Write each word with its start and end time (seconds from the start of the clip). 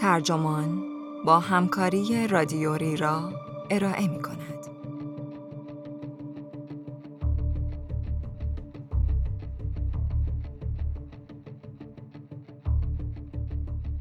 ترجمان 0.00 0.82
با 1.26 1.40
همکاری 1.40 2.28
رادیوری 2.28 2.96
را 2.96 3.32
ارائه 3.70 4.08
می 4.08 4.22
کند. 4.22 4.66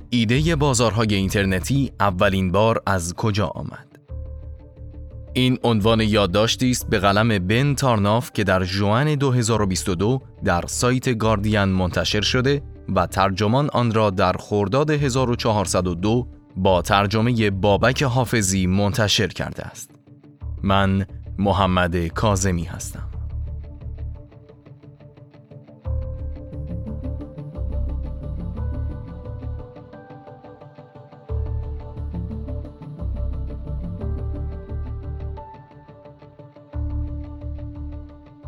ایده 0.10 0.56
بازارهای 0.56 1.16
اینترنتی 1.16 1.92
اولین 2.00 2.52
بار 2.52 2.82
از 2.86 3.14
کجا 3.14 3.48
آمد؟ 3.48 4.00
این 5.34 5.58
عنوان 5.64 6.02
یادداشتی 6.02 6.72
است 6.72 6.90
به 6.90 7.00
قلم 7.00 7.48
بن 7.48 7.76
تارناف 7.76 8.32
که 8.34 8.44
در 8.44 8.64
جوان 8.64 9.16
2022 9.16 10.22
در 10.44 10.64
سایت 10.68 11.18
گاردین 11.18 11.64
منتشر 11.64 12.22
شده 12.22 12.62
و 12.96 13.08
ترجمان 13.08 13.70
آن 13.74 13.94
را 13.94 14.10
در 14.10 14.34
خرداد 14.40 14.92
1402 14.92 16.28
با 16.56 16.82
ترجمه 16.82 17.50
بابک 17.50 18.04
حافظی 18.04 18.68
منتشر 18.68 19.28
کرده 19.28 19.64
است. 19.64 19.92
من 20.64 21.06
محمد 21.38 22.08
کازمی 22.08 22.64
هستم. 22.64 23.10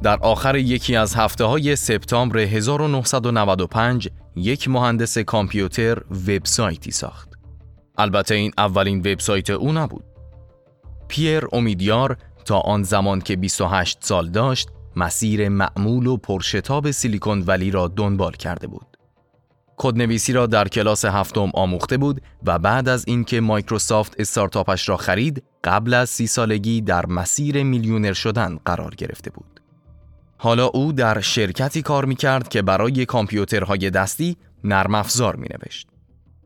در 0.03 0.17
آخر 0.21 0.55
یکی 0.55 0.95
از 0.95 1.15
هفته 1.15 1.43
های 1.43 1.75
سپتامبر 1.75 2.37
1995 2.37 4.09
یک 4.35 4.67
مهندس 4.67 5.17
کامپیوتر 5.17 6.01
وبسایتی 6.27 6.91
ساخت. 6.91 7.29
البته 7.97 8.35
این 8.35 8.51
اولین 8.57 8.99
وبسایت 8.99 9.49
او 9.49 9.71
نبود. 9.71 10.03
پیر 11.07 11.47
امیدیار 11.53 12.17
تا 12.45 12.59
آن 12.59 12.83
زمان 12.83 13.21
که 13.21 13.35
28 13.35 13.97
سال 14.01 14.29
داشت 14.29 14.69
مسیر 14.95 15.49
معمول 15.49 16.07
و 16.07 16.17
پرشتاب 16.17 16.91
سیلیکون 16.91 17.43
ولی 17.47 17.71
را 17.71 17.87
دنبال 17.87 18.31
کرده 18.31 18.67
بود. 18.67 18.97
کدنویسی 19.77 20.33
را 20.33 20.47
در 20.47 20.67
کلاس 20.67 21.05
هفتم 21.05 21.51
آموخته 21.53 21.97
بود 21.97 22.21
و 22.45 22.59
بعد 22.59 22.89
از 22.89 23.03
اینکه 23.07 23.41
مایکروسافت 23.41 24.15
استارتاپش 24.19 24.89
را 24.89 24.97
خرید 24.97 25.43
قبل 25.63 25.93
از 25.93 26.09
سی 26.09 26.27
سالگی 26.27 26.81
در 26.81 27.05
مسیر 27.05 27.63
میلیونر 27.63 28.13
شدن 28.13 28.59
قرار 28.65 28.95
گرفته 28.95 29.31
بود. 29.31 29.50
حالا 30.43 30.65
او 30.65 30.93
در 30.93 31.21
شرکتی 31.21 31.81
کار 31.81 32.05
می 32.05 32.15
کرد 32.15 32.49
که 32.49 32.61
برای 32.61 33.05
کامپیوترهای 33.05 33.89
دستی 33.89 34.37
نرم 34.63 34.95
افزار 34.95 35.35
می 35.35 35.47
نوشت. 35.53 35.87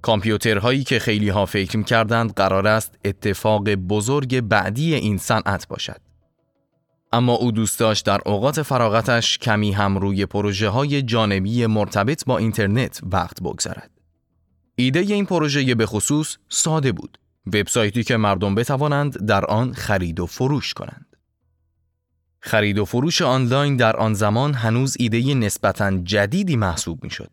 کامپیوترهایی 0.01 0.83
که 0.83 0.99
خیلی 0.99 1.29
ها 1.29 1.45
فکر 1.45 1.77
می 1.77 1.83
کردند 1.83 2.33
قرار 2.33 2.67
است 2.67 2.95
اتفاق 3.05 3.69
بزرگ 3.69 4.41
بعدی 4.41 4.95
این 4.95 5.17
صنعت 5.17 5.67
باشد. 5.67 6.01
اما 7.13 7.33
او 7.33 7.51
دوست 7.51 7.79
داشت 7.79 8.05
در 8.05 8.21
اوقات 8.25 8.61
فراغتش 8.61 9.37
کمی 9.37 9.71
هم 9.71 9.97
روی 9.97 10.25
پروژه 10.25 10.69
های 10.69 11.01
جانبی 11.01 11.65
مرتبط 11.65 12.25
با 12.25 12.37
اینترنت 12.37 13.01
وقت 13.11 13.41
بگذارد. 13.41 13.91
ایده 14.75 14.99
این 14.99 15.25
پروژه 15.25 15.75
به 15.75 15.85
خصوص 15.85 16.37
ساده 16.49 16.91
بود. 16.91 17.19
وبسایتی 17.47 18.03
که 18.03 18.17
مردم 18.17 18.55
بتوانند 18.55 19.25
در 19.25 19.45
آن 19.45 19.73
خرید 19.73 20.19
و 20.19 20.25
فروش 20.25 20.73
کنند. 20.73 21.14
خرید 22.45 22.79
و 22.79 22.85
فروش 22.85 23.21
آنلاین 23.21 23.75
در 23.75 23.95
آن 23.95 24.13
زمان 24.13 24.53
هنوز 24.53 24.97
ایده 24.99 25.33
نسبتاً 25.33 25.97
جدیدی 25.97 26.55
محسوب 26.55 27.03
می 27.03 27.09
شد. 27.09 27.29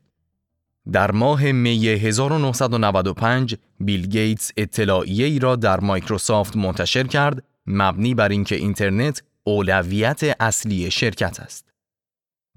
در 0.93 1.11
ماه 1.11 1.53
می 1.53 1.89
1995 1.89 3.57
بیل 3.81 4.07
گیتس 4.07 4.51
اطلاعیه 4.57 5.27
ای 5.27 5.39
را 5.39 5.57
در 5.57 5.81
مایکروسافت 5.81 6.57
منتشر 6.57 7.07
کرد 7.07 7.45
مبنی 7.67 8.15
بر 8.15 8.29
اینکه 8.29 8.55
اینترنت 8.55 9.23
اولویت 9.45 10.37
اصلی 10.41 10.91
شرکت 10.91 11.41
است. 11.41 11.69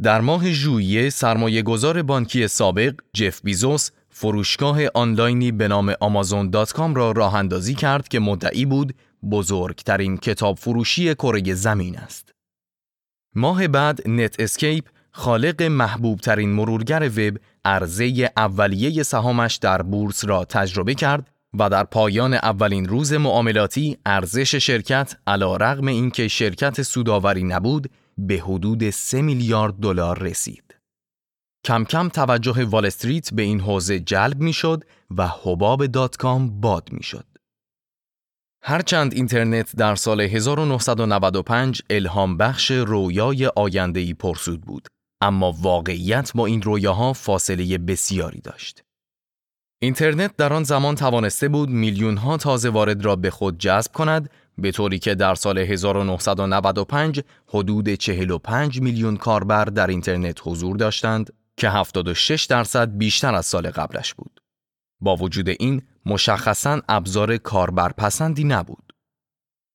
در 0.01 0.21
ماه 0.21 0.51
ژوئیه 0.51 1.09
سرمایه 1.09 1.61
گذار 1.61 2.01
بانکی 2.01 2.47
سابق 2.47 2.93
جف 3.13 3.41
بیزوس 3.43 3.89
فروشگاه 4.09 4.79
آنلاینی 4.93 5.51
به 5.51 5.67
نام 5.67 5.93
آمازون.com 5.99 6.95
را 6.95 7.11
راه 7.11 7.35
اندازی 7.35 7.75
کرد 7.75 8.07
که 8.07 8.19
مدعی 8.19 8.65
بود 8.65 8.95
بزرگترین 9.31 10.17
کتاب 10.17 10.57
فروشی 10.57 11.15
کره 11.15 11.53
زمین 11.53 11.97
است. 11.97 12.34
ماه 13.35 13.67
بعد 13.67 14.07
Netscape 14.07 14.85
خالق 15.11 15.61
محبوب 15.61 16.19
ترین 16.19 16.49
مرورگر 16.49 17.11
وب 17.17 17.37
عرضه 17.65 18.29
اولیه 18.37 19.03
سهامش 19.03 19.55
در 19.55 19.81
بورس 19.81 20.25
را 20.25 20.45
تجربه 20.45 20.93
کرد 20.93 21.31
و 21.59 21.69
در 21.69 21.83
پایان 21.83 22.33
اولین 22.33 22.85
روز 22.85 23.13
معاملاتی 23.13 23.97
ارزش 24.05 24.55
شرکت 24.55 25.17
علی‌رغم 25.27 25.87
اینکه 25.87 26.27
شرکت 26.27 26.81
سودآوری 26.81 27.43
نبود 27.43 27.91
به 28.17 28.41
حدود 28.45 28.89
3 28.89 29.21
میلیارد 29.21 29.73
دلار 29.73 30.19
رسید. 30.19 30.75
کم 31.65 31.83
کم 31.83 32.09
توجه 32.09 32.63
وال 32.63 32.85
استریت 32.85 33.33
به 33.33 33.41
این 33.41 33.59
حوزه 33.59 33.99
جلب 33.99 34.39
می‌شد 34.39 34.83
و 35.17 35.27
حباب 35.27 35.85
دات 35.85 36.17
کام 36.17 36.61
باد 36.61 36.89
می‌شد. 36.91 37.25
هرچند 38.67 39.13
اینترنت 39.13 39.75
در 39.75 39.95
سال 39.95 40.21
1995 40.21 41.81
الهام 41.89 42.37
بخش 42.37 42.71
رویای 42.71 43.47
آیندهی 43.47 44.13
پرسود 44.13 44.61
بود، 44.61 44.87
اما 45.21 45.51
واقعیت 45.61 46.31
با 46.35 46.45
این 46.45 46.61
رویاها 46.61 47.13
فاصله 47.13 47.77
بسیاری 47.77 48.41
داشت. 48.41 48.83
اینترنت 49.81 50.35
در 50.37 50.53
آن 50.53 50.63
زمان 50.63 50.95
توانسته 50.95 51.47
بود 51.47 51.69
میلیون 51.69 52.17
ها 52.17 52.37
تازه 52.37 52.69
وارد 52.69 53.05
را 53.05 53.15
به 53.15 53.29
خود 53.29 53.57
جذب 53.57 53.91
کند 53.91 54.29
به 54.57 54.71
طوری 54.71 54.99
که 54.99 55.15
در 55.15 55.35
سال 55.35 55.57
1995 55.57 57.21
حدود 57.47 57.89
45 57.89 58.81
میلیون 58.81 59.17
کاربر 59.17 59.65
در 59.65 59.87
اینترنت 59.87 60.39
حضور 60.43 60.77
داشتند 60.77 61.33
که 61.57 61.69
76 61.69 62.45
درصد 62.45 62.97
بیشتر 62.97 63.35
از 63.35 63.45
سال 63.45 63.69
قبلش 63.69 64.13
بود. 64.13 64.44
با 65.01 65.15
وجود 65.15 65.49
این 65.49 65.81
مشخصاً 66.05 66.81
ابزار 66.89 67.37
کاربرپسندی 67.37 68.43
نبود. 68.43 68.93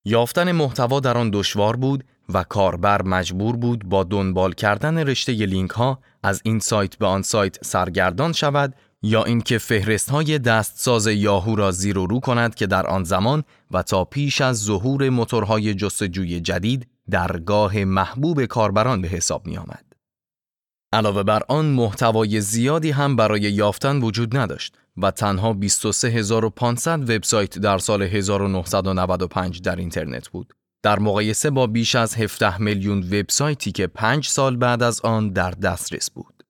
یافتن 0.04 0.52
محتوا 0.52 1.00
در 1.00 1.18
آن 1.18 1.30
دشوار 1.32 1.76
بود 1.76 2.04
و 2.34 2.42
کاربر 2.42 3.02
مجبور 3.02 3.56
بود 3.56 3.84
با 3.84 4.04
دنبال 4.04 4.52
کردن 4.52 4.98
رشته 4.98 5.32
لینک 5.32 5.70
ها 5.70 5.98
از 6.22 6.40
این 6.44 6.58
سایت 6.58 6.96
به 6.96 7.06
آن 7.06 7.22
سایت 7.22 7.64
سرگردان 7.64 8.32
شود 8.32 8.74
یا 9.02 9.24
اینکه 9.24 9.58
فهرست 9.58 10.10
های 10.10 10.38
دستساز 10.38 11.06
یاهو 11.06 11.54
را 11.54 11.70
زیر 11.70 11.98
و 11.98 12.06
رو 12.06 12.20
کند 12.20 12.54
که 12.54 12.66
در 12.66 12.86
آن 12.86 13.04
زمان 13.04 13.44
و 13.70 13.82
تا 13.82 14.04
پیش 14.04 14.40
از 14.40 14.64
ظهور 14.64 15.08
موتورهای 15.08 15.74
جستجوی 15.74 16.40
جدید 16.40 16.88
درگاه 17.10 17.84
محبوب 17.84 18.44
کاربران 18.44 19.02
به 19.02 19.08
حساب 19.08 19.46
می 19.46 19.56
آمد. 19.56 19.84
علاوه 20.92 21.22
بر 21.22 21.42
آن 21.48 21.66
محتوای 21.66 22.40
زیادی 22.40 22.90
هم 22.90 23.16
برای 23.16 23.40
یافتن 23.40 24.02
وجود 24.02 24.36
نداشت 24.36 24.76
و 24.96 25.10
تنها 25.10 25.52
23500 25.52 27.10
وبسایت 27.10 27.58
در 27.58 27.78
سال 27.78 28.02
1995 28.02 29.60
در 29.60 29.76
اینترنت 29.76 30.28
بود. 30.28 30.54
در 30.82 30.98
مقایسه 30.98 31.50
با 31.50 31.66
بیش 31.66 31.94
از 31.94 32.14
17 32.14 32.58
میلیون 32.60 32.98
وبسایتی 32.98 33.72
که 33.72 33.86
5 33.86 34.28
سال 34.28 34.56
بعد 34.56 34.82
از 34.82 35.00
آن 35.00 35.30
در 35.30 35.50
دسترس 35.50 36.10
بود. 36.10 36.44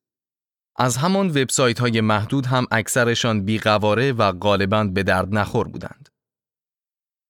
از 0.77 0.97
همان 0.97 1.29
وبسایت 1.29 1.81
های 1.81 2.01
محدود 2.01 2.47
هم 2.47 2.67
اکثرشان 2.71 3.45
بیقواره 3.45 4.13
و 4.13 4.33
غالباً 4.33 4.85
به 4.85 5.03
درد 5.03 5.35
نخور 5.35 5.69
بودند. 5.69 6.09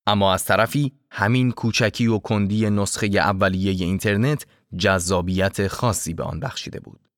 اما 0.07 0.35
از 0.35 0.45
طرفی 0.45 0.93
همین 1.11 1.51
کوچکی 1.51 2.07
و 2.07 2.19
کندی 2.19 2.71
نسخه 2.71 3.07
اولیه 3.07 3.85
اینترنت 3.85 4.47
جذابیت 4.79 5.69
خاصی 5.69 6.15
به 6.15 6.23
آن 6.23 6.41
بخشیده 6.41 6.81
بود. 6.81 7.10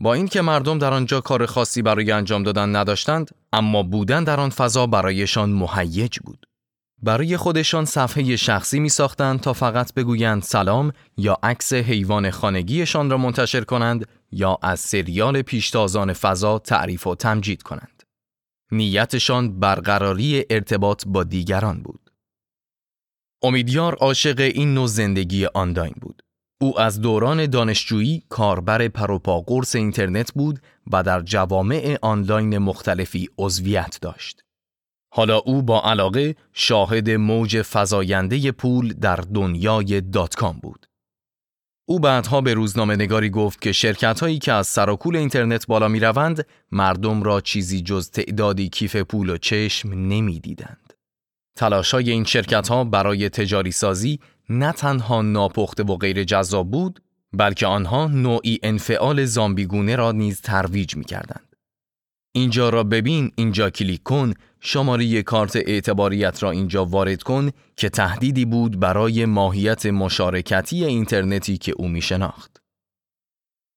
با 0.00 0.14
اینکه 0.14 0.40
مردم 0.40 0.78
در 0.78 0.92
آنجا 0.92 1.20
کار 1.20 1.46
خاصی 1.46 1.82
برای 1.82 2.10
انجام 2.10 2.42
دادن 2.42 2.76
نداشتند، 2.76 3.30
اما 3.52 3.82
بودن 3.82 4.24
در 4.24 4.40
آن 4.40 4.50
فضا 4.50 4.86
برایشان 4.86 5.50
مهیج 5.50 6.18
بود. 6.18 6.46
برای 7.02 7.36
خودشان 7.36 7.84
صفحه 7.84 8.36
شخصی 8.36 8.80
می 8.80 8.88
ساختند 8.88 9.40
تا 9.40 9.52
فقط 9.52 9.94
بگویند 9.94 10.42
سلام 10.42 10.92
یا 11.16 11.38
عکس 11.42 11.72
حیوان 11.72 12.30
خانگیشان 12.30 13.10
را 13.10 13.18
منتشر 13.18 13.64
کنند 13.64 14.06
یا 14.32 14.58
از 14.62 14.80
سریال 14.80 15.42
پیشتازان 15.42 16.12
فضا 16.12 16.58
تعریف 16.58 17.06
و 17.06 17.14
تمجید 17.14 17.62
کنند. 17.62 18.02
نیتشان 18.72 19.60
برقراری 19.60 20.44
ارتباط 20.50 21.04
با 21.06 21.24
دیگران 21.24 21.82
بود. 21.82 22.10
امیدیار 23.42 23.94
عاشق 23.94 24.40
این 24.40 24.74
نوع 24.74 24.86
زندگی 24.86 25.46
آنلاین 25.46 25.94
بود. 26.00 26.22
او 26.62 26.80
از 26.80 27.00
دوران 27.00 27.46
دانشجویی 27.46 28.22
کاربر 28.28 28.88
پر 28.88 29.14
و 29.14 29.27
پا 29.27 29.40
قرص 29.40 29.74
اینترنت 29.74 30.32
بود 30.32 30.60
و 30.92 31.02
در 31.02 31.20
جوامع 31.20 31.98
آنلاین 32.02 32.58
مختلفی 32.58 33.28
عضویت 33.38 33.98
داشت. 34.02 34.42
حالا 35.12 35.38
او 35.38 35.62
با 35.62 35.82
علاقه 35.82 36.36
شاهد 36.52 37.10
موج 37.10 37.62
فزاینده 37.62 38.52
پول 38.52 38.92
در 38.92 39.16
دنیای 39.16 40.00
dot 40.00 40.34
com 40.34 40.58
بود. 40.62 40.86
او 41.88 42.00
بعدها 42.00 42.40
به 42.40 42.54
روزنامه 42.54 42.96
نگاری 42.96 43.30
گفت 43.30 43.60
که 43.60 43.72
شرکت 43.72 44.20
هایی 44.20 44.38
که 44.38 44.52
از 44.52 44.66
سر 44.66 44.80
و 44.80 44.87
کول 44.87 45.16
اینترنت 45.16 45.66
بالا 45.66 45.88
می 45.88 46.00
روند 46.00 46.46
مردم 46.72 47.22
را 47.22 47.40
چیزی 47.40 47.80
جز 47.82 48.10
تعدادی 48.10 48.68
کیف 48.68 48.96
پول 48.96 49.30
و 49.30 49.36
چشم 49.36 49.88
نمی 49.88 50.40
دیدند. 50.40 50.92
تلاش 51.56 51.94
های 51.94 52.10
این 52.10 52.24
شرکت 52.24 52.68
ها 52.68 52.84
برای 52.84 53.28
تجاری 53.28 53.72
سازی 53.72 54.20
نه 54.50 54.72
تنها 54.72 55.22
ناپخته 55.22 55.82
و 55.82 55.96
غیر 55.96 56.24
جذاب 56.24 56.70
بود 56.70 57.00
بلکه 57.32 57.66
آنها 57.66 58.06
نوعی 58.06 58.58
انفعال 58.62 59.24
زامبیگونه 59.24 59.96
را 59.96 60.12
نیز 60.12 60.40
ترویج 60.40 60.96
می 60.96 61.04
کردند. 61.04 61.56
اینجا 62.32 62.68
را 62.68 62.84
ببین، 62.84 63.32
اینجا 63.34 63.70
کلیک 63.70 64.02
کن، 64.02 64.34
شماره 64.60 65.22
کارت 65.22 65.56
اعتباریت 65.56 66.42
را 66.42 66.50
اینجا 66.50 66.84
وارد 66.84 67.22
کن 67.22 67.50
که 67.76 67.88
تهدیدی 67.88 68.44
بود 68.44 68.80
برای 68.80 69.24
ماهیت 69.24 69.86
مشارکتی 69.86 70.84
اینترنتی 70.84 71.58
که 71.58 71.72
او 71.76 71.88
می 71.88 72.02
شناخت. 72.02 72.60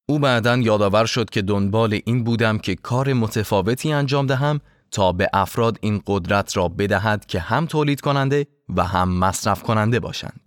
او 0.10 0.20
بعدا 0.20 0.58
یادآور 0.58 1.06
شد 1.06 1.30
که 1.30 1.42
دنبال 1.42 2.00
این 2.06 2.24
بودم 2.24 2.58
که 2.58 2.76
کار 2.76 3.14
متفاوتی 3.14 3.94
انجام 3.94 4.28
دهم 4.28 4.60
تا 4.92 5.12
به 5.12 5.30
افراد 5.34 5.78
این 5.82 6.02
قدرت 6.08 6.58
را 6.58 6.68
بدهد 6.68 7.26
که 7.26 7.40
هم 7.40 7.66
تولید 7.66 8.02
کننده 8.02 8.48
و 8.70 8.84
هم 8.84 9.10
مصرف 9.10 9.64
کننده 9.64 10.00
باشند. 10.00 10.43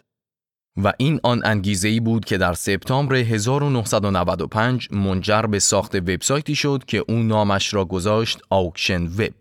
و 0.84 0.92
این 0.98 1.20
آن 1.22 1.42
انگیزه 1.44 1.88
ای 1.88 2.00
بود 2.00 2.24
که 2.24 2.38
در 2.38 2.52
سپتامبر 2.52 3.14
1995 3.14 4.88
منجر 4.92 5.42
به 5.42 5.58
ساخت 5.58 5.94
وبسایتی 5.94 6.54
شد 6.54 6.84
که 6.86 7.04
او 7.08 7.16
نامش 7.16 7.74
را 7.74 7.84
گذاشت 7.84 8.38
آوکشن 8.50 9.06
وب. 9.06 9.34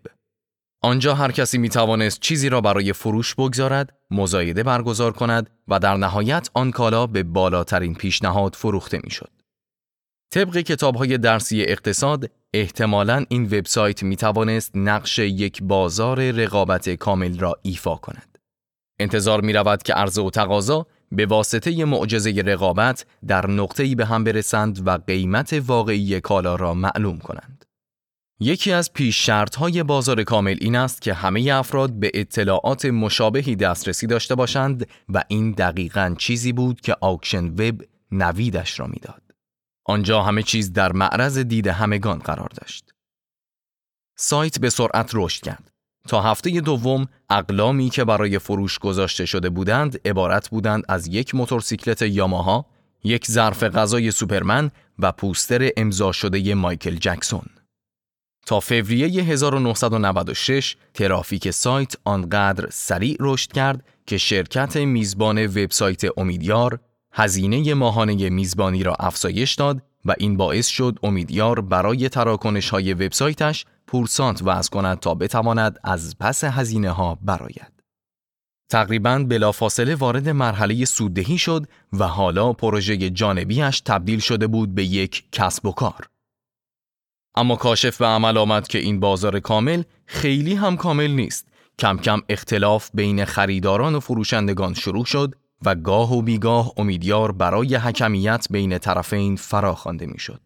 آنجا 0.82 1.14
هر 1.14 1.32
کسی 1.32 1.58
می 1.58 1.68
توانست 1.68 2.20
چیزی 2.20 2.48
را 2.48 2.60
برای 2.60 2.92
فروش 2.92 3.34
بگذارد، 3.34 3.98
مزایده 4.10 4.62
برگزار 4.62 5.12
کند 5.12 5.50
و 5.68 5.78
در 5.78 5.96
نهایت 5.96 6.50
آن 6.54 6.70
کالا 6.70 7.06
به 7.06 7.22
بالاترین 7.22 7.94
پیشنهاد 7.94 8.54
فروخته 8.54 9.00
می 9.04 9.10
شد. 9.10 9.30
طبق 10.32 10.58
کتاب 10.58 10.96
های 10.96 11.18
درسی 11.18 11.62
اقتصاد، 11.62 12.30
احتمالاً 12.54 13.24
این 13.28 13.44
وبسایت 13.44 14.02
می 14.02 14.16
توانست 14.16 14.70
نقش 14.74 15.18
یک 15.18 15.62
بازار 15.62 16.30
رقابت 16.30 16.90
کامل 16.90 17.38
را 17.38 17.58
ایفا 17.62 17.96
کند. 17.96 18.38
انتظار 18.98 19.40
می 19.40 19.52
رود 19.52 19.82
که 19.82 19.94
عرضه 19.94 20.22
و 20.22 20.30
تقاضا 20.30 20.86
به 21.12 21.26
واسطه 21.26 21.84
معجزه 21.84 22.42
رقابت 22.46 23.06
در 23.26 23.50
نقطه‌ای 23.50 23.94
به 23.94 24.06
هم 24.06 24.24
برسند 24.24 24.86
و 24.86 24.90
قیمت 24.90 25.62
واقعی 25.66 26.20
کالا 26.20 26.54
را 26.54 26.74
معلوم 26.74 27.18
کنند. 27.18 27.64
یکی 28.40 28.72
از 28.72 28.92
پیش 28.92 29.30
بازار 29.86 30.24
کامل 30.24 30.56
این 30.60 30.76
است 30.76 31.02
که 31.02 31.14
همه 31.14 31.50
افراد 31.52 31.92
به 31.92 32.10
اطلاعات 32.14 32.84
مشابهی 32.84 33.56
دسترسی 33.56 34.06
داشته 34.06 34.34
باشند 34.34 34.88
و 35.08 35.24
این 35.28 35.52
دقیقا 35.52 36.14
چیزی 36.18 36.52
بود 36.52 36.80
که 36.80 36.96
آکشن 37.00 37.44
وب 37.46 37.82
نویدش 38.12 38.80
را 38.80 38.86
می‌داد. 38.86 39.22
آنجا 39.84 40.22
همه 40.22 40.42
چیز 40.42 40.72
در 40.72 40.92
معرض 40.92 41.38
دید 41.38 41.66
همگان 41.66 42.18
قرار 42.18 42.48
داشت. 42.48 42.92
سایت 44.16 44.58
به 44.58 44.70
سرعت 44.70 45.10
رشد 45.14 45.42
کرد. 45.42 45.72
تا 46.06 46.22
هفته 46.22 46.60
دوم 46.60 47.08
اقلامی 47.30 47.90
که 47.90 48.04
برای 48.04 48.38
فروش 48.38 48.78
گذاشته 48.78 49.26
شده 49.26 49.50
بودند 49.50 50.00
عبارت 50.04 50.48
بودند 50.48 50.84
از 50.88 51.06
یک 51.06 51.34
موتورسیکلت 51.34 52.02
یاماها، 52.02 52.66
یک 53.04 53.26
ظرف 53.26 53.62
غذای 53.62 54.10
سوپرمن 54.10 54.70
و 54.98 55.12
پوستر 55.12 55.70
امضا 55.76 56.12
شده 56.12 56.54
مایکل 56.54 56.96
جکسون. 56.96 57.46
تا 58.46 58.60
فوریه 58.60 59.22
1996 59.22 60.76
ترافیک 60.94 61.50
سایت 61.50 61.94
آنقدر 62.04 62.68
سریع 62.70 63.16
رشد 63.20 63.52
کرد 63.52 63.84
که 64.06 64.18
شرکت 64.18 64.76
میزبان 64.76 65.46
وبسایت 65.46 66.18
امیدیار 66.18 66.78
هزینه 67.12 67.74
ماهانه 67.74 68.30
میزبانی 68.30 68.82
را 68.82 68.94
افزایش 68.94 69.54
داد 69.54 69.82
و 70.04 70.14
این 70.18 70.36
باعث 70.36 70.66
شد 70.66 70.98
امیدیار 71.02 71.60
برای 71.60 72.08
تراکنش 72.08 72.70
های 72.70 72.94
وبسایتش 72.94 73.64
پورسانت 73.86 74.42
وضع 74.44 74.70
کند 74.70 74.98
تا 74.98 75.14
بتواند 75.14 75.78
از 75.84 76.16
پس 76.20 76.44
هزینه 76.44 76.90
ها 76.90 77.18
براید. 77.22 77.72
تقریبا 78.70 79.18
بلافاصله 79.28 79.94
وارد 79.94 80.28
مرحله 80.28 80.84
سوددهی 80.84 81.38
شد 81.38 81.66
و 81.92 82.06
حالا 82.06 82.52
پروژه 82.52 83.10
جانبیش 83.10 83.80
تبدیل 83.80 84.18
شده 84.18 84.46
بود 84.46 84.74
به 84.74 84.84
یک 84.84 85.24
کسب 85.32 85.66
و 85.66 85.72
کار. 85.72 86.08
اما 87.36 87.56
کاشف 87.56 87.98
به 87.98 88.06
عمل 88.06 88.36
آمد 88.36 88.68
که 88.68 88.78
این 88.78 89.00
بازار 89.00 89.40
کامل 89.40 89.82
خیلی 90.06 90.54
هم 90.54 90.76
کامل 90.76 91.10
نیست. 91.10 91.48
کم 91.78 91.98
کم 91.98 92.22
اختلاف 92.28 92.90
بین 92.94 93.24
خریداران 93.24 93.94
و 93.94 94.00
فروشندگان 94.00 94.74
شروع 94.74 95.04
شد 95.04 95.34
و 95.64 95.74
گاه 95.74 96.12
و 96.14 96.22
بیگاه 96.22 96.72
امیدیار 96.76 97.32
برای 97.32 97.76
حکمیت 97.76 98.46
بین 98.50 98.78
طرفین 98.78 99.36
فراخوانده 99.36 100.06
می‌شد. 100.06 100.40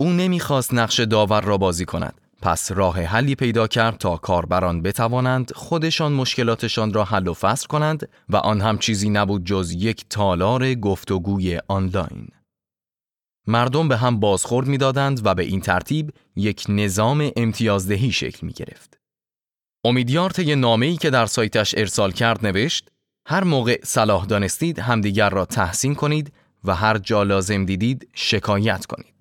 او 0.00 0.10
نمی‌خواست 0.10 0.74
نقش 0.74 1.00
داور 1.00 1.40
را 1.40 1.58
بازی 1.58 1.84
کند. 1.84 2.20
پس 2.42 2.72
راه 2.72 3.02
حلی 3.02 3.34
پیدا 3.34 3.66
کرد 3.66 3.98
تا 3.98 4.16
کاربران 4.16 4.82
بتوانند 4.82 5.52
خودشان 5.54 6.12
مشکلاتشان 6.12 6.92
را 6.92 7.04
حل 7.04 7.28
و 7.28 7.34
فصل 7.34 7.66
کنند 7.66 8.08
و 8.28 8.36
آن 8.36 8.60
هم 8.60 8.78
چیزی 8.78 9.10
نبود 9.10 9.44
جز 9.44 9.72
یک 9.72 10.04
تالار 10.10 10.74
گفتگوی 10.74 11.60
آنلاین. 11.68 12.28
مردم 13.46 13.88
به 13.88 13.96
هم 13.96 14.20
بازخورد 14.20 14.66
می‌دادند 14.66 15.26
و 15.26 15.34
به 15.34 15.42
این 15.42 15.60
ترتیب 15.60 16.12
یک 16.36 16.64
نظام 16.68 17.30
امتیازدهی 17.36 18.12
شکل 18.12 18.46
می 18.46 18.52
گرفت. 18.52 18.98
امیدیار 19.84 20.30
طی 20.30 20.54
نامه‌ای 20.54 20.96
که 20.96 21.10
در 21.10 21.26
سایتش 21.26 21.74
ارسال 21.78 22.12
کرد 22.12 22.46
نوشت 22.46 22.90
هر 23.26 23.44
موقع 23.44 23.80
صلاح 23.84 24.26
دانستید 24.26 24.78
همدیگر 24.78 25.30
را 25.30 25.44
تحسین 25.44 25.94
کنید 25.94 26.32
و 26.64 26.74
هر 26.74 26.98
جا 26.98 27.22
لازم 27.22 27.64
دیدید 27.64 28.08
شکایت 28.14 28.86
کنید. 28.86 29.19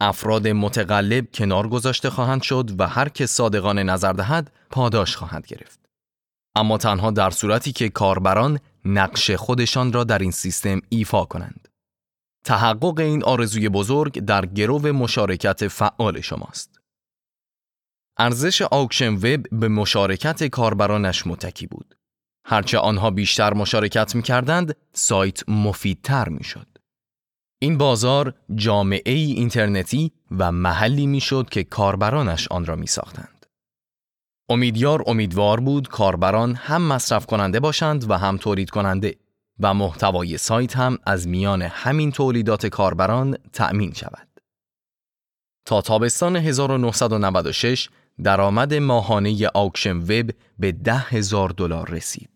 افراد 0.00 0.48
متقلب 0.48 1.26
کنار 1.34 1.68
گذاشته 1.68 2.10
خواهند 2.10 2.42
شد 2.42 2.70
و 2.78 2.86
هر 2.86 3.08
که 3.08 3.26
صادقانه 3.26 3.82
نظر 3.82 4.12
دهد 4.12 4.52
پاداش 4.70 5.16
خواهد 5.16 5.46
گرفت. 5.46 5.80
اما 6.56 6.78
تنها 6.78 7.10
در 7.10 7.30
صورتی 7.30 7.72
که 7.72 7.88
کاربران 7.88 8.60
نقش 8.84 9.30
خودشان 9.30 9.92
را 9.92 10.04
در 10.04 10.18
این 10.18 10.30
سیستم 10.30 10.80
ایفا 10.88 11.24
کنند. 11.24 11.68
تحقق 12.44 12.98
این 12.98 13.24
آرزوی 13.24 13.68
بزرگ 13.68 14.20
در 14.20 14.46
گرو 14.46 14.92
مشارکت 14.92 15.68
فعال 15.68 16.20
شماست. 16.20 16.80
ارزش 18.18 18.62
آکشن 18.62 19.14
وب 19.14 19.46
به 19.52 19.68
مشارکت 19.68 20.44
کاربرانش 20.44 21.26
متکی 21.26 21.66
بود. 21.66 21.96
هرچه 22.44 22.78
آنها 22.78 23.10
بیشتر 23.10 23.54
مشارکت 23.54 24.14
می 24.14 24.22
کردند، 24.22 24.76
سایت 24.92 25.48
مفیدتر 25.48 26.28
می 26.28 26.44
شد. 26.44 26.75
این 27.58 27.78
بازار 27.78 28.34
جامعه 28.54 29.12
ای 29.12 29.32
اینترنتی 29.32 30.12
و 30.38 30.52
محلی 30.52 31.06
می 31.06 31.20
شد 31.20 31.48
که 31.50 31.64
کاربرانش 31.64 32.48
آن 32.48 32.66
را 32.66 32.76
می 32.76 32.86
ساختند. 32.86 33.46
امیدیار 34.48 35.04
امیدوار 35.06 35.60
بود 35.60 35.88
کاربران 35.88 36.54
هم 36.54 36.82
مصرف 36.82 37.26
کننده 37.26 37.60
باشند 37.60 38.10
و 38.10 38.18
هم 38.18 38.36
تولید 38.36 38.70
کننده 38.70 39.16
و 39.60 39.74
محتوای 39.74 40.38
سایت 40.38 40.76
هم 40.76 40.98
از 41.06 41.28
میان 41.28 41.62
همین 41.62 42.12
تولیدات 42.12 42.66
کاربران 42.66 43.36
تأمین 43.52 43.92
شود. 43.92 44.28
تا 45.66 45.80
تابستان 45.80 46.36
1996 46.36 47.88
درآمد 48.22 48.74
ماهانه 48.74 49.46
آکشن 49.54 49.96
وب 49.96 50.30
به 50.58 50.72
ده 50.72 50.98
هزار 50.98 51.48
دلار 51.48 51.90
رسید. 51.90 52.35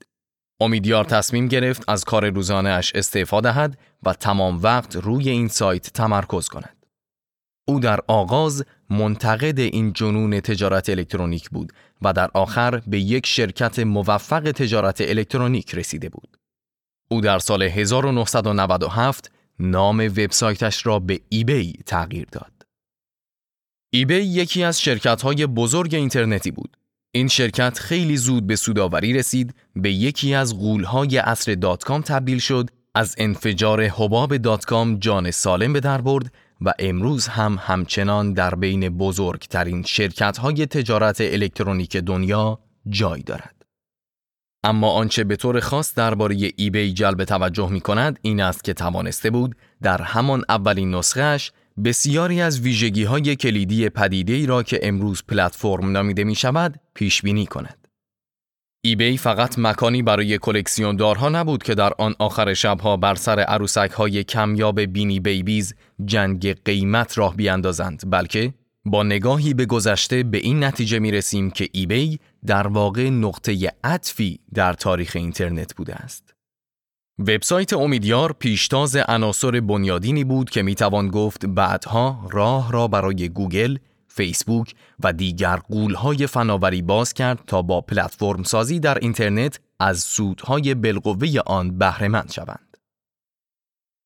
امیدیار 0.60 1.04
تصمیم 1.04 1.48
گرفت 1.48 1.84
از 1.88 2.04
کار 2.04 2.30
روزانه 2.30 2.70
اش 2.70 2.92
استعفا 2.94 3.40
دهد 3.40 3.78
و 4.02 4.12
تمام 4.12 4.62
وقت 4.62 4.96
روی 4.96 5.30
این 5.30 5.48
سایت 5.48 5.92
تمرکز 5.92 6.48
کند. 6.48 6.86
او 7.68 7.80
در 7.80 8.00
آغاز 8.08 8.64
منتقد 8.90 9.58
این 9.58 9.92
جنون 9.92 10.40
تجارت 10.40 10.90
الکترونیک 10.90 11.50
بود 11.50 11.72
و 12.02 12.12
در 12.12 12.30
آخر 12.34 12.82
به 12.86 13.00
یک 13.00 13.26
شرکت 13.26 13.78
موفق 13.78 14.50
تجارت 14.52 15.00
الکترونیک 15.00 15.74
رسیده 15.74 16.08
بود. 16.08 16.36
او 17.10 17.20
در 17.20 17.38
سال 17.38 17.62
1997 17.62 19.30
نام 19.58 19.98
وبسایتش 19.98 20.86
را 20.86 20.98
به 20.98 21.20
eBay 21.28 21.72
تغییر 21.86 22.26
داد. 22.32 22.52
eBay 23.92 24.14
یکی 24.14 24.64
از 24.64 24.80
شرکت‌های 24.80 25.46
بزرگ 25.46 25.94
اینترنتی 25.94 26.50
بود. 26.50 26.76
این 27.12 27.28
شرکت 27.28 27.78
خیلی 27.78 28.16
زود 28.16 28.46
به 28.46 28.56
سودآوری 28.56 29.12
رسید، 29.12 29.54
به 29.76 29.92
یکی 29.92 30.34
از 30.34 30.58
غول‌های 30.58 31.16
عصر 31.16 31.54
dot 31.54 31.84
com 31.84 32.00
تبدیل 32.00 32.38
شد، 32.38 32.70
از 32.94 33.14
انفجار 33.18 33.86
حباب 33.86 34.36
dot 34.36 34.64
com 34.64 34.98
جان 34.98 35.30
سالم 35.30 35.72
به 35.72 35.80
در 35.80 36.00
برد 36.00 36.32
و 36.60 36.72
امروز 36.78 37.28
هم 37.28 37.58
همچنان 37.60 38.32
در 38.32 38.54
بین 38.54 38.88
بزرگترین 38.88 39.82
شرکت‌های 39.82 40.66
تجارت 40.66 41.20
الکترونیک 41.20 41.96
دنیا 41.96 42.58
جای 42.88 43.22
دارد. 43.22 43.54
اما 44.64 44.90
آنچه 44.90 45.24
به 45.24 45.36
طور 45.36 45.60
خاص 45.60 45.94
درباره 45.94 46.52
ایبی 46.56 46.92
جلب 46.92 47.24
توجه 47.24 47.70
می 47.70 47.80
کند 47.80 48.18
این 48.22 48.40
است 48.40 48.64
که 48.64 48.74
توانسته 48.74 49.30
بود 49.30 49.56
در 49.82 50.02
همان 50.02 50.44
اولین 50.48 50.94
نسخهش 50.94 51.52
بسیاری 51.84 52.40
از 52.40 52.60
ویژگی 52.60 53.04
های 53.04 53.36
کلیدی 53.36 53.88
پدیده 53.88 54.32
ای 54.32 54.46
را 54.46 54.62
که 54.62 54.80
امروز 54.82 55.22
پلتفرم 55.28 55.92
نامیده 55.92 56.24
می 56.24 56.34
شود 56.34 56.80
پیش 56.94 57.22
بینی 57.22 57.46
کند. 57.46 57.88
ایبی 58.84 59.16
فقط 59.16 59.58
مکانی 59.58 60.02
برای 60.02 60.38
کلکسیوندارها 60.38 61.28
نبود 61.28 61.62
که 61.62 61.74
در 61.74 61.92
آن 61.98 62.14
آخر 62.18 62.54
شبها 62.54 62.96
بر 62.96 63.14
سر 63.14 63.40
عروسک 63.40 63.90
های 63.90 64.24
کمیاب 64.24 64.80
بینی 64.80 65.20
بیبیز 65.20 65.74
جنگ 66.04 66.62
قیمت 66.64 67.18
راه 67.18 67.36
بیاندازند 67.36 68.02
بلکه 68.10 68.54
با 68.84 69.02
نگاهی 69.02 69.54
به 69.54 69.66
گذشته 69.66 70.22
به 70.22 70.38
این 70.38 70.64
نتیجه 70.64 70.98
می 70.98 71.10
رسیم 71.10 71.50
که 71.50 71.68
ایبی 71.72 72.20
در 72.46 72.66
واقع 72.66 73.10
نقطه 73.10 73.72
عطفی 73.84 74.40
در 74.54 74.72
تاریخ 74.72 75.16
اینترنت 75.16 75.76
بوده 75.76 75.94
است. 75.94 76.29
وبسایت 77.20 77.72
امیدیار 77.72 78.32
پیشتاز 78.32 78.96
عناصر 78.96 79.60
بنیادینی 79.60 80.24
بود 80.24 80.50
که 80.50 80.62
می 80.62 80.74
توان 80.74 81.08
گفت 81.08 81.46
بعدها 81.46 82.28
راه 82.30 82.72
را 82.72 82.88
برای 82.88 83.28
گوگل، 83.28 83.78
فیسبوک 84.08 84.74
و 85.04 85.12
دیگر 85.12 85.56
قولهای 85.56 86.26
فناوری 86.26 86.82
باز 86.82 87.12
کرد 87.12 87.38
تا 87.46 87.62
با 87.62 87.80
پلتفرم 87.80 88.42
سازی 88.42 88.80
در 88.80 88.98
اینترنت 88.98 89.60
از 89.80 89.98
سودهای 89.98 90.74
بالقوه 90.74 91.28
آن 91.46 91.78
بهرهمند 91.78 92.32
شوند. 92.32 92.76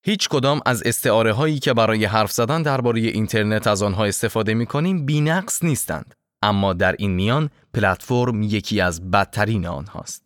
هیچ 0.04 0.28
کدام 0.28 0.60
از 0.66 0.82
استعاره 0.86 1.32
هایی 1.32 1.58
که 1.58 1.74
برای 1.74 2.04
حرف 2.04 2.32
زدن 2.32 2.62
درباره 2.62 3.00
اینترنت 3.00 3.66
از 3.66 3.82
آنها 3.82 4.04
استفاده 4.04 4.54
می 4.54 4.66
کنیم 4.66 5.06
بینقص 5.06 5.64
نیستند 5.64 6.14
اما 6.42 6.72
در 6.72 6.94
این 6.98 7.10
میان 7.10 7.50
پلتفرم 7.74 8.42
یکی 8.42 8.80
از 8.80 9.10
بدترین 9.10 9.66
آنهاست. 9.66 10.23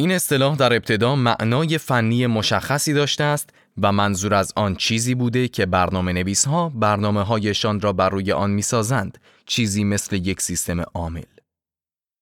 این 0.00 0.12
اصطلاح 0.12 0.56
در 0.56 0.72
ابتدا 0.72 1.16
معنای 1.16 1.78
فنی 1.78 2.26
مشخصی 2.26 2.92
داشته 2.92 3.24
است 3.24 3.50
و 3.82 3.92
منظور 3.92 4.34
از 4.34 4.52
آن 4.56 4.76
چیزی 4.76 5.14
بوده 5.14 5.48
که 5.48 5.66
برنامه 5.66 6.12
نویس 6.12 6.44
ها 6.44 6.68
برنامه 6.68 7.22
هایشان 7.22 7.80
را 7.80 7.92
بر 7.92 8.08
روی 8.08 8.32
آن 8.32 8.50
می 8.50 8.62
سازند، 8.62 9.18
چیزی 9.46 9.84
مثل 9.84 10.16
یک 10.16 10.40
سیستم 10.40 10.80
عامل. 10.80 11.22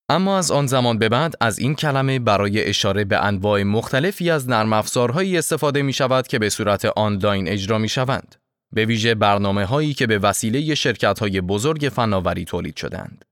اما 0.08 0.38
از 0.38 0.50
آن 0.50 0.66
زمان 0.66 0.98
به 0.98 1.08
بعد 1.08 1.34
از 1.40 1.58
این 1.58 1.74
کلمه 1.74 2.18
برای 2.18 2.64
اشاره 2.64 3.04
به 3.04 3.24
انواع 3.24 3.62
مختلفی 3.62 4.30
از 4.30 4.48
نرم 4.48 4.72
افزارهایی 4.72 5.38
استفاده 5.38 5.82
می 5.82 5.92
شود 5.92 6.26
که 6.26 6.38
به 6.38 6.48
صورت 6.48 6.84
آنلاین 6.84 7.48
اجرا 7.48 7.78
می 7.78 7.88
شوند. 7.88 8.34
به 8.72 8.84
ویژه 8.84 9.14
برنامه 9.14 9.64
هایی 9.64 9.94
که 9.94 10.06
به 10.06 10.18
وسیله 10.18 10.74
شرکت 10.74 11.18
های 11.18 11.40
بزرگ 11.40 11.90
فناوری 11.94 12.44
تولید 12.44 12.76
شدند. 12.76 13.24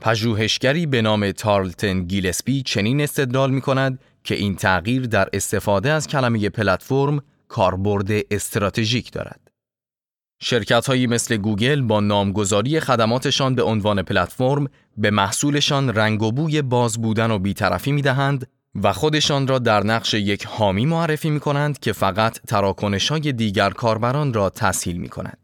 پژوهشگری 0.00 0.86
به 0.86 1.02
نام 1.02 1.32
تارلتن 1.32 2.00
گیلسپی 2.04 2.62
چنین 2.62 3.00
استدلال 3.00 3.50
می 3.50 3.60
کند 3.60 3.98
که 4.24 4.34
این 4.34 4.56
تغییر 4.56 5.06
در 5.06 5.28
استفاده 5.32 5.90
از 5.92 6.06
کلمه 6.06 6.48
پلتفرم 6.48 7.22
کاربرد 7.48 8.10
استراتژیک 8.30 9.12
دارد. 9.12 9.40
شرکت 10.40 10.86
هایی 10.86 11.06
مثل 11.06 11.36
گوگل 11.36 11.80
با 11.82 12.00
نامگذاری 12.00 12.80
خدماتشان 12.80 13.54
به 13.54 13.62
عنوان 13.62 14.02
پلتفرم 14.02 14.66
به 14.96 15.10
محصولشان 15.10 15.94
رنگ 15.94 16.22
و 16.22 16.32
بوی 16.32 16.62
باز 16.62 17.02
بودن 17.02 17.30
و 17.30 17.38
بیطرفی 17.38 17.92
می 17.92 18.02
دهند 18.02 18.46
و 18.82 18.92
خودشان 18.92 19.46
را 19.46 19.58
در 19.58 19.82
نقش 19.82 20.14
یک 20.14 20.46
حامی 20.46 20.86
معرفی 20.86 21.30
می 21.30 21.40
کنند 21.40 21.78
که 21.78 21.92
فقط 21.92 22.40
تراکنش 22.40 23.08
های 23.08 23.32
دیگر 23.32 23.70
کاربران 23.70 24.32
را 24.32 24.50
تسهیل 24.50 24.96
می 24.96 25.08
کند. 25.08 25.41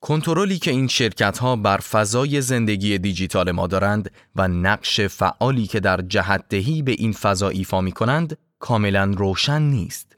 کنترلی 0.00 0.58
که 0.58 0.70
این 0.70 0.88
شرکت 0.88 1.38
ها 1.38 1.56
بر 1.56 1.78
فضای 1.78 2.40
زندگی 2.40 2.98
دیجیتال 2.98 3.50
ما 3.50 3.66
دارند 3.66 4.10
و 4.36 4.48
نقش 4.48 5.00
فعالی 5.00 5.66
که 5.66 5.80
در 5.80 6.00
جهتدهی 6.00 6.82
به 6.82 6.92
این 6.92 7.12
فضا 7.12 7.48
ایفا 7.48 7.80
می 7.80 7.92
کنند 7.92 8.38
کاملا 8.58 9.04
روشن 9.04 9.62
نیست. 9.62 10.16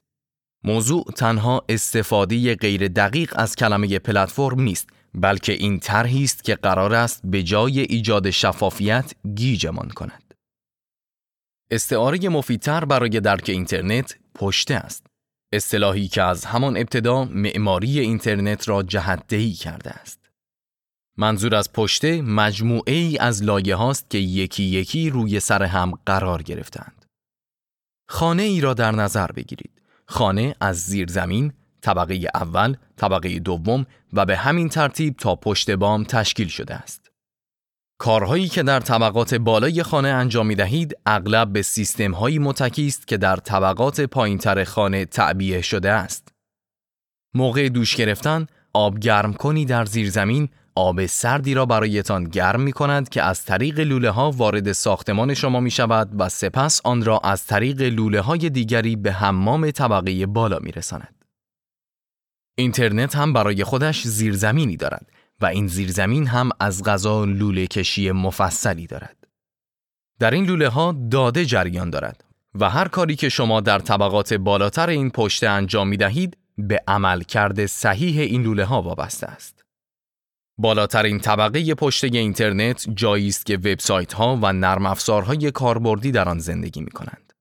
موضوع 0.65 1.05
تنها 1.17 1.65
استفاده 1.69 2.55
غیر 2.55 2.89
دقیق 2.89 3.33
از 3.37 3.57
کلمه 3.57 3.99
پلتفرم 3.99 4.61
نیست 4.61 4.89
بلکه 5.15 5.53
این 5.53 5.79
طرحی 5.79 6.25
است 6.25 6.45
که 6.45 6.55
قرار 6.55 6.95
است 6.95 7.21
به 7.25 7.43
جای 7.43 7.81
ایجاد 7.81 8.31
شفافیت 8.31 9.13
گیجمان 9.35 9.89
کند. 9.89 10.35
استعاره 11.71 12.29
مفیدتر 12.29 12.85
برای 12.85 13.21
درک 13.21 13.49
اینترنت 13.49 14.19
پشته 14.35 14.75
است. 14.75 15.08
اصطلاحی 15.53 16.09
که 16.09 16.23
از 16.23 16.45
همان 16.45 16.77
ابتدا 16.77 17.25
معماری 17.25 18.01
اینترنت 18.01 18.69
را 18.69 18.83
جهتدهی 18.83 19.53
کرده 19.53 19.91
است. 19.91 20.19
منظور 21.17 21.55
از 21.55 21.73
پشته 21.73 22.23
مجموعه 22.23 22.95
ای 22.95 23.19
از 23.19 23.43
لایه 23.43 23.77
هاست 23.77 24.11
که 24.11 24.19
یکی 24.19 24.63
یکی 24.63 25.11
روی 25.11 25.41
سر 25.41 25.63
هم 25.63 25.93
قرار 26.07 26.43
گرفتند. 26.43 27.05
خانه 28.09 28.43
ای 28.43 28.61
را 28.61 28.75
در 28.75 28.93
نظر 28.93 29.27
بگیرید. 29.27 29.83
خانه 30.07 30.55
از 30.61 30.81
زیر 30.81 31.09
زمین، 31.09 31.53
طبقه 31.81 32.29
اول، 32.35 32.77
طبقه 32.97 33.39
دوم 33.39 33.87
و 34.13 34.27
به 34.27 34.37
همین 34.37 34.69
ترتیب 34.69 35.17
تا 35.17 35.35
پشت 35.35 35.71
بام 35.71 36.05
تشکیل 36.05 36.49
شده 36.49 36.75
است. 36.75 37.08
کارهایی 37.99 38.49
که 38.49 38.63
در 38.63 38.81
طبقات 38.81 39.35
بالای 39.35 39.83
خانه 39.83 40.09
انجام 40.09 40.47
می 40.47 40.55
دهید 40.55 40.97
اغلب 41.07 41.53
به 41.53 41.63
سیستم 41.63 42.13
هایی 42.13 42.39
متکی 42.39 42.87
است 42.87 43.09
که 43.09 43.17
در 43.17 43.37
طبقات 43.37 44.01
پایینتر 44.01 44.65
خانه 44.65 45.05
تعبیه 45.05 45.61
شده 45.61 45.91
است. 45.91 46.29
موقع 47.35 47.69
دوش 47.69 47.97
گرفتن 47.97 48.47
آب 48.73 48.99
گرم 48.99 49.33
کنی 49.33 49.65
در 49.65 49.85
زیر 49.85 50.11
زمین 50.11 50.49
آب 50.75 51.07
سردی 51.07 51.55
را 51.55 51.67
برایتان 51.67 52.25
گرم 52.25 52.61
می 52.61 52.73
کند 52.73 53.09
که 53.09 53.23
از 53.23 53.45
طریق 53.45 53.81
لوله 53.81 54.11
ها 54.11 54.31
وارد 54.31 54.73
ساختمان 54.73 55.35
شما 55.35 55.61
می 55.61 55.71
شود 55.71 56.11
و 56.19 56.29
سپس 56.29 56.81
آن 56.85 57.05
را 57.05 57.19
از 57.19 57.47
طریق 57.47 57.83
لوله 57.83 58.21
های 58.21 58.51
دیگری 58.51 58.97
به 58.97 59.13
حمام 59.13 59.71
طبقه 59.71 60.27
بالا 60.27 60.59
می 60.59 60.73
رساند. 60.73 61.25
اینترنت 62.59 63.17
هم 63.17 63.33
برای 63.33 63.65
خودش 63.65 64.03
زیرزمینی 64.03 64.77
دارد 64.77 65.18
و 65.41 65.47
این 65.47 65.67
زیرزمین 65.67 66.27
هم 66.27 66.51
از 66.61 66.85
غذا 66.85 67.25
لوله 67.25 67.67
کشی 67.67 68.11
مفصلی 68.11 68.87
دارد. 68.87 69.17
در 70.19 70.31
این 70.31 70.45
لوله 70.45 70.69
ها 70.69 70.97
داده 71.11 71.45
جریان 71.45 71.91
دارد 71.91 72.25
و 72.55 72.71
هر 72.71 72.89
کاری 72.89 73.17
که 73.17 73.29
شما 73.29 73.61
در 73.61 73.79
طبقات 73.79 74.35
بالاتر 74.35 74.89
این 74.89 75.11
پشته 75.11 75.49
انجام 75.49 75.89
می 75.89 75.97
دهید 75.97 76.37
به 76.59 76.83
عمل 76.89 77.23
کرده 77.23 77.67
صحیح 77.67 78.21
این 78.21 78.43
لوله 78.43 78.65
ها 78.65 78.83
وابسته 78.83 79.27
است. 79.27 79.65
بالاترین 80.59 81.19
طبقه 81.19 81.75
پشته 81.75 82.07
اینترنت 82.07 82.87
جایی 82.95 83.29
است 83.29 83.47
که 83.47 83.57
وبسایت 83.57 84.13
ها 84.13 84.39
و 84.43 84.53
نرم 84.53 84.87
افزارهای 84.87 85.51
کاربردی 85.51 86.13
در 86.13 86.29
آن 86.29 86.39
زندگی 86.39 86.81
می 86.81 86.91
کنند. 86.91 87.33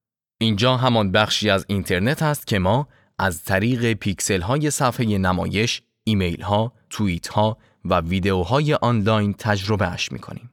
اینجا 0.41 0.77
همان 0.77 1.11
بخشی 1.11 1.49
از 1.49 1.65
اینترنت 1.67 2.23
است 2.23 2.47
که 2.47 2.59
ما 2.59 2.87
از 3.19 3.43
طریق 3.43 3.93
پیکسل 3.93 4.41
های 4.41 4.71
صفحه 4.71 5.17
نمایش، 5.17 5.81
ایمیل 6.03 6.41
ها، 6.41 6.73
توییت 6.89 7.27
ها 7.27 7.57
و 7.85 7.99
ویدیوهای 7.99 8.73
آنلاین 8.73 9.33
تجربه 9.33 9.91
اش 9.91 10.11
می 10.11 10.19
کنیم. 10.19 10.51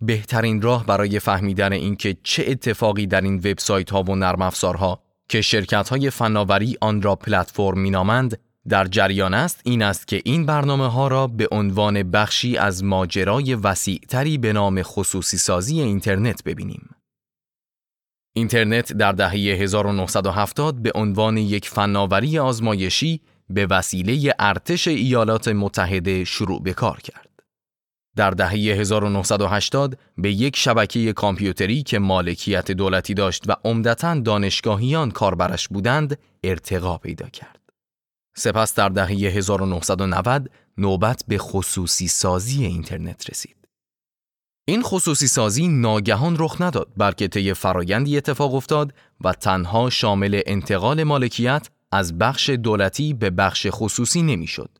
بهترین 0.00 0.62
راه 0.62 0.86
برای 0.86 1.18
فهمیدن 1.18 1.72
اینکه 1.72 2.16
چه 2.22 2.44
اتفاقی 2.48 3.06
در 3.06 3.20
این 3.20 3.36
وبسایت 3.36 3.90
ها 3.90 4.02
و 4.02 4.16
نرم 4.16 4.42
افزارها 4.42 5.02
که 5.28 5.40
شرکت 5.40 5.88
های 5.88 6.10
فناوری 6.10 6.76
آن 6.80 7.02
را 7.02 7.16
پلتفرم 7.16 7.78
مینامند 7.78 8.38
در 8.68 8.84
جریان 8.84 9.34
است 9.34 9.60
این 9.64 9.82
است 9.82 10.08
که 10.08 10.22
این 10.24 10.46
برنامه 10.46 10.86
ها 10.86 11.08
را 11.08 11.26
به 11.26 11.48
عنوان 11.52 12.10
بخشی 12.10 12.56
از 12.56 12.84
ماجرای 12.84 13.54
وسیعتری 13.54 14.38
به 14.38 14.52
نام 14.52 14.82
خصوصی 14.82 15.36
سازی 15.36 15.80
اینترنت 15.80 16.44
ببینیم. 16.44 16.90
اینترنت 18.34 18.92
در 18.92 19.12
دهه 19.12 19.32
1970 19.34 20.82
به 20.82 20.92
عنوان 20.94 21.36
یک 21.36 21.68
فناوری 21.68 22.38
آزمایشی 22.38 23.20
به 23.54 23.66
وسیله 23.66 24.34
ارتش 24.38 24.88
ایالات 24.88 25.48
متحده 25.48 26.24
شروع 26.24 26.62
به 26.62 26.72
کار 26.72 27.00
کرد. 27.00 27.28
در 28.16 28.30
دهه 28.30 28.50
1980 28.50 29.98
به 30.18 30.32
یک 30.32 30.56
شبکه 30.56 31.12
کامپیوتری 31.12 31.82
که 31.82 31.98
مالکیت 31.98 32.70
دولتی 32.70 33.14
داشت 33.14 33.44
و 33.48 33.56
عمدتا 33.64 34.20
دانشگاهیان 34.20 35.10
کاربرش 35.10 35.68
بودند 35.68 36.18
ارتقا 36.44 36.98
پیدا 36.98 37.28
کرد. 37.28 37.58
سپس 38.36 38.74
در 38.74 38.88
دهه 38.88 39.08
1990 39.08 40.50
نوبت 40.78 41.24
به 41.28 41.38
خصوصی 41.38 42.08
سازی 42.08 42.64
اینترنت 42.64 43.30
رسید. 43.30 43.56
این 44.64 44.82
خصوصی 44.82 45.26
سازی 45.26 45.68
ناگهان 45.68 46.36
رخ 46.38 46.56
نداد 46.60 46.88
بلکه 46.96 47.28
طی 47.28 47.54
فرایندی 47.54 48.16
اتفاق 48.16 48.54
افتاد 48.54 48.94
و 49.20 49.32
تنها 49.32 49.90
شامل 49.90 50.40
انتقال 50.46 51.02
مالکیت 51.02 51.68
از 51.92 52.18
بخش 52.18 52.50
دولتی 52.50 53.14
به 53.14 53.30
بخش 53.30 53.66
خصوصی 53.70 54.22
نمی‌شد 54.22 54.70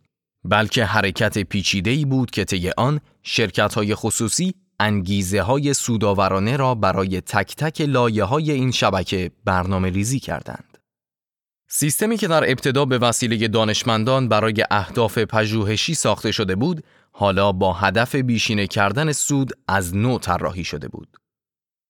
بلکه 0.45 0.85
حرکت 0.85 1.38
پیچیده‌ای 1.38 2.04
بود 2.04 2.31
که 2.31 2.45
طی 2.45 2.71
آن 2.71 3.00
شرکت‌های 3.23 3.95
خصوصی 3.95 4.54
انگیزه 4.81 5.42
های 5.42 5.75
سوداورانه 5.75 6.57
را 6.57 6.75
برای 6.75 7.21
تک 7.21 7.57
تک 7.57 7.81
لایه 7.81 8.25
های 8.25 8.50
این 8.50 8.71
شبکه 8.71 9.31
برنامه 9.45 9.90
ریزی 9.90 10.21
کردند. 10.21 10.78
سیستمی 11.69 12.16
که 12.16 12.28
در 12.28 12.50
ابتدا 12.50 12.85
به 12.85 12.99
وسیله 12.99 13.49
دانشمندان 13.49 14.28
برای 14.28 14.64
اهداف 14.71 15.19
پژوهشی 15.19 15.95
ساخته 15.95 16.33
شده 16.33 16.54
بود، 16.57 16.85
حالا 17.12 17.52
با 17.52 17.73
هدف 17.73 18.14
بیشینه 18.14 18.66
کردن 18.66 19.12
سود 19.12 19.52
از 19.69 19.97
نو 19.97 20.19
طراحی 20.19 20.64
شده 20.64 20.88
بود. 20.88 21.16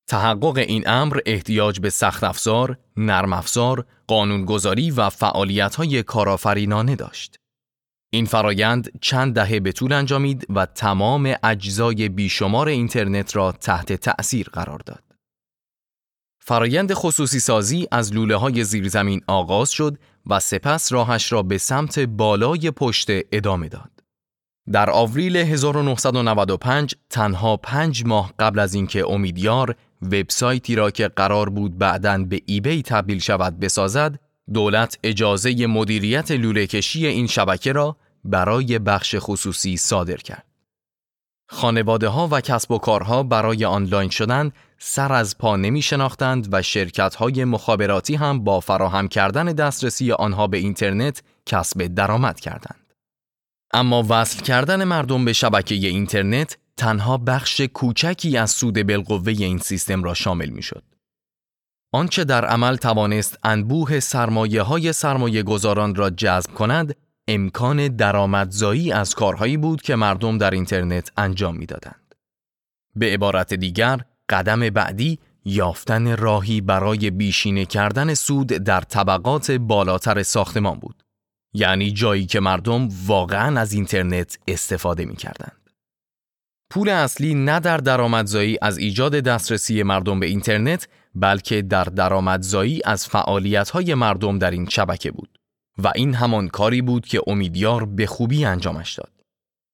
تحقق 0.08 0.56
این 0.56 0.88
امر 0.88 1.18
احتیاج 1.26 1.80
به 1.80 1.90
سخت 1.90 2.24
افزار، 2.24 2.78
نرم 2.96 3.32
افزار، 3.32 3.86
قانونگذاری 4.06 4.90
و 4.90 5.10
فعالیت 5.10 5.74
های 5.74 6.02
کارآفرینانه 6.02 6.96
داشت. 6.96 7.36
این 8.14 8.26
فرایند 8.26 8.90
چند 9.00 9.34
دهه 9.34 9.60
به 9.60 9.72
طول 9.72 9.92
انجامید 9.92 10.46
و 10.50 10.66
تمام 10.66 11.34
اجزای 11.42 12.08
بیشمار 12.08 12.68
اینترنت 12.68 13.36
را 13.36 13.52
تحت 13.52 13.92
تأثیر 13.92 14.48
قرار 14.52 14.78
داد. 14.78 15.02
فرایند 16.44 16.92
خصوصی 16.92 17.40
سازی 17.40 17.88
از 17.90 18.12
لوله 18.12 18.36
های 18.36 18.64
زیرزمین 18.64 19.20
آغاز 19.26 19.70
شد 19.70 19.98
و 20.26 20.40
سپس 20.40 20.92
راهش 20.92 21.32
را 21.32 21.42
به 21.42 21.58
سمت 21.58 21.98
بالای 21.98 22.70
پشت 22.70 23.08
ادامه 23.32 23.68
داد. 23.68 23.90
در 24.72 24.90
آوریل 24.90 25.36
1995 25.36 26.94
تنها 27.10 27.56
پنج 27.56 28.04
ماه 28.06 28.32
قبل 28.38 28.58
از 28.58 28.74
اینکه 28.74 29.10
امیدیار 29.10 29.76
وبسایتی 30.02 30.74
را 30.74 30.90
که 30.90 31.08
قرار 31.08 31.50
بود 31.50 31.78
بعداً 31.78 32.18
به 32.18 32.40
ایبی 32.46 32.82
تبدیل 32.82 33.18
شود 33.18 33.60
بسازد، 33.60 34.18
دولت 34.54 34.98
اجازه 35.02 35.66
مدیریت 35.66 36.30
لوله 36.30 36.66
کشی 36.66 37.06
این 37.06 37.26
شبکه 37.26 37.72
را 37.72 37.96
برای 38.24 38.78
بخش 38.78 39.16
خصوصی 39.18 39.76
صادر 39.76 40.16
کرد. 40.16 40.46
خانواده 41.48 42.08
ها 42.08 42.28
و 42.30 42.40
کسب 42.40 42.70
و 42.70 42.78
کارها 42.78 43.22
برای 43.22 43.64
آنلاین 43.64 44.10
شدن 44.10 44.52
سر 44.78 45.12
از 45.12 45.38
پا 45.38 45.56
نمی 45.56 45.82
شناختند 45.82 46.48
و 46.52 46.62
شرکت 46.62 47.14
های 47.14 47.44
مخابراتی 47.44 48.14
هم 48.14 48.44
با 48.44 48.60
فراهم 48.60 49.08
کردن 49.08 49.44
دسترسی 49.44 50.12
آنها 50.12 50.46
به 50.46 50.56
اینترنت 50.56 51.22
کسب 51.46 51.86
درآمد 51.86 52.40
کردند. 52.40 52.94
اما 53.74 54.06
وصل 54.08 54.42
کردن 54.42 54.84
مردم 54.84 55.24
به 55.24 55.32
شبکه 55.32 55.74
اینترنت 55.74 56.56
تنها 56.76 57.16
بخش 57.16 57.60
کوچکی 57.60 58.36
از 58.36 58.50
سود 58.50 58.86
بالقوه 58.86 59.32
این 59.32 59.58
سیستم 59.58 60.02
را 60.02 60.14
شامل 60.14 60.48
می 60.48 60.62
شد. 60.62 60.84
آنچه 61.92 62.24
در 62.24 62.44
عمل 62.44 62.76
توانست 62.76 63.38
انبوه 63.42 64.00
سرمایه 64.00 64.62
های 64.62 64.92
سرمایه 64.92 65.42
گذاران 65.42 65.94
را 65.94 66.10
جذب 66.10 66.54
کند، 66.54 66.96
امکان 67.28 67.88
درآمدزایی 67.88 68.92
از 68.92 69.14
کارهایی 69.14 69.56
بود 69.56 69.82
که 69.82 69.96
مردم 69.96 70.38
در 70.38 70.50
اینترنت 70.50 71.12
انجام 71.16 71.56
می‌دادند. 71.56 72.14
به 72.96 73.06
عبارت 73.06 73.54
دیگر، 73.54 74.00
قدم 74.28 74.70
بعدی 74.70 75.18
یافتن 75.44 76.16
راهی 76.16 76.60
برای 76.60 77.10
بیشینه 77.10 77.64
کردن 77.64 78.14
سود 78.14 78.46
در 78.46 78.80
طبقات 78.80 79.50
بالاتر 79.50 80.22
ساختمان 80.22 80.78
بود. 80.78 81.02
یعنی 81.54 81.90
جایی 81.90 82.26
که 82.26 82.40
مردم 82.40 82.88
واقعا 83.06 83.60
از 83.60 83.72
اینترنت 83.72 84.38
استفاده 84.48 85.04
می 85.04 85.16
کردند. 85.16 85.61
پول 86.72 86.88
اصلی 86.88 87.34
نه 87.34 87.60
در 87.60 87.76
درآمدزایی 87.76 88.58
از 88.62 88.78
ایجاد 88.78 89.14
دسترسی 89.14 89.82
مردم 89.82 90.20
به 90.20 90.26
اینترنت 90.26 90.88
بلکه 91.14 91.62
در 91.62 91.84
درآمدزایی 91.84 92.80
از 92.84 93.06
فعالیت‌های 93.06 93.94
مردم 93.94 94.38
در 94.38 94.50
این 94.50 94.68
شبکه 94.68 95.10
بود 95.10 95.38
و 95.78 95.92
این 95.94 96.14
همان 96.14 96.48
کاری 96.48 96.82
بود 96.82 97.06
که 97.06 97.20
امیدیار 97.26 97.84
به 97.84 98.06
خوبی 98.06 98.44
انجامش 98.44 98.94
داد. 98.94 99.10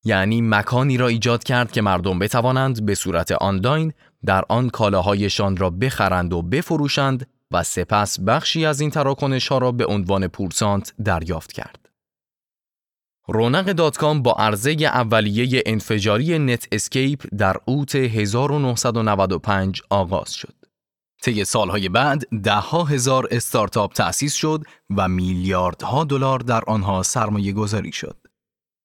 یعنی 0.04 0.40
مکانی 0.40 0.96
را 0.96 1.08
ایجاد 1.08 1.44
کرد 1.44 1.72
که 1.72 1.82
مردم 1.82 2.18
بتوانند 2.18 2.86
به 2.86 2.94
صورت 2.94 3.32
آنلاین 3.32 3.92
در 4.24 4.44
آن 4.48 4.70
کالاهایشان 4.70 5.56
را 5.56 5.70
بخرند 5.70 6.32
و 6.32 6.42
بفروشند 6.42 7.26
و 7.50 7.62
سپس 7.62 8.20
بخشی 8.20 8.66
از 8.66 8.80
این 8.80 8.90
تراکنش 8.90 9.48
ها 9.48 9.58
را 9.58 9.72
به 9.72 9.86
عنوان 9.86 10.28
پورسانت 10.28 10.92
دریافت 11.04 11.52
کرد. 11.52 11.87
رونق 13.30 13.72
dot 13.72 14.04
با 14.04 14.32
عرضه 14.32 14.70
اولیه 14.70 15.62
انفجاری 15.66 16.38
Netscape 16.38 17.26
در 17.38 17.56
اوت 17.64 17.94
1995 17.94 19.82
آغاز 19.90 20.32
شد. 20.32 20.54
طی 21.22 21.44
سالهای 21.44 21.88
بعد 21.88 22.24
دهها 22.42 22.84
هزار 22.84 23.28
استارتاپ 23.30 23.92
تأسیس 23.92 24.34
شد 24.34 24.64
و 24.96 25.08
میلیاردها 25.08 26.04
دلار 26.04 26.38
در 26.38 26.62
آنها 26.66 27.02
سرمایه 27.02 27.52
گذاری 27.52 27.92
شد. 27.92 28.16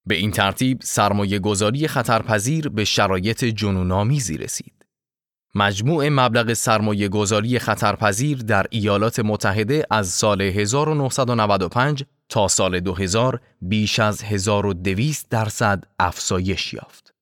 به 0.05 0.15
این 0.15 0.31
ترتیب 0.31 0.79
سرمایه 0.83 1.39
گذاری 1.39 1.87
خطرپذیر 1.87 2.69
به 2.69 2.85
شرایط 2.85 3.43
جنونآمیزی 3.45 4.37
رسید. 4.37 4.82
مجموع 5.55 6.09
مبلغ 6.09 6.53
سرمایه 6.53 7.09
گذاری 7.09 7.59
خطرپذیر 7.59 8.37
در 8.37 8.65
ایالات 8.69 9.19
متحده 9.19 9.83
از 9.89 10.07
سال 10.07 10.41
1995 10.41 12.03
تا 12.29 12.47
سال 12.47 12.79
2000 12.79 13.41
بیش 13.61 13.99
از 13.99 14.23
1200 14.23 15.29
درصد 15.29 15.83
افزایش 15.99 16.73
یافت. 16.73 17.13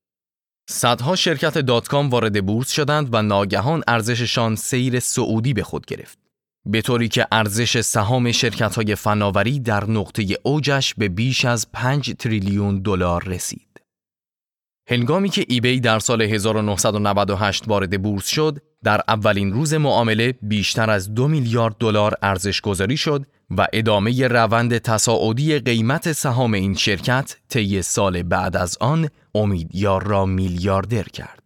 صدها 0.69 1.15
شرکت 1.15 1.57
dot-com 1.57 2.09
وارد 2.09 2.45
بورس 2.45 2.71
شدند 2.71 3.13
و 3.13 3.21
ناگهان 3.21 3.83
ارزششان 3.87 4.55
سیر 4.55 4.99
صعودی 4.99 5.53
به 5.53 5.63
خود 5.63 5.85
گرفت. 5.85 6.19
به 6.65 6.81
طوری 6.81 7.07
که 7.07 7.27
ارزش 7.31 7.81
سهام 7.81 8.31
شرکت 8.31 8.75
های 8.75 8.95
فناوری 8.95 9.59
در 9.59 9.89
نقطه 9.89 10.37
اوجش 10.43 10.93
به 10.93 11.09
بیش 11.09 11.45
از 11.45 11.71
5 11.73 12.13
تریلیون 12.13 12.79
دلار 12.79 13.23
رسید. 13.23 13.70
هنگامی 14.87 15.29
که 15.29 15.45
eBay 15.47 15.79
در 15.79 15.99
سال 15.99 16.21
1998 16.21 17.67
وارد 17.67 18.01
بورس 18.01 18.27
شد، 18.27 18.57
در 18.83 19.01
اولین 19.07 19.53
روز 19.53 19.73
معامله 19.73 20.33
بیشتر 20.41 20.89
از 20.89 21.13
دو 21.13 21.27
میلیارد 21.27 21.75
دلار 21.79 22.15
ارزش 22.21 22.61
گذاری 22.61 22.97
شد 22.97 23.25
و 23.57 23.67
ادامه 23.73 24.27
روند 24.27 24.77
تصاعدی 24.77 25.59
قیمت 25.59 26.11
سهام 26.11 26.53
این 26.53 26.75
شرکت 26.75 27.35
طی 27.49 27.81
سال 27.81 28.23
بعد 28.23 28.57
از 28.57 28.77
آن 28.81 29.09
امیدیار 29.35 30.03
را 30.03 30.25
میلیاردر 30.25 31.03
کرد. 31.03 31.41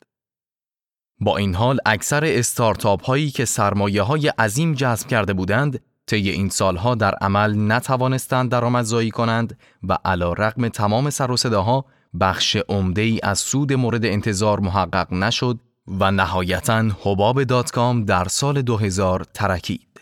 با 1.19 1.37
این 1.37 1.55
حال 1.55 1.79
اکثر 1.85 2.25
استارتاپ 2.25 3.05
هایی 3.05 3.31
که 3.31 3.45
سرمایه 3.45 4.01
های 4.01 4.27
عظیم 4.27 4.73
جذب 4.73 5.07
کرده 5.07 5.33
بودند 5.33 5.79
طی 6.07 6.29
این 6.29 6.49
سالها 6.49 6.95
در 6.95 7.15
عمل 7.15 7.71
نتوانستند 7.71 8.51
درآمدزایی 8.51 9.11
کنند 9.11 9.57
و 9.83 9.97
علا 10.05 10.33
رقم 10.33 10.67
تمام 10.67 11.09
سر 11.09 11.31
و 11.31 11.37
صداها 11.37 11.85
بخش 12.19 12.58
عمده 12.69 13.01
ای 13.01 13.19
از 13.23 13.39
سود 13.39 13.73
مورد 13.73 14.06
انتظار 14.06 14.60
محقق 14.60 15.13
نشد 15.13 15.60
و 15.88 16.12
نهایتا 16.12 16.91
حباب 17.04 17.43
دات 17.43 17.71
کام 17.71 18.06
در 18.06 18.28
سال 18.28 18.62
2000 18.62 19.23
ترکید. 19.34 20.01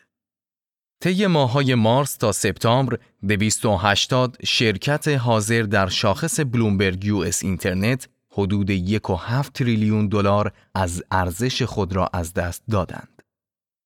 طی 1.01 1.27
ماهای 1.27 1.75
مارس 1.75 2.15
تا 2.15 2.31
سپتامبر 2.31 2.97
280 3.27 4.37
شرکت 4.45 5.07
حاضر 5.07 5.61
در 5.61 5.89
شاخص 5.89 6.39
Bloomberg 6.39 7.05
US 7.05 7.43
Internet 7.43 8.07
حدود 8.31 8.71
1.7 8.71 9.51
تریلیون 9.53 10.07
دلار 10.07 10.51
از 10.75 11.03
ارزش 11.11 11.61
خود 11.63 11.93
را 11.93 12.09
از 12.13 12.33
دست 12.33 12.63
دادند. 12.71 13.12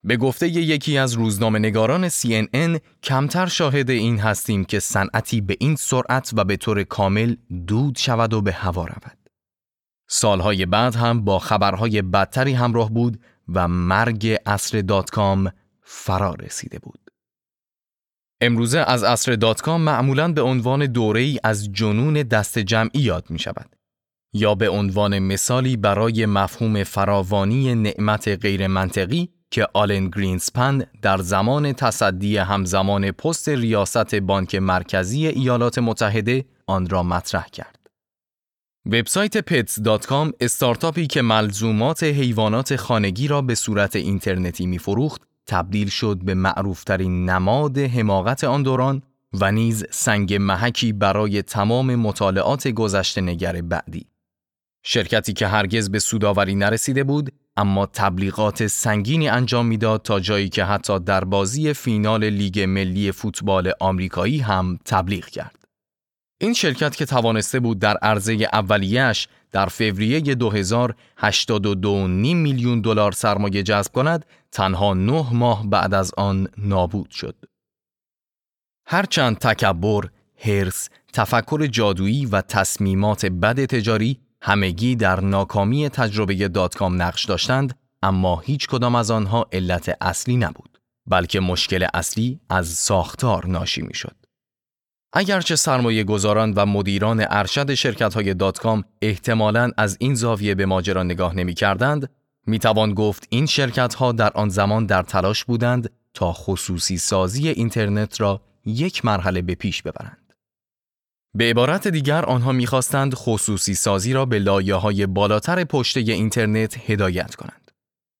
به 0.04 0.18
گفته 0.18 0.48
یکی 0.48 0.98
از 0.98 1.14
روزنامه 1.14 1.60
نگاران 1.60 2.10
CNN 2.10 2.80
کمتر 3.04 3.46
شاهد 3.46 3.90
این 3.90 4.20
هستیم 4.20 4.66
که 4.66 4.80
صنعتی 4.80 5.42
به 5.42 5.58
این 5.60 5.76
سرعت 5.76 6.32
و 6.34 6.44
به 6.44 6.58
طور 6.58 6.84
کامل 6.84 7.36
دود 7.68 7.98
شود 7.98 8.34
و 8.34 8.42
به 8.42 8.52
هوا 8.52 8.86
رود. 8.86 9.18
سالهای 10.10 10.66
بعد 10.66 10.96
هم 10.96 11.26
با 11.26 11.40
خبرهای 11.40 12.02
بدتری 12.02 12.54
همراه 12.54 12.92
بود 12.92 13.20
و 13.50 13.68
مرگ 13.68 14.38
عصر 14.46 14.82
dot-com 14.82 15.52
فرا 15.82 16.34
رسیده 16.34 16.80
بود. 16.80 17.00
امروزه 18.42 18.80
از 18.80 19.04
عصر 19.04 19.36
dot-com 19.36 19.82
معمولاً 19.82 20.32
به 20.32 20.42
عنوان 20.42 20.86
دوره 20.86 21.22
ای 21.22 21.40
از 21.44 21.72
جنون 21.72 22.14
دسته 22.14 22.60
جمعی 22.60 23.02
یاد 23.02 23.30
می 23.30 23.40
شود. 23.40 23.76
یا 24.34 24.56
به 24.56 24.70
عنوان 24.70 25.20
مثالی 25.20 25.78
برای 25.78 26.26
مفهوم 26.26 26.84
فراوانی 26.84 27.76
نعمت 27.76 28.28
غیر 28.28 28.68
منطقی 28.68 29.30
که 29.52 29.68
آلن 29.74 30.10
گرینسپن 30.10 30.82
در 31.02 31.18
زمان 31.18 31.74
تصدی 31.74 32.38
همزمان 32.38 33.12
پست 33.12 33.50
ریاست 33.50 34.16
بانک 34.16 34.56
مرکزی 34.56 35.28
ایالات 35.28 35.78
متحده 35.80 36.46
آن 36.68 36.90
را 36.90 37.04
مطرح 37.04 37.48
کرد. 37.48 37.78
وبسایت 38.86 39.40
pets.com 39.40 40.32
استارتاپی 40.40 41.08
که 41.08 41.22
ملزومات 41.22 42.04
حیوانات 42.04 42.76
خانگی 42.76 43.28
را 43.28 43.42
به 43.42 43.56
صورت 43.56 43.96
اینترنتی 43.96 44.66
میفروخت 44.66 45.22
تبدیل 45.48 45.90
شد 45.90 46.18
به 46.24 46.34
معروفترین 46.34 47.30
نماد 47.30 47.78
حماقت 47.78 48.44
آن 48.44 48.64
دوران 48.64 49.02
و 49.34 49.52
نیز 49.52 49.86
سنگ 49.92 50.34
محکی 50.34 50.94
برای 50.94 51.42
تمام 51.42 51.96
مطالعات 51.96 52.68
گذشته 52.68 53.22
نگر 53.22 53.62
بعدی. 53.62 54.08
شرکتی 54.84 55.34
که 55.34 55.48
هرگز 55.48 55.90
به 55.90 56.00
سوداوری 56.00 56.56
نرسیده 56.56 57.04
بود 57.04 57.32
اما 57.58 57.86
تبلیغات 57.86 58.68
سنگینی 58.68 59.30
انجام 59.30 59.66
می‌داد 59.66 60.02
تا 60.02 60.20
جایی 60.20 60.50
که 60.50 60.64
حتی 60.64 61.00
در 61.00 61.24
بازی 61.24 61.74
فینال 61.74 62.24
لیگ 62.24 62.60
ملی 62.60 63.12
فوتبال 63.12 63.72
آمریکایی 63.80 64.40
هم 64.40 64.80
تبلیغ 64.86 65.26
کرد. 65.26 65.66
این 66.42 66.54
شرکت 66.54 66.96
که 66.96 67.06
توانسته 67.06 67.60
بود 67.60 67.80
در 67.80 67.98
عرضه 67.98 68.48
اولیش 68.54 69.28
در 69.52 69.66
فوریه 69.66 70.22
2082.5 70.22 72.36
میلیون 72.36 72.82
دلار 72.82 73.12
سرمایه 73.12 73.64
جذب 73.64 73.92
کند، 73.92 74.26
تنها 74.52 74.94
نه 74.94 75.34
ماه 75.34 75.70
بعد 75.70 75.94
از 75.94 76.12
آن 76.18 76.48
نابود 76.58 77.12
شد. 77.12 77.36
هرچند 78.86 79.38
تکبر، 79.38 80.10
هرس، 80.38 80.90
تفکر 81.14 81.66
جادویی 81.66 82.26
و 82.26 82.42
تصمیمات 82.42 83.26
بد 83.26 83.66
تجاری 83.66 84.20
همگی 84.48 84.96
در 84.96 85.20
ناکامی 85.20 85.90
تجربه 85.90 86.48
داتکام 86.48 87.02
نقش 87.02 87.26
داشتند 87.26 87.80
اما 88.04 88.40
هیچ 88.40 88.68
کدام 88.68 88.96
از 88.96 89.12
آنها 89.12 89.48
علت 89.52 89.98
اصلی 90.02 90.38
نبود 90.38 90.80
بلکه 91.08 91.40
مشکل 91.40 91.88
اصلی 91.94 92.40
از 92.50 92.68
ساختار 92.68 93.48
ناشی 93.48 93.82
می 93.82 93.94
شد. 93.94 94.16
اگرچه 95.14 95.56
سرمایه 95.56 96.04
گذاران 96.04 96.54
و 96.54 96.66
مدیران 96.66 97.26
ارشد 97.30 97.74
شرکت 97.74 98.14
های 98.14 98.34
دات 98.34 98.60
کام 98.60 98.84
احتمالاً 99.02 99.72
از 99.78 99.98
این 100.00 100.16
زاویه 100.16 100.56
به 100.56 100.66
ماجرا 100.66 101.04
نگاه 101.04 101.36
نمی 101.36 101.54
کردند، 101.54 102.10
می 102.46 102.60
توان 102.60 102.94
گفت 102.94 103.28
این 103.30 103.46
شرکت 103.46 103.94
ها 103.94 104.12
در 104.12 104.32
آن 104.34 104.50
زمان 104.50 104.86
در 104.86 105.04
تلاش 105.04 105.44
بودند 105.46 105.90
تا 106.14 106.34
خصوصی 106.34 106.98
سازی 106.98 107.50
اینترنت 107.50 108.22
را 108.22 108.42
یک 108.66 109.06
مرحله 109.06 109.42
به 109.42 109.56
پیش 109.56 109.82
ببرند. 109.82 110.27
به 111.38 111.50
عبارت 111.50 111.88
دیگر 111.88 112.26
آنها 112.26 112.52
می‌خواستند 112.52 113.14
خصوصی 113.14 113.76
سازی 113.76 114.14
را 114.14 114.26
به 114.26 114.40
لایه 114.40 114.76
های 114.76 115.06
بالاتر 115.06 115.64
پشته 115.64 116.00
اینترنت 116.00 116.90
هدایت 116.90 117.36
کنند. 117.36 117.72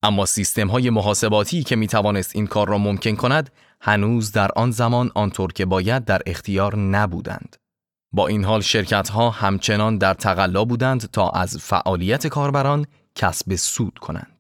اما 0.04 0.26
سیستم 0.26 0.68
های 0.68 0.90
محاسباتی 0.90 1.64
که 1.64 1.76
می 1.76 1.88
توانست 1.88 2.36
این 2.36 2.48
کار 2.48 2.68
را 2.70 2.78
ممکن 2.78 3.16
کند 3.16 3.50
هنوز 3.82 4.32
در 4.32 4.52
آن 4.56 4.72
زمان 4.72 5.12
آنطور 5.16 5.54
که 5.54 5.66
باید 5.66 6.06
در 6.06 6.22
اختیار 6.26 6.76
نبودند. 6.76 7.56
با 8.12 8.28
این 8.28 8.44
حال 8.44 8.62
شرکت 8.62 9.10
ها 9.10 9.30
همچنان 9.30 9.98
در 9.98 10.14
تقلا 10.14 10.66
بودند 10.66 11.10
تا 11.12 11.30
از 11.30 11.58
فعالیت 11.58 12.28
کاربران 12.28 12.86
کسب 13.16 13.56
سود 13.56 14.00
کنند. 14.00 14.37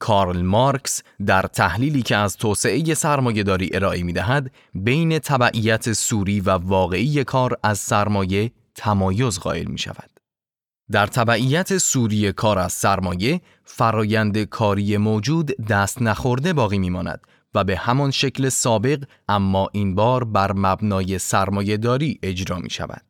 کارل 0.00 0.42
مارکس 0.42 1.02
در 1.26 1.42
تحلیلی 1.42 2.02
که 2.02 2.16
از 2.16 2.36
توسعه 2.36 2.94
سرمایهداری 2.94 3.70
ارائه 3.72 4.02
می 4.02 4.12
دهد 4.12 4.50
بین 4.74 5.18
تبعیت 5.18 5.92
سوری 5.92 6.40
و 6.40 6.50
واقعی 6.50 7.24
کار 7.24 7.56
از 7.62 7.78
سرمایه 7.78 8.52
تمایز 8.74 9.38
قائل 9.38 9.66
می 9.66 9.78
شود. 9.78 10.10
در 10.90 11.06
تبعیت 11.06 11.78
سوری 11.78 12.32
کار 12.32 12.58
از 12.58 12.72
سرمایه 12.72 13.40
فرایند 13.64 14.38
کاری 14.38 14.96
موجود 14.96 15.66
دست 15.66 16.02
نخورده 16.02 16.52
باقی 16.52 16.78
می 16.78 16.90
ماند 16.90 17.20
و 17.54 17.64
به 17.64 17.76
همان 17.76 18.10
شکل 18.10 18.48
سابق 18.48 19.04
اما 19.28 19.68
این 19.72 19.94
بار 19.94 20.24
بر 20.24 20.52
مبنای 20.52 21.18
سرمایه 21.18 21.76
داری 21.76 22.18
اجرا 22.22 22.58
می 22.58 22.70
شود. 22.70 23.02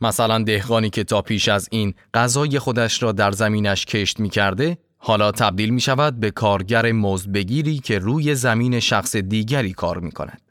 مثلا 0.00 0.38
دهقانی 0.38 0.90
که 0.90 1.04
تا 1.04 1.22
پیش 1.22 1.48
از 1.48 1.68
این 1.70 1.94
غذای 2.14 2.58
خودش 2.58 3.02
را 3.02 3.12
در 3.12 3.32
زمینش 3.32 3.86
کشت 3.86 4.20
می 4.20 4.28
کرده 4.30 4.78
حالا 5.06 5.32
تبدیل 5.32 5.70
می 5.70 5.80
شود 5.80 6.20
به 6.20 6.30
کارگر 6.30 6.92
مزدبگیری 6.92 7.78
که 7.78 7.98
روی 7.98 8.34
زمین 8.34 8.80
شخص 8.80 9.16
دیگری 9.16 9.72
کار 9.72 9.98
می 9.98 10.12
کند. 10.12 10.42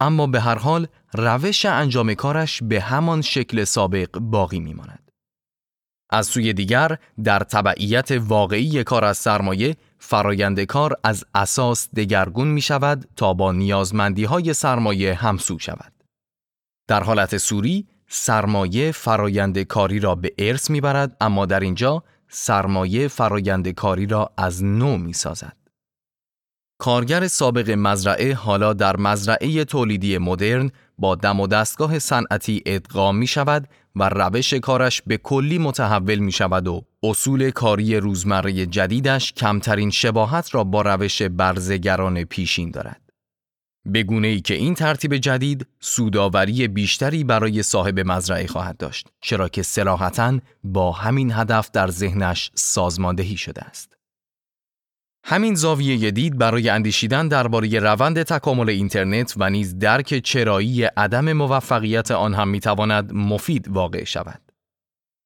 اما 0.00 0.26
به 0.26 0.40
هر 0.40 0.58
حال 0.58 0.86
روش 1.12 1.64
انجام 1.64 2.14
کارش 2.14 2.62
به 2.62 2.80
همان 2.80 3.22
شکل 3.22 3.64
سابق 3.64 4.18
باقی 4.18 4.60
می 4.60 4.74
ماند. 4.74 5.10
از 6.10 6.26
سوی 6.26 6.52
دیگر 6.52 6.98
در 7.24 7.38
تبعیت 7.38 8.10
واقعی 8.10 8.84
کار 8.84 9.04
از 9.04 9.18
سرمایه 9.18 9.76
فرایند 9.98 10.60
کار 10.60 10.96
از 11.04 11.24
اساس 11.34 11.88
دگرگون 11.96 12.48
می 12.48 12.60
شود 12.60 13.08
تا 13.16 13.34
با 13.34 13.52
نیازمندی 13.52 14.24
های 14.24 14.54
سرمایه 14.54 15.14
همسو 15.14 15.58
شود. 15.58 15.92
در 16.88 17.02
حالت 17.02 17.36
سوری 17.36 17.86
سرمایه 18.08 18.92
فرایند 18.92 19.58
کاری 19.58 20.00
را 20.00 20.14
به 20.14 20.34
ارث 20.38 20.70
می 20.70 20.80
برد 20.80 21.16
اما 21.20 21.46
در 21.46 21.60
اینجا 21.60 22.02
سرمایه 22.34 23.08
فرایند 23.08 23.68
کاری 23.68 24.06
را 24.06 24.30
از 24.36 24.64
نو 24.64 24.96
می 24.96 25.12
سازد. 25.12 25.56
کارگر 26.78 27.28
سابق 27.28 27.70
مزرعه 27.70 28.34
حالا 28.34 28.72
در 28.72 28.96
مزرعه 28.96 29.64
تولیدی 29.64 30.18
مدرن 30.18 30.70
با 30.98 31.14
دم 31.14 31.40
و 31.40 31.46
دستگاه 31.46 31.98
صنعتی 31.98 32.62
ادغام 32.66 33.16
می 33.16 33.26
شود 33.26 33.68
و 33.96 34.08
روش 34.08 34.54
کارش 34.54 35.02
به 35.02 35.16
کلی 35.16 35.58
متحول 35.58 36.18
می 36.18 36.32
شود 36.32 36.68
و 36.68 36.84
اصول 37.02 37.50
کاری 37.50 37.96
روزمره 37.96 38.66
جدیدش 38.66 39.32
کمترین 39.32 39.90
شباهت 39.90 40.54
را 40.54 40.64
با 40.64 40.82
روش 40.82 41.22
برزگران 41.22 42.24
پیشین 42.24 42.70
دارد. 42.70 43.03
بگونه 43.94 44.28
ای 44.28 44.40
که 44.40 44.54
این 44.54 44.74
ترتیب 44.74 45.16
جدید 45.16 45.66
سوداوری 45.80 46.68
بیشتری 46.68 47.24
برای 47.24 47.62
صاحب 47.62 48.00
مزرعه 48.00 48.46
خواهد 48.46 48.76
داشت 48.76 49.08
چرا 49.20 49.48
که 49.48 49.62
سراحتا 49.62 50.38
با 50.64 50.92
همین 50.92 51.32
هدف 51.32 51.70
در 51.70 51.88
ذهنش 51.88 52.50
سازماندهی 52.54 53.36
شده 53.36 53.62
است. 53.62 53.96
همین 55.26 55.54
زاویه 55.54 56.10
دید 56.10 56.38
برای 56.38 56.68
اندیشیدن 56.68 57.28
درباره 57.28 57.78
روند 57.78 58.22
تکامل 58.22 58.70
اینترنت 58.70 59.34
و 59.36 59.50
نیز 59.50 59.78
درک 59.78 60.18
چرایی 60.18 60.84
عدم 60.84 61.32
موفقیت 61.32 62.10
آن 62.10 62.34
هم 62.34 62.48
می‌تواند 62.48 63.12
مفید 63.12 63.68
واقع 63.68 64.04
شود. 64.04 64.40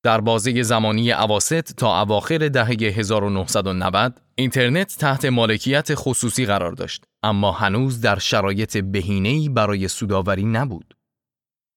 در 0.03 0.21
بازه 0.21 0.63
زمانی 0.63 1.11
عواست 1.11 1.77
تا 1.77 2.01
اواخر 2.03 2.49
دهه 2.49 2.69
1990 2.71 4.21
اینترنت 4.35 4.97
تحت 4.97 5.25
مالکیت 5.25 5.95
خصوصی 5.95 6.47
قرار 6.47 6.73
داشت 6.73 7.05
اما 7.23 7.53
هنوز 7.53 8.01
در 8.01 8.19
شرایط 8.19 8.77
بهینه‌ای 8.77 9.49
برای 9.49 9.89
سوداوری 9.89 10.45
نبود. 10.45 10.95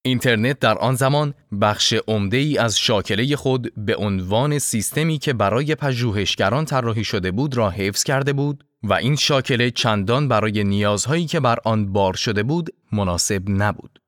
اینترنت 0.06 0.60
در 0.60 0.77
آن 0.77 0.95
زمان 0.95 1.34
بخش 1.62 1.93
عمده 2.08 2.38
ای 2.38 2.58
از 2.58 2.80
شاکله 2.80 3.36
خود 3.36 3.73
به 3.77 3.95
عنوان 3.95 4.60
سیستمی 4.60 5.17
که 5.17 5.34
برای 5.34 5.75
پژوهشگران 5.75 6.65
طراحی 6.65 7.04
شده 7.04 7.32
بود 7.32 7.58
را 7.58 7.69
حفظ 7.69 8.04
کرده 8.04 8.34
بود 8.34 8.63
و 8.84 8.93
این 8.93 9.15
شاکله 9.15 9.71
چندان 9.71 10.27
برای 10.27 10.63
نیازهایی 10.63 11.25
که 11.25 11.39
بر 11.39 11.58
آن 11.65 11.93
بار 11.93 12.13
شده 12.13 12.43
بود 12.43 12.69
مناسب 12.91 13.43
نبود. 13.47 13.99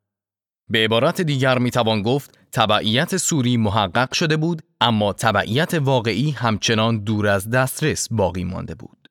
به 0.69 0.79
عبارت 0.79 1.21
دیگر 1.21 1.57
می 1.57 1.71
توان 1.71 2.01
گفت 2.01 2.37
تبعیت 2.51 3.17
سوری 3.17 3.57
محقق 3.57 4.13
شده 4.13 4.37
بود 4.37 4.61
اما 4.81 5.13
تبعیت 5.13 5.73
واقعی 5.73 6.31
همچنان 6.31 7.03
دور 7.03 7.27
از 7.27 7.49
دسترس 7.49 8.07
باقی 8.11 8.43
مانده 8.43 8.75
بود. 8.75 9.02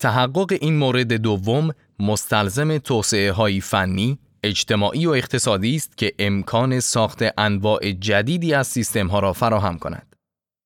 تحقق 0.00 0.58
این 0.60 0.78
مورد 0.78 1.12
دوم 1.12 1.70
مستلزم 1.98 2.78
توسعه 2.78 3.32
های 3.32 3.60
فنی، 3.60 4.18
اجتماعی 4.42 5.06
و 5.06 5.10
اقتصادی 5.10 5.76
است 5.76 5.96
که 5.96 6.12
امکان 6.18 6.80
ساخت 6.80 7.24
انواع 7.38 7.92
جدیدی 7.92 8.54
از 8.54 8.66
سیستم 8.66 9.06
ها 9.06 9.18
را 9.18 9.32
فراهم 9.32 9.78
کند. 9.78 10.16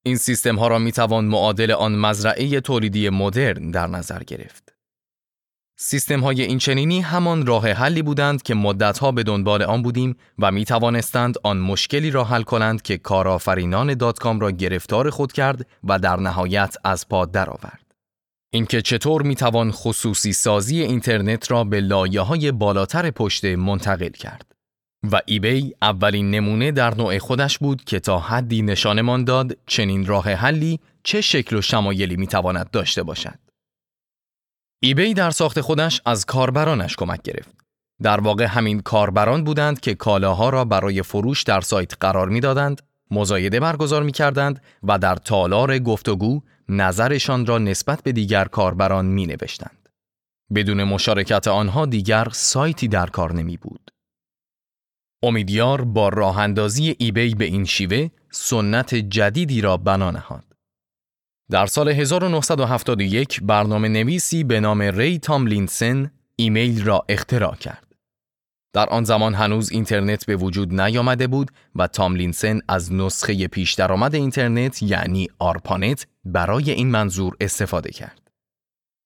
این 0.07 0.16
سیستم 0.16 0.57
ها 0.57 0.68
را 0.68 0.79
می 0.79 0.92
توان 0.92 1.25
معادل 1.25 1.70
آن 1.70 1.94
مزرعه 1.94 2.61
تولیدی 2.61 3.09
مدرن 3.09 3.70
در 3.70 3.87
نظر 3.87 4.23
گرفت. 4.23 4.75
سیستم 5.79 6.20
های 6.20 6.42
این 6.42 6.59
چنینی 6.59 7.01
همان 7.01 7.47
راه 7.47 7.68
حلی 7.68 8.03
بودند 8.03 8.42
که 8.42 8.55
مدتها 8.55 9.12
به 9.12 9.23
دنبال 9.23 9.62
آن 9.62 9.83
بودیم 9.83 10.16
و 10.38 10.51
می 10.51 10.64
توانستند 10.64 11.35
آن 11.42 11.59
مشکلی 11.59 12.11
را 12.11 12.25
حل 12.25 12.42
کنند 12.42 12.83
که 12.83 12.99
کارآفرینان 12.99 13.94
داتکام 13.94 14.40
را 14.40 14.51
گرفتار 14.51 15.11
خود 15.11 15.33
کرد 15.33 15.66
و 15.85 15.99
در 15.99 16.16
نهایت 16.16 16.77
از 16.85 17.09
پا 17.09 17.25
درآورد. 17.25 17.84
اینکه 18.55 18.83
چطور 18.83 19.23
می 19.23 19.35
توان 19.35 19.71
خصوصی 19.73 20.33
سازی 20.33 20.83
اینترنت 20.83 21.51
را 21.51 21.64
به 21.64 21.81
لایه 21.81 22.21
های 22.21 22.53
بالاتر 22.53 23.11
پشت 23.11 23.45
منتقل 23.45 24.09
کرد. 24.09 24.55
و 25.12 25.21
ایبی 25.27 25.75
اولین 25.83 26.31
نمونه 26.31 26.73
در 26.73 26.95
نوع 26.95 27.19
خودش 27.19 27.59
بود 27.59 27.85
که 27.85 28.01
تا 28.01 28.19
حدی 28.19 28.62
نشانمان 28.62 29.25
داد 29.25 29.57
چنین 29.67 30.07
راه 30.07 30.31
حلی 30.31 30.81
چه 31.03 31.21
شکل 31.21 31.57
و 31.57 31.62
شمایلی 31.62 32.17
می 32.17 32.27
تواند 32.27 32.71
داشته 32.71 33.03
باشد. 33.03 33.38
ایبی 34.83 35.14
در 35.14 35.31
ساخت 35.31 35.61
خودش 35.61 36.01
از 36.07 36.27
کاربرانش 36.27 36.97
کمک 36.97 37.23
گرفت. 37.23 37.51
در 38.03 38.21
واقع 38.21 38.45
همین 38.45 38.81
کاربران 38.81 39.45
بودند 39.45 39.81
که 39.81 39.95
کالاها 39.95 40.49
را 40.49 40.64
برای 40.64 41.03
فروش 41.03 41.43
در 41.43 41.61
سایت 41.61 41.93
قرار 42.01 42.29
می‌دادند، 42.29 42.83
مزایده 43.11 43.61
برگزار 43.61 44.03
می 44.03 44.12
کردند 44.12 44.62
و 44.83 44.99
در 44.99 45.14
تالار 45.17 45.79
گفتگو 45.79 46.40
نظرشان 46.68 47.46
را 47.46 47.59
نسبت 47.59 48.03
به 48.03 48.12
دیگر 48.12 48.44
کاربران 48.44 49.07
می 49.07 49.27
نوشتند. 49.27 49.88
بدون 50.55 50.85
مشارکت 50.85 51.48
آنها 51.48 51.87
دیگر 51.87 52.29
سایتی 52.33 52.88
در 52.88 53.07
کار 53.07 53.33
نمی 53.33 53.57
بود. 53.57 53.90
امیدیار 55.22 55.85
با 55.85 56.09
راه 56.09 56.38
اندازی 56.38 56.96
ایبی 56.98 57.35
به 57.35 57.44
این 57.44 57.64
شیوه 57.64 58.09
سنت 58.31 58.94
جدیدی 58.94 59.61
را 59.61 59.77
بنا 59.77 60.11
نهاد. 60.11 60.44
در 61.50 61.66
سال 61.66 61.88
1971 61.88 63.40
برنامه 63.42 63.88
نویسی 63.88 64.44
به 64.44 64.61
نام 64.61 64.83
ری 64.83 65.18
تاملینسن 65.18 66.11
ایمیل 66.37 66.85
را 66.85 67.05
اختراع 67.09 67.57
کرد. 67.57 67.93
در 68.74 68.88
آن 68.88 69.04
زمان 69.04 69.34
هنوز 69.34 69.72
اینترنت 69.72 70.26
به 70.26 70.37
وجود 70.37 70.80
نیامده 70.80 71.26
بود 71.26 71.50
و 71.76 71.87
تاملینسن 71.87 72.60
از 72.68 72.92
نسخه 72.92 73.48
پیش 73.48 73.72
درآمد 73.72 74.14
اینترنت 74.14 74.82
یعنی 74.82 75.28
آرپانت 75.38 76.06
برای 76.24 76.70
این 76.70 76.90
منظور 76.90 77.37
استفاده 77.40 77.90
کرد. 77.90 78.20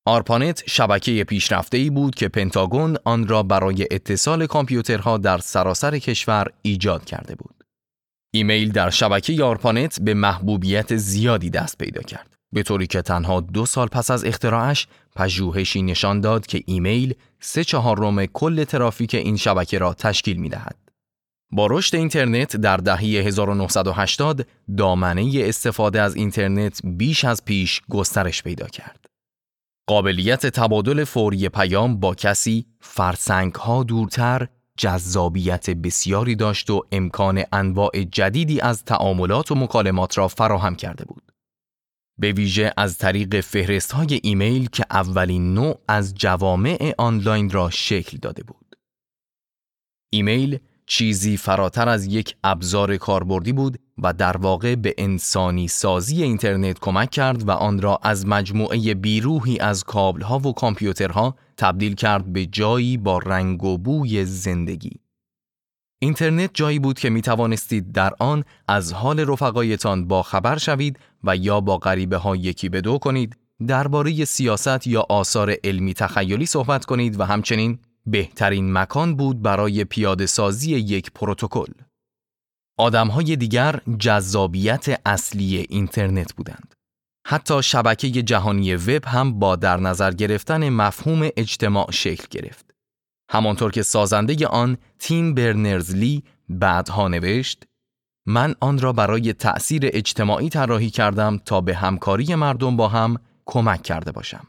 آرپانت 0.06 0.62
شبکه 0.66 1.24
پیشرفته 1.24 1.76
ای 1.76 1.90
بود 1.90 2.14
که 2.14 2.28
پنتاگون 2.28 2.96
آن 3.04 3.28
را 3.28 3.42
برای 3.42 3.86
اتصال 3.90 4.46
کامپیوترها 4.46 5.18
در 5.18 5.38
سراسر 5.38 5.98
کشور 5.98 6.46
ایجاد 6.62 7.04
کرده 7.04 7.34
بود. 7.34 7.64
ایمیل 8.34 8.72
در 8.72 8.90
شبکه 8.90 9.44
آرپانت 9.44 10.00
به 10.00 10.14
محبوبیت 10.14 10.96
زیادی 10.96 11.50
دست 11.50 11.78
پیدا 11.78 12.02
کرد. 12.02 12.34
به 12.52 12.62
طوری 12.62 12.86
که 12.86 13.02
تنها 13.02 13.40
دو 13.40 13.66
سال 13.66 13.88
پس 13.88 14.10
از 14.10 14.24
اختراعش 14.24 14.86
پژوهشی 15.18 15.82
نشان 15.82 16.20
داد 16.20 16.46
که 16.46 16.62
ایمیل 16.66 17.14
سه 17.40 17.64
چهارم 17.64 18.26
کل 18.26 18.64
ترافیک 18.64 19.14
این 19.14 19.36
شبکه 19.36 19.78
را 19.78 19.94
تشکیل 19.94 20.36
می 20.36 20.48
دهد. 20.48 20.76
با 21.52 21.66
رشد 21.70 21.96
اینترنت 21.96 22.56
در 22.56 22.76
دهه 22.76 23.00
1980 23.00 24.46
دامنه 24.76 25.30
استفاده 25.34 26.02
از 26.02 26.16
اینترنت 26.16 26.80
بیش 26.84 27.24
از 27.24 27.44
پیش 27.44 27.80
گسترش 27.90 28.42
پیدا 28.42 28.66
کرد. 28.66 29.06
قابلیت 29.86 30.46
تبادل 30.46 31.04
فوری 31.04 31.48
پیام 31.48 32.00
با 32.00 32.14
کسی 32.14 32.66
فرسنگ 32.80 33.54
ها 33.54 33.82
دورتر 33.82 34.48
جذابیت 34.76 35.70
بسیاری 35.70 36.36
داشت 36.36 36.70
و 36.70 36.86
امکان 36.92 37.42
انواع 37.52 38.04
جدیدی 38.12 38.60
از 38.60 38.84
تعاملات 38.84 39.50
و 39.50 39.54
مکالمات 39.54 40.18
را 40.18 40.28
فراهم 40.28 40.76
کرده 40.76 41.04
بود. 41.04 41.27
به 42.18 42.32
ویژه 42.32 42.72
از 42.76 42.98
طریق 42.98 43.40
فهرست 43.40 43.92
های 43.92 44.20
ایمیل 44.22 44.68
که 44.68 44.84
اولین 44.90 45.54
نوع 45.54 45.80
از 45.88 46.14
جوامع 46.14 46.94
آنلاین 46.98 47.50
را 47.50 47.70
شکل 47.70 48.18
داده 48.18 48.42
بود. 48.42 48.76
ایمیل 50.10 50.58
چیزی 50.86 51.36
فراتر 51.36 51.88
از 51.88 52.06
یک 52.06 52.36
ابزار 52.44 52.96
کاربردی 52.96 53.52
بود 53.52 53.78
و 53.98 54.12
در 54.12 54.36
واقع 54.36 54.74
به 54.74 54.94
انسانی 54.98 55.68
سازی 55.68 56.22
اینترنت 56.22 56.78
کمک 56.78 57.10
کرد 57.10 57.48
و 57.48 57.50
آن 57.50 57.82
را 57.82 57.98
از 58.02 58.26
مجموعه 58.26 58.94
بیروهی 58.94 59.58
از 59.58 59.84
کابلها 59.84 60.38
و 60.38 60.52
کامپیوترها 60.52 61.36
تبدیل 61.56 61.94
کرد 61.94 62.32
به 62.32 62.46
جایی 62.46 62.96
با 62.96 63.18
رنگ 63.18 63.64
و 63.64 63.78
بوی 63.78 64.24
زندگی. 64.24 65.00
اینترنت 65.98 66.50
جایی 66.54 66.78
بود 66.78 66.98
که 66.98 67.10
می 67.10 67.22
توانستید 67.22 67.92
در 67.92 68.14
آن 68.18 68.44
از 68.68 68.92
حال 68.92 69.20
رفقایتان 69.20 70.08
با 70.08 70.22
خبر 70.22 70.58
شوید 70.58 70.98
و 71.24 71.36
یا 71.36 71.60
با 71.60 71.78
غریبه 71.78 72.16
ها 72.16 72.36
یکی 72.36 72.68
به 72.68 72.80
دو 72.80 72.98
کنید، 72.98 73.36
درباره 73.66 74.24
سیاست 74.24 74.86
یا 74.86 75.06
آثار 75.08 75.54
علمی 75.64 75.94
تخیلی 75.94 76.46
صحبت 76.46 76.84
کنید 76.84 77.20
و 77.20 77.24
همچنین 77.24 77.78
بهترین 78.06 78.72
مکان 78.72 79.16
بود 79.16 79.42
برای 79.42 79.84
پیاده 79.84 80.26
سازی 80.26 80.70
یک 80.70 81.10
پروتکل. 81.12 81.72
آدمهای 82.78 83.36
دیگر 83.36 83.80
جذابیت 83.98 85.00
اصلی 85.06 85.66
اینترنت 85.68 86.32
بودند. 86.34 86.74
حتی 87.26 87.62
شبکه 87.62 88.08
جهانی 88.08 88.74
وب 88.74 89.04
هم 89.04 89.38
با 89.38 89.56
در 89.56 89.76
نظر 89.76 90.10
گرفتن 90.10 90.68
مفهوم 90.68 91.28
اجتماع 91.36 91.90
شکل 91.90 92.26
گرفت. 92.30 92.74
همانطور 93.30 93.70
که 93.70 93.82
سازنده 93.82 94.46
آن 94.46 94.76
تیم 94.98 95.34
برنرزلی 95.34 96.22
بعدها 96.48 97.08
نوشت 97.08 97.64
من 98.26 98.54
آن 98.60 98.78
را 98.78 98.92
برای 98.92 99.32
تأثیر 99.32 99.82
اجتماعی 99.84 100.48
طراحی 100.48 100.90
کردم 100.90 101.38
تا 101.38 101.60
به 101.60 101.74
همکاری 101.74 102.34
مردم 102.34 102.76
با 102.76 102.88
هم 102.88 103.16
کمک 103.46 103.82
کرده 103.82 104.12
باشم. 104.12 104.46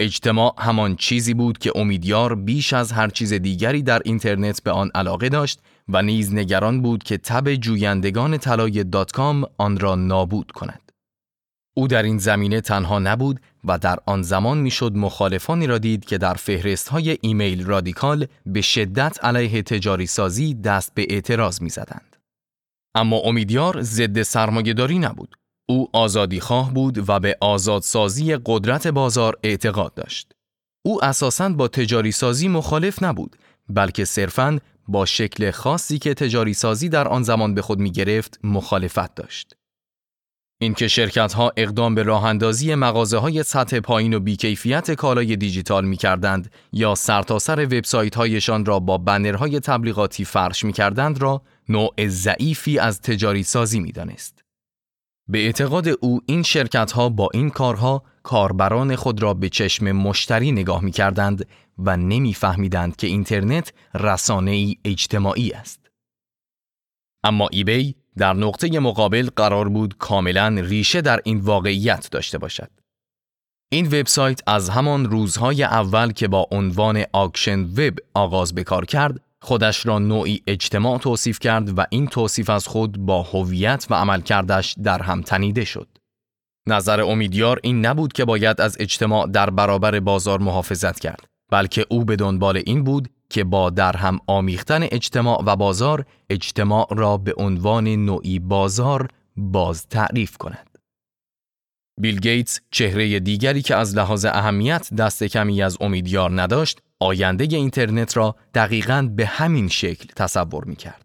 اجتماع 0.00 0.54
همان 0.58 0.96
چیزی 0.96 1.34
بود 1.34 1.58
که 1.58 1.72
امیدیار 1.74 2.34
بیش 2.34 2.72
از 2.72 2.92
هر 2.92 3.08
چیز 3.08 3.32
دیگری 3.32 3.82
در 3.82 4.02
اینترنت 4.04 4.62
به 4.62 4.70
آن 4.70 4.90
علاقه 4.94 5.28
داشت 5.28 5.60
و 5.88 6.02
نیز 6.02 6.34
نگران 6.34 6.82
بود 6.82 7.02
که 7.02 7.16
تب 7.16 7.54
جویندگان 7.54 8.38
طلای 8.38 8.84
dot-com 8.84 9.44
آن 9.58 9.78
را 9.78 9.94
نابود 9.94 10.50
کند. 10.50 10.89
او 11.74 11.88
در 11.88 12.02
این 12.02 12.18
زمینه 12.18 12.60
تنها 12.60 12.98
نبود 12.98 13.40
و 13.64 13.78
در 13.78 13.98
آن 14.06 14.22
زمان 14.22 14.58
می‌شد 14.58 14.92
مخالفانی 14.96 15.66
را 15.66 15.78
دید 15.78 16.04
که 16.04 16.18
در 16.18 16.34
فهرست 16.34 16.88
های 16.88 17.18
ایمیل 17.20 17.66
رادیکال 17.66 18.26
به 18.46 18.60
شدت 18.60 19.24
علیه 19.24 19.62
تجاری 19.62 20.06
سازی 20.06 20.54
دست 20.54 20.94
به 20.94 21.06
اعتراض 21.10 21.62
می‌زدند. 21.62 22.16
اما 22.94 23.16
امیدیار 23.16 23.82
ضد 23.82 24.22
سرمایهداری 24.22 24.98
نبود. 24.98 25.36
او 25.68 25.88
آزادی 25.92 26.40
خواه 26.40 26.74
بود 26.74 27.08
و 27.08 27.20
به 27.20 27.36
آزادسازی 27.40 28.36
قدرت 28.46 28.86
بازار 28.86 29.38
اعتقاد 29.42 29.94
داشت. 29.94 30.32
او 30.82 31.04
اساساً 31.04 31.48
با 31.48 31.68
تجاری 31.68 32.12
سازی 32.12 32.48
مخالف 32.48 33.02
نبود، 33.02 33.36
بلکه 33.68 34.04
صرفاً 34.04 34.58
با 34.88 35.06
شکل 35.06 35.50
خاصی 35.50 35.98
که 35.98 36.14
تجاری 36.14 36.54
سازی 36.54 36.88
در 36.88 37.08
آن 37.08 37.22
زمان 37.22 37.54
به 37.54 37.62
خود 37.62 37.78
می 37.78 37.90
گرفت 37.90 38.40
مخالفت 38.44 39.14
داشت. 39.14 39.56
اینکه 40.62 40.88
شرکت 40.88 41.32
ها 41.32 41.52
اقدام 41.56 41.94
به 41.94 42.02
راه 42.02 42.24
اندازی 42.24 42.74
مغازه 42.74 43.18
های 43.18 43.42
سطح 43.42 43.80
پایین 43.80 44.14
و 44.14 44.20
بیکیفیت 44.20 44.90
کالای 44.90 45.36
دیجیتال 45.36 45.84
می 45.84 45.96
کردند 45.96 46.52
یا 46.72 46.94
سرتاسر 46.94 47.64
وبسایت 47.64 48.14
هایشان 48.14 48.64
را 48.64 48.80
با 48.80 48.98
بنرهای 48.98 49.60
تبلیغاتی 49.60 50.24
فرش 50.24 50.64
می 50.64 50.72
کردند 50.72 51.22
را 51.22 51.42
نوع 51.68 52.08
ضعیفی 52.08 52.78
از 52.78 53.00
تجاری 53.00 53.42
سازی 53.42 53.80
می 53.80 53.92
دانست. 53.92 54.44
به 55.28 55.38
اعتقاد 55.38 55.88
او 56.00 56.20
این 56.26 56.42
شرکت 56.42 56.92
ها 56.92 57.08
با 57.08 57.28
این 57.34 57.50
کارها 57.50 58.02
کاربران 58.22 58.96
خود 58.96 59.22
را 59.22 59.34
به 59.34 59.48
چشم 59.48 59.92
مشتری 59.92 60.52
نگاه 60.52 60.84
می 60.84 60.92
کردند 60.92 61.46
و 61.78 61.96
نمی 61.96 62.34
فهمیدند 62.34 62.96
که 62.96 63.06
اینترنت 63.06 63.72
رسانه 63.94 64.50
ای 64.50 64.76
اجتماعی 64.84 65.52
است. 65.52 65.90
اما 67.24 67.48
ایبی 67.52 67.94
در 68.18 68.32
نقطه 68.32 68.80
مقابل 68.80 69.28
قرار 69.36 69.68
بود 69.68 69.98
کاملا 69.98 70.48
ریشه 70.48 71.00
در 71.00 71.20
این 71.24 71.40
واقعیت 71.40 72.08
داشته 72.10 72.38
باشد. 72.38 72.70
این 73.72 73.86
وبسایت 73.86 74.40
از 74.46 74.70
همان 74.70 75.10
روزهای 75.10 75.62
اول 75.62 76.12
که 76.12 76.28
با 76.28 76.46
عنوان 76.50 77.04
آکشن 77.12 77.60
وب 77.60 77.94
آغاز 78.14 78.54
به 78.54 78.64
کار 78.64 78.84
کرد، 78.84 79.20
خودش 79.42 79.86
را 79.86 79.98
نوعی 79.98 80.42
اجتماع 80.46 80.98
توصیف 80.98 81.38
کرد 81.38 81.78
و 81.78 81.86
این 81.90 82.06
توصیف 82.06 82.50
از 82.50 82.66
خود 82.66 82.98
با 82.98 83.22
هویت 83.22 83.86
و 83.90 83.94
عملکردش 83.94 84.74
در 84.82 85.02
هم 85.02 85.22
تنیده 85.22 85.64
شد. 85.64 85.88
نظر 86.68 87.00
امیدیار 87.00 87.60
این 87.62 87.86
نبود 87.86 88.12
که 88.12 88.24
باید 88.24 88.60
از 88.60 88.76
اجتماع 88.80 89.26
در 89.26 89.50
برابر 89.50 90.00
بازار 90.00 90.38
محافظت 90.38 91.00
کرد، 91.00 91.26
بلکه 91.50 91.86
او 91.88 92.04
به 92.04 92.16
دنبال 92.16 92.62
این 92.66 92.84
بود 92.84 93.08
که 93.30 93.44
با 93.44 93.70
در 93.70 93.96
هم 93.96 94.18
آمیختن 94.26 94.82
اجتماع 94.82 95.42
و 95.46 95.56
بازار 95.56 96.04
اجتماع 96.30 96.86
را 96.90 97.16
به 97.16 97.34
عنوان 97.36 97.88
نوعی 97.88 98.38
بازار 98.38 99.08
باز 99.36 99.86
تعریف 99.86 100.36
کند. 100.36 100.78
بیل 102.00 102.20
گیتس 102.20 102.60
چهره 102.70 103.20
دیگری 103.20 103.62
که 103.62 103.76
از 103.76 103.96
لحاظ 103.96 104.24
اهمیت 104.24 104.94
دست 104.94 105.24
کمی 105.24 105.62
از 105.62 105.76
امیدیار 105.80 106.42
نداشت 106.42 106.80
آینده 107.00 107.44
اینترنت 107.44 108.16
را 108.16 108.36
دقیقاً 108.54 109.08
به 109.16 109.26
همین 109.26 109.68
شکل 109.68 110.08
تصور 110.16 110.64
می 110.64 110.76
کرد. 110.76 111.04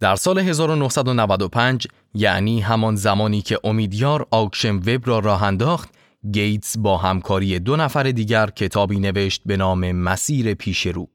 در 0.00 0.16
سال 0.16 0.38
1995 0.38 1.86
یعنی 2.14 2.60
همان 2.60 2.96
زمانی 2.96 3.42
که 3.42 3.58
امیدیار 3.64 4.26
AuctionWeb 4.30 5.06
را 5.06 5.18
راه 5.18 5.42
انداخت 5.42 5.88
گیتس 6.32 6.78
با 6.78 6.96
همکاری 6.96 7.58
دو 7.58 7.76
نفر 7.76 8.02
دیگر 8.02 8.50
کتابی 8.50 8.98
نوشت 8.98 9.42
به 9.46 9.56
نام 9.56 9.92
مسیر 9.92 10.54
پیش 10.54 10.86
رو. 10.86 11.08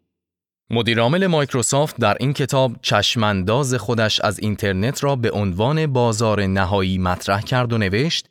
مدیرعامل 0.74 1.28
مایکروسافت 1.28 1.98
در 1.98 2.18
این 2.20 2.34
کتاب 2.34 2.76
چشمانداز 2.82 3.74
خودش 3.74 4.22
از 4.22 4.40
اینترنت 4.40 5.04
را 5.04 5.16
به 5.16 5.32
عنوان 5.32 5.88
بازار 5.88 6.46
نهایی 6.46 6.98
مطرح 6.98 7.42
کرد 7.42 7.74
و 7.74 7.78
نوشت 7.78 8.30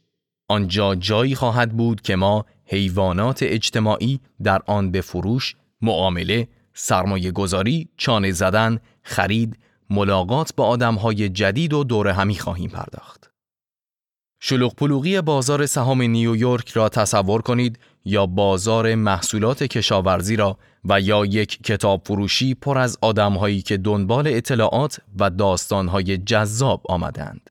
آنجا 0.49 0.95
جایی 0.95 1.35
خواهد 1.35 1.77
بود 1.77 2.01
که 2.01 2.17
ما 2.17 2.47
حیوانات 2.65 3.39
اجتماعی 3.43 4.21
در 4.43 4.61
آن 4.67 4.91
به 4.91 5.01
فروش، 5.01 5.57
معامله، 5.83 6.49
سرمایه 6.75 7.31
گذاری، 7.31 7.89
چانه 7.97 8.33
زدن، 8.33 8.79
خرید، 9.03 9.59
ملاقات 9.91 10.55
با 10.57 10.67
آدمهای 10.67 11.29
جدید 11.29 11.73
و 11.73 11.85
دور 11.85 12.09
همی 12.09 12.35
خواهیم 12.35 12.71
پرداخت. 12.71 13.20
شلوغ 14.43 14.75
پلوغی 14.75 15.21
بازار 15.21 15.67
سهام 15.67 16.03
نیویورک 16.03 16.71
را 16.71 16.89
تصور 16.89 17.43
کنید 17.43 17.79
یا 18.05 18.27
بازار 18.27 18.95
محصولات 18.95 19.63
کشاورزی 19.63 20.37
را 20.37 20.59
و 20.85 21.01
یا 21.01 21.25
یک 21.25 21.63
کتاب 21.63 22.03
فروشی 22.07 22.55
پر 22.55 22.79
از 22.79 22.99
آدمهایی 23.01 23.63
که 23.63 23.77
دنبال 23.77 24.27
اطلاعات 24.27 25.01
و 25.19 25.31
داستانهای 25.31 26.19
جذاب 26.19 26.83
آمدند. 26.89 27.51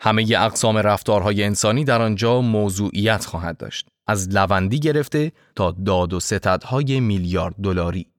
همه 0.00 0.26
اقسام 0.38 0.76
رفتارهای 0.76 1.44
انسانی 1.44 1.84
در 1.84 2.02
آنجا 2.02 2.40
موضوعیت 2.40 3.24
خواهد 3.24 3.56
داشت. 3.56 3.88
از 4.06 4.28
لوندی 4.28 4.78
گرفته 4.78 5.32
تا 5.56 5.70
داد 5.70 6.12
و 6.12 6.20
ستدهای 6.20 7.00
میلیارد 7.00 7.54
دلاری. 7.62 8.11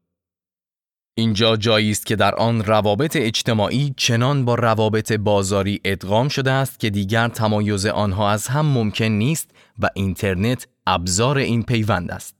اینجا 1.15 1.55
جایی 1.55 1.91
است 1.91 2.05
که 2.05 2.15
در 2.15 2.35
آن 2.35 2.63
روابط 2.63 3.15
اجتماعی 3.15 3.93
چنان 3.97 4.45
با 4.45 4.55
روابط 4.55 5.11
بازاری 5.11 5.81
ادغام 5.85 6.27
شده 6.27 6.51
است 6.51 6.79
که 6.79 6.89
دیگر 6.89 7.27
تمایز 7.27 7.85
آنها 7.85 8.31
از 8.31 8.47
هم 8.47 8.65
ممکن 8.65 9.05
نیست 9.05 9.51
و 9.79 9.89
اینترنت 9.95 10.67
ابزار 10.87 11.37
این 11.37 11.63
پیوند 11.63 12.11
است. 12.11 12.35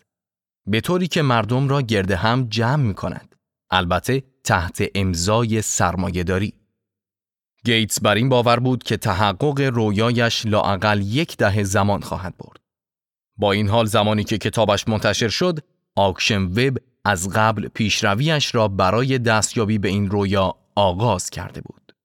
به 0.67 0.81
طوری 0.81 1.07
که 1.07 1.21
مردم 1.21 1.67
را 1.67 1.81
گرد 1.81 2.11
هم 2.11 2.47
جمع 2.49 2.83
می 2.83 2.93
کند. 2.93 3.35
البته 3.71 4.23
تحت 4.43 4.83
امضای 4.95 5.61
سرمایهداری. 5.61 6.53
گیتس 7.65 8.01
بر 8.01 8.15
این 8.15 8.29
باور 8.29 8.59
بود 8.59 8.83
که 8.83 8.97
تحقق 8.97 9.61
رویایش 9.61 10.45
لاعقل 10.45 11.01
یک 11.01 11.37
دهه 11.37 11.63
زمان 11.63 12.01
خواهد 12.01 12.37
برد. 12.37 12.59
با 13.37 13.51
این 13.51 13.69
حال 13.69 13.85
زمانی 13.85 14.23
که 14.23 14.37
کتابش 14.37 14.87
منتشر 14.87 15.29
شد، 15.29 15.59
AuctionWeb 15.95 16.77
از 17.05 17.29
قبل 17.29 17.67
پیشرویش 17.67 18.55
را 18.55 18.67
برای 18.67 19.19
دستیابی 19.19 19.77
به 19.77 19.87
این 19.87 20.09
رویا 20.09 20.55
آغاز 20.75 21.29
کرده 21.29 21.61
بود. 21.61 21.95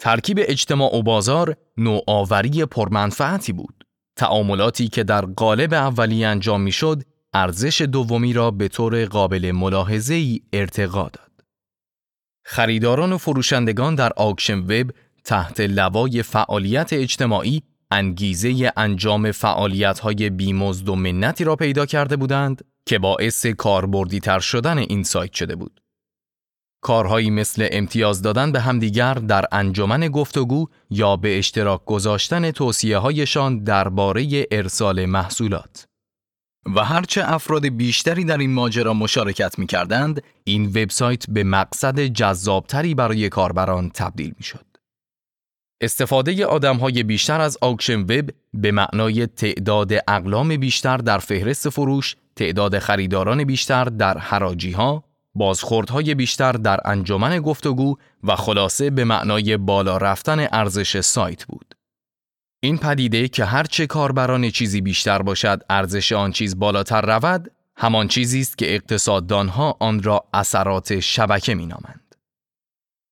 ترکیب 0.00 0.38
اجتماع 0.40 0.96
و 0.96 1.02
بازار 1.02 1.56
نوآوری 1.76 2.64
پرمنفعتی 2.64 3.52
بود. 3.52 3.84
تعاملاتی 4.16 4.88
که 4.88 5.04
در 5.04 5.24
قالب 5.24 5.74
اولی 5.74 6.24
انجام 6.24 6.60
می‌شد، 6.60 7.02
ارزش 7.32 7.80
دومی 7.80 8.32
را 8.32 8.50
به 8.50 8.68
طور 8.68 9.04
قابل 9.04 9.52
ملاحظه 9.52 10.14
ای 10.14 10.40
ارتقا 10.52 11.02
داد. 11.02 11.44
خریداران 12.44 13.12
و 13.12 13.18
فروشندگان 13.18 13.94
در 13.94 14.12
AuctionWeb 14.16 14.90
تحت 15.24 15.60
لوای 15.60 16.22
فعالیت 16.22 16.92
اجتماعی 16.92 17.62
انگیزه 17.90 18.72
انجام 18.76 19.32
فعالیت‌های 19.32 20.30
بیمزد 20.30 20.88
و 20.88 20.94
منتی 20.94 21.44
را 21.44 21.56
پیدا 21.56 21.86
کرده 21.86 22.16
بودند 22.16 22.64
که 22.86 22.98
باعث 22.98 23.46
کاربردی 23.46 24.20
تر 24.20 24.38
شدن 24.38 24.78
این 24.78 25.02
سایت 25.02 25.32
شده 25.32 25.56
بود. 25.56 25.80
کارهایی 26.82 27.30
مثل 27.30 27.68
امتیاز 27.72 28.22
دادن 28.22 28.52
به 28.52 28.60
همدیگر 28.60 29.14
در 29.14 29.44
انجمن 29.52 30.08
گفتگو 30.08 30.66
یا 30.90 31.16
به 31.16 31.38
اشتراک 31.38 31.84
گذاشتن 31.84 32.50
توصیه 32.50 32.98
هایشان 32.98 33.64
درباره 33.64 34.46
ارسال 34.50 35.06
محصولات. 35.06 35.84
و 36.76 36.84
هرچه 36.84 37.22
افراد 37.24 37.68
بیشتری 37.68 38.24
در 38.24 38.38
این 38.38 38.54
ماجرا 38.54 38.94
مشارکت 38.94 39.58
می 39.58 39.66
کردند، 39.66 40.22
این 40.44 40.66
وبسایت 40.66 41.30
به 41.30 41.44
مقصد 41.44 42.00
جذابتری 42.00 42.94
برای 42.94 43.28
کاربران 43.28 43.90
تبدیل 43.90 44.34
می 44.38 44.44
شد. 44.44 44.67
استفاده 45.80 46.46
آدم 46.46 46.76
های 46.76 47.02
بیشتر 47.02 47.40
از 47.40 47.58
آکشن 47.60 48.00
وب 48.00 48.30
به 48.54 48.72
معنای 48.72 49.26
تعداد 49.26 49.92
اقلام 50.08 50.56
بیشتر 50.56 50.96
در 50.96 51.18
فهرست 51.18 51.68
فروش، 51.68 52.16
تعداد 52.36 52.78
خریداران 52.78 53.44
بیشتر 53.44 53.84
در 53.84 54.18
حراجی 54.18 54.72
ها، 54.72 55.04
بازخوردهای 55.34 56.14
بیشتر 56.14 56.52
در 56.52 56.80
انجمن 56.84 57.40
گفتگو 57.40 57.96
و 58.24 58.36
خلاصه 58.36 58.90
به 58.90 59.04
معنای 59.04 59.56
بالا 59.56 59.96
رفتن 59.96 60.46
ارزش 60.52 61.00
سایت 61.00 61.44
بود. 61.44 61.74
این 62.60 62.78
پدیده 62.78 63.28
که 63.28 63.44
هرچه 63.44 63.86
کاربران 63.86 64.50
چیزی 64.50 64.80
بیشتر 64.80 65.22
باشد 65.22 65.62
ارزش 65.70 66.12
آن 66.12 66.32
چیز 66.32 66.58
بالاتر 66.58 67.00
رود، 67.00 67.50
همان 67.76 68.08
چیزی 68.08 68.40
است 68.40 68.58
که 68.58 68.74
اقتصاددانها 68.74 69.76
آن 69.80 70.02
را 70.02 70.24
اثرات 70.34 71.00
شبکه 71.00 71.54
مینامند. 71.54 72.07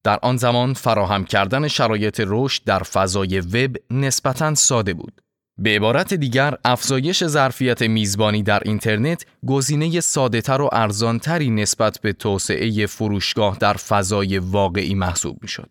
در 0.07 0.19
آن 0.23 0.37
زمان 0.37 0.75
فراهم 0.75 1.25
کردن 1.25 1.69
شرایط 1.69 2.23
رشد 2.27 2.65
در 2.65 2.79
فضای 2.79 3.41
وب 3.41 3.77
نسبتاً 3.91 4.55
ساده 4.55 4.95
بود. 4.95 5.21
به 5.59 5.71
عبارت 5.71 6.15
دیگر 6.15 6.55
افزایش 6.65 7.25
ظرفیت 7.25 7.83
میزبانی 7.83 8.43
در 8.43 8.63
اینترنت 8.65 9.27
گزینه 9.47 10.01
سادهتر 10.01 10.61
و 10.61 10.69
ارزانتری 10.73 11.51
نسبت 11.51 11.99
به 12.03 12.13
توسعه 12.13 12.87
فروشگاه 12.87 13.57
در 13.61 13.75
فضای 13.75 14.39
واقعی 14.39 14.95
محسوب 14.95 15.39
می‌شد. 15.43 15.71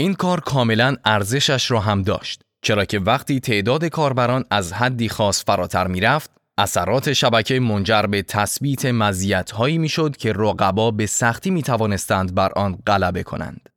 این 0.00 0.14
کار 0.14 0.40
کاملا 0.40 0.96
ارزشش 1.04 1.70
را 1.70 1.80
هم 1.80 2.02
داشت 2.02 2.42
چرا 2.62 2.84
که 2.84 2.98
وقتی 2.98 3.40
تعداد 3.40 3.84
کاربران 3.84 4.44
از 4.50 4.72
حدی 4.72 5.08
خاص 5.08 5.44
فراتر 5.46 5.86
می‌رفت 5.86 6.30
اثرات 6.58 7.12
شبکه 7.12 7.60
منجر 7.60 8.02
به 8.02 8.22
تثبیت 8.22 8.86
مزیت‌هایی 8.86 9.78
می‌شد 9.78 10.16
که 10.16 10.32
رقبا 10.32 10.90
به 10.90 11.06
سختی 11.06 11.50
می 11.50 11.62
توانستند 11.62 12.34
بر 12.34 12.52
آن 12.56 12.78
غلبه 12.86 13.22
کنند. 13.22 13.68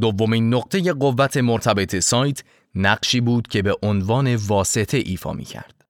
دومین 0.00 0.54
نقطه 0.54 0.92
قوت 0.92 1.36
مرتبط 1.36 1.98
سایت 1.98 2.42
نقشی 2.74 3.20
بود 3.20 3.48
که 3.48 3.62
به 3.62 3.76
عنوان 3.82 4.36
واسطه 4.36 4.96
ایفا 5.06 5.32
می 5.32 5.44
کرد. 5.44 5.84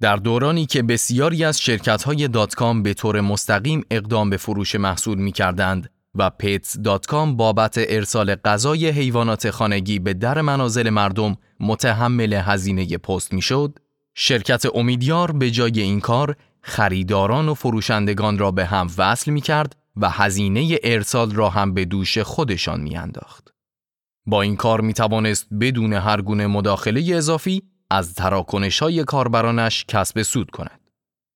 در 0.00 0.16
دورانی 0.16 0.66
که 0.66 0.82
بسیاری 0.82 1.44
از 1.44 1.60
شرکت 1.60 2.02
های 2.02 2.28
dot-com 2.28 2.82
به 2.82 2.94
طور 2.94 3.20
مستقیم 3.20 3.84
اقدام 3.90 4.30
به 4.30 4.36
فروش 4.36 4.74
محصول 4.74 5.18
می 5.18 5.32
کردند 5.32 5.90
و 6.14 6.30
Pets.com 6.30 7.36
بابت 7.36 7.74
ارسال 7.78 8.34
غذای 8.34 8.88
حیوانات 8.88 9.50
خانگی 9.50 9.98
به 9.98 10.14
در 10.14 10.40
منازل 10.40 10.90
مردم 10.90 11.36
متحمل 11.60 12.32
هزینه 12.32 12.98
پست 12.98 13.32
می 13.32 13.42
شد، 13.42 13.78
شرکت 14.22 14.66
امیدیار 14.74 15.32
به 15.32 15.50
جای 15.50 15.80
این 15.80 16.00
کار 16.00 16.36
خریداران 16.62 17.48
و 17.48 17.54
فروشندگان 17.54 18.38
را 18.38 18.50
به 18.50 18.66
هم 18.66 18.86
وصل 18.98 19.30
می 19.30 19.40
کرد 19.40 19.76
و 19.96 20.10
هزینه 20.10 20.78
ارسال 20.82 21.30
را 21.30 21.50
هم 21.50 21.74
به 21.74 21.84
دوش 21.84 22.18
خودشان 22.18 22.80
می 22.80 22.96
انداخت. 22.96 23.48
با 24.26 24.42
این 24.42 24.56
کار 24.56 24.80
می 24.80 24.94
توانست 24.94 25.46
بدون 25.60 25.92
هر 25.92 26.20
گونه 26.20 26.46
مداخله 26.46 27.16
اضافی 27.16 27.62
از 27.90 28.14
تراکنش 28.14 28.78
های 28.82 29.04
کاربرانش 29.04 29.84
کسب 29.88 30.22
سود 30.22 30.50
کند. 30.50 30.80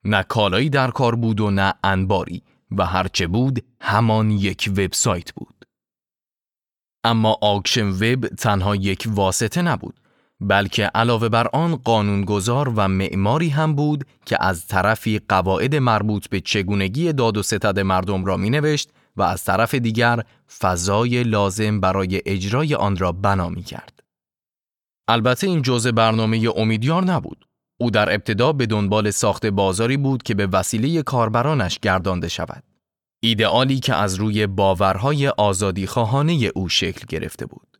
نه 0.04 0.22
کالایی 0.22 0.70
در 0.70 0.90
کار 0.90 1.14
بود 1.14 1.40
و 1.40 1.50
نه 1.50 1.74
انباری 1.84 2.42
و 2.70 2.86
هرچه 2.86 3.26
بود 3.26 3.64
همان 3.80 4.30
یک 4.30 4.70
وبسایت 4.76 5.32
بود. 5.32 5.64
اما 7.04 7.38
آکشن 7.42 7.88
وب 7.88 8.26
تنها 8.26 8.76
یک 8.76 9.08
واسطه 9.08 9.62
نبود 9.62 10.00
بلکه 10.40 10.90
علاوه 10.94 11.28
بر 11.28 11.48
آن 11.52 11.76
قانونگذار 11.76 12.68
و 12.68 12.88
معماری 12.88 13.48
هم 13.48 13.74
بود 13.74 14.04
که 14.26 14.36
از 14.40 14.66
طرفی 14.66 15.20
قواعد 15.28 15.74
مربوط 15.74 16.28
به 16.28 16.40
چگونگی 16.40 17.12
داد 17.12 17.36
و 17.36 17.42
ستد 17.42 17.80
مردم 17.80 18.24
را 18.24 18.36
می 18.36 18.50
نوشت 18.50 18.90
و 19.16 19.22
از 19.22 19.44
طرف 19.44 19.74
دیگر 19.74 20.24
فضای 20.58 21.22
لازم 21.22 21.80
برای 21.80 22.22
اجرای 22.26 22.74
آن 22.74 22.96
را 22.96 23.12
بنا 23.12 23.48
می 23.48 23.62
کرد. 23.62 24.02
البته 25.08 25.46
این 25.46 25.62
جزء 25.62 25.92
برنامه 25.92 26.48
امیدیار 26.56 27.04
نبود. 27.04 27.46
او 27.80 27.90
در 27.90 28.14
ابتدا 28.14 28.52
به 28.52 28.66
دنبال 28.66 29.10
ساخت 29.10 29.46
بازاری 29.46 29.96
بود 29.96 30.22
که 30.22 30.34
به 30.34 30.46
وسیله 30.46 31.02
کاربرانش 31.02 31.78
گردانده 31.78 32.28
شود. 32.28 32.62
ایدئالی 33.22 33.80
که 33.80 33.94
از 33.94 34.14
روی 34.14 34.46
باورهای 34.46 35.28
آزادی 35.28 35.86
خواهانه 35.86 36.50
او 36.54 36.68
شکل 36.68 37.06
گرفته 37.08 37.46
بود. 37.46 37.73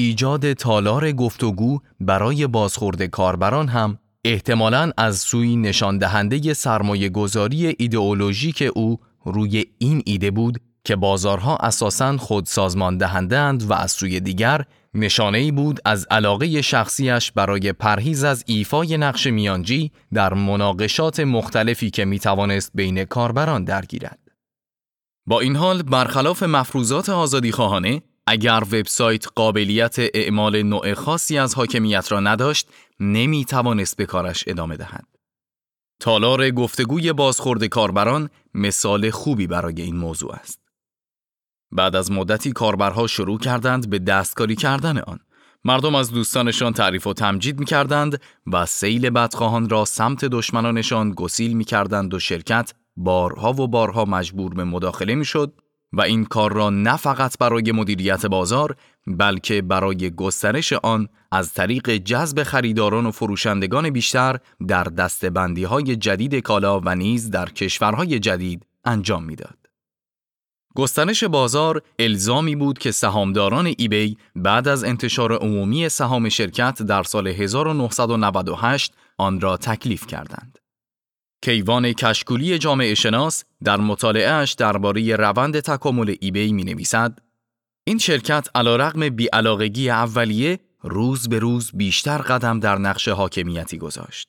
ایجاد 0.00 0.52
تالار 0.52 1.12
گفتگو 1.12 1.78
برای 2.00 2.46
بازخورد 2.46 3.02
کاربران 3.02 3.68
هم 3.68 3.98
احتمالاً 4.24 4.92
از 4.96 5.18
سوی 5.18 5.56
نشان 5.56 5.98
دهنده 5.98 6.54
سرمایه 6.54 7.08
گذاری 7.08 7.74
ایدئولوژیک 7.78 8.68
او 8.74 8.98
روی 9.24 9.64
این 9.78 10.02
ایده 10.06 10.30
بود 10.30 10.60
که 10.84 10.96
بازارها 10.96 11.56
اساساً 11.56 12.16
خود 12.16 12.46
سازمان 12.46 12.98
دهندند 12.98 13.62
و 13.62 13.72
از 13.72 13.92
سوی 13.92 14.20
دیگر 14.20 14.64
نشانه 14.94 15.38
ای 15.38 15.50
بود 15.52 15.80
از 15.84 16.06
علاقه 16.10 16.62
شخصیش 16.62 17.32
برای 17.32 17.72
پرهیز 17.72 18.24
از 18.24 18.44
ایفای 18.46 18.96
نقش 18.96 19.26
میانجی 19.26 19.92
در 20.14 20.34
مناقشات 20.34 21.20
مختلفی 21.20 21.90
که 21.90 22.04
می 22.04 22.18
توانست 22.18 22.70
بین 22.74 23.04
کاربران 23.04 23.64
درگیرد. 23.64 24.18
با 25.26 25.40
این 25.40 25.56
حال 25.56 25.82
برخلاف 25.82 26.42
مفروضات 26.42 27.08
آزادی 27.08 27.52
خواهانه 27.52 28.02
اگر 28.26 28.62
وبسایت 28.72 29.26
قابلیت 29.34 29.96
اعمال 29.98 30.62
نوع 30.62 30.94
خاصی 30.94 31.38
از 31.38 31.54
حاکمیت 31.54 32.12
را 32.12 32.20
نداشت 32.20 32.68
نمی 33.00 33.44
توانست 33.44 33.96
به 33.96 34.06
کارش 34.06 34.44
ادامه 34.46 34.76
دهد. 34.76 35.06
تالار 36.00 36.50
گفتگوی 36.50 37.12
بازخورد 37.12 37.64
کاربران 37.64 38.30
مثال 38.54 39.10
خوبی 39.10 39.46
برای 39.46 39.82
این 39.82 39.96
موضوع 39.96 40.34
است. 40.34 40.60
بعد 41.72 41.96
از 41.96 42.12
مدتی 42.12 42.52
کاربرها 42.52 43.06
شروع 43.06 43.38
کردند 43.38 43.90
به 43.90 43.98
دستکاری 43.98 44.56
کردن 44.56 44.98
آن. 44.98 45.20
مردم 45.64 45.94
از 45.94 46.10
دوستانشان 46.10 46.72
تعریف 46.72 47.06
و 47.06 47.12
تمجید 47.12 47.60
می 47.60 47.66
کردند 47.66 48.20
و 48.52 48.66
سیل 48.66 49.10
بدخواهان 49.10 49.68
را 49.68 49.84
سمت 49.84 50.24
دشمنانشان 50.24 51.10
گسیل 51.10 51.52
می 51.52 51.64
کردند 51.64 52.14
و 52.14 52.18
شرکت 52.18 52.72
بارها 52.96 53.52
و 53.52 53.68
بارها 53.68 54.04
مجبور 54.04 54.54
به 54.54 54.64
مداخله 54.64 55.14
می 55.14 55.24
شد 55.24 55.54
و 55.92 56.00
این 56.00 56.24
کار 56.24 56.52
را 56.52 56.70
نه 56.70 56.96
فقط 56.96 57.38
برای 57.38 57.72
مدیریت 57.72 58.26
بازار 58.26 58.76
بلکه 59.06 59.62
برای 59.62 60.10
گسترش 60.10 60.72
آن 60.72 61.08
از 61.32 61.52
طریق 61.54 61.90
جذب 61.90 62.42
خریداران 62.42 63.06
و 63.06 63.10
فروشندگان 63.10 63.90
بیشتر 63.90 64.38
در 64.68 64.84
دستبندی 64.84 65.64
های 65.64 65.96
جدید 65.96 66.34
کالا 66.34 66.80
و 66.80 66.94
نیز 66.94 67.30
در 67.30 67.48
کشورهای 67.48 68.18
جدید 68.18 68.66
انجام 68.84 69.24
می‌داد. 69.24 69.56
گسترش 70.76 71.24
بازار 71.24 71.82
الزامی 71.98 72.56
بود 72.56 72.78
که 72.78 72.90
سهامداران 72.90 73.74
ایبی 73.78 74.18
بعد 74.36 74.68
از 74.68 74.84
انتشار 74.84 75.32
عمومی 75.32 75.88
سهام 75.88 76.28
شرکت 76.28 76.82
در 76.82 77.02
سال 77.02 77.28
1998 77.28 78.94
آن 79.18 79.40
را 79.40 79.56
تکلیف 79.56 80.06
کردند. 80.06 80.59
کیوان 81.42 81.92
کشکولی 81.92 82.58
جامعه 82.58 82.94
شناس 82.94 83.44
در 83.64 83.76
مطالعهش 83.76 84.52
درباره 84.52 85.16
روند 85.16 85.60
تکامل 85.60 86.14
ایبی 86.20 86.52
می 86.52 86.64
نویسد 86.64 87.18
این 87.84 87.98
شرکت 87.98 88.48
علا 88.54 88.76
رقم 88.76 89.08
بیعلاقگی 89.08 89.90
اولیه 89.90 90.58
روز 90.82 91.28
به 91.28 91.38
روز 91.38 91.70
بیشتر 91.74 92.18
قدم 92.18 92.60
در 92.60 92.78
نقش 92.78 93.08
حاکمیتی 93.08 93.78
گذاشت. 93.78 94.28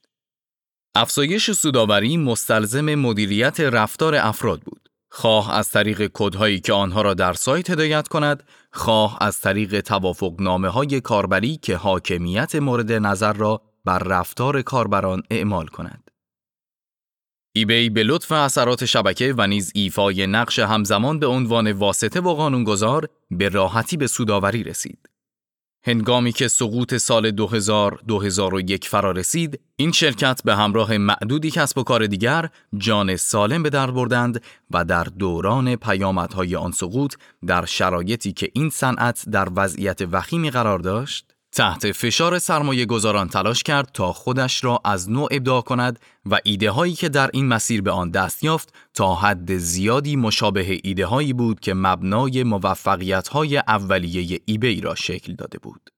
افزایش 0.95 1.51
سوداوری 1.51 2.17
مستلزم 2.17 2.95
مدیریت 2.95 3.59
رفتار 3.59 4.15
افراد 4.15 4.61
بود. 4.61 4.89
خواه 5.09 5.53
از 5.53 5.71
طریق 5.71 6.11
کدهایی 6.13 6.59
که 6.59 6.73
آنها 6.73 7.01
را 7.01 7.13
در 7.13 7.33
سایت 7.33 7.69
هدایت 7.69 8.07
کند، 8.07 8.43
خواه 8.71 9.17
از 9.21 9.39
طریق 9.39 9.81
توافق 9.81 10.35
نامه 10.39 10.69
های 10.69 11.01
کاربری 11.01 11.57
که 11.57 11.75
حاکمیت 11.75 12.55
مورد 12.55 12.91
نظر 12.91 13.33
را 13.33 13.61
بر 13.85 13.99
رفتار 13.99 14.61
کاربران 14.61 15.23
اعمال 15.29 15.67
کند. 15.67 16.00
ایبی 17.53 17.89
به 17.89 18.03
لطف 18.03 18.31
اثرات 18.31 18.85
شبکه 18.85 19.33
و 19.37 19.47
نیز 19.47 19.71
ایفای 19.75 20.27
نقش 20.27 20.59
همزمان 20.59 21.19
به 21.19 21.27
عنوان 21.27 21.71
واسطه 21.71 22.21
و 22.21 22.33
قانونگذار 22.33 23.07
به 23.31 23.49
راحتی 23.49 23.97
به 23.97 24.07
سوداوری 24.07 24.63
رسید. 24.63 25.09
هنگامی 25.83 26.31
که 26.31 26.47
سقوط 26.47 26.95
سال 26.95 27.31
2000-2001 27.31 28.85
فرا 28.85 29.11
رسید، 29.11 29.59
این 29.75 29.91
شرکت 29.91 30.41
به 30.45 30.55
همراه 30.55 30.97
معدودی 30.97 31.51
کسب 31.51 31.77
و 31.77 31.83
کار 31.83 32.07
دیگر 32.07 32.49
جان 32.77 33.15
سالم 33.15 33.63
به 33.63 33.69
در 33.69 33.91
بردند 33.91 34.41
و 34.71 34.85
در 34.85 35.03
دوران 35.03 35.75
پیامدهای 35.75 36.55
آن 36.55 36.71
سقوط 36.71 37.15
در 37.47 37.65
شرایطی 37.65 38.33
که 38.33 38.49
این 38.53 38.69
صنعت 38.69 39.23
در 39.31 39.47
وضعیت 39.55 40.01
وخیمی 40.11 40.51
قرار 40.51 40.79
داشت، 40.79 41.30
تحت 41.53 41.91
فشار 41.91 42.39
سرمایه 42.39 42.85
گذاران 42.85 43.29
تلاش 43.29 43.63
کرد 43.63 43.89
تا 43.93 44.13
خودش 44.13 44.63
را 44.63 44.81
از 44.85 45.09
نوع 45.09 45.27
ابداع 45.31 45.61
کند 45.61 45.99
و 46.25 46.39
ایده 46.43 46.71
هایی 46.71 46.93
که 46.93 47.09
در 47.09 47.29
این 47.33 47.47
مسیر 47.47 47.81
به 47.81 47.91
آن 47.91 48.11
دست 48.11 48.43
یافت 48.43 48.73
تا 48.93 49.15
حد 49.15 49.57
زیادی 49.57 50.15
مشابه 50.15 50.79
ایده 50.83 51.05
هایی 51.05 51.33
بود 51.33 51.59
که 51.59 51.73
مبنای 51.73 52.43
موفقیت 52.43 53.27
های 53.27 53.57
اولیه 53.57 54.39
ایبی 54.45 54.81
را 54.81 54.95
شکل 54.95 55.35
داده 55.35 55.59
بود. 55.59 55.89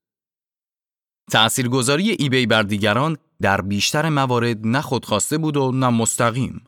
تأثیرگذاری 1.32 2.10
ایبی 2.20 2.46
بر 2.46 2.64
دیگران 2.64 3.18
در 3.42 3.62
بیشتر 3.62 4.10
موارد 4.10 4.68
نه 4.68 4.82
خودخواسته 4.82 5.38
بود 5.38 5.58
و 5.58 5.72
نه 5.72 5.90
مستقیم. 5.90 6.64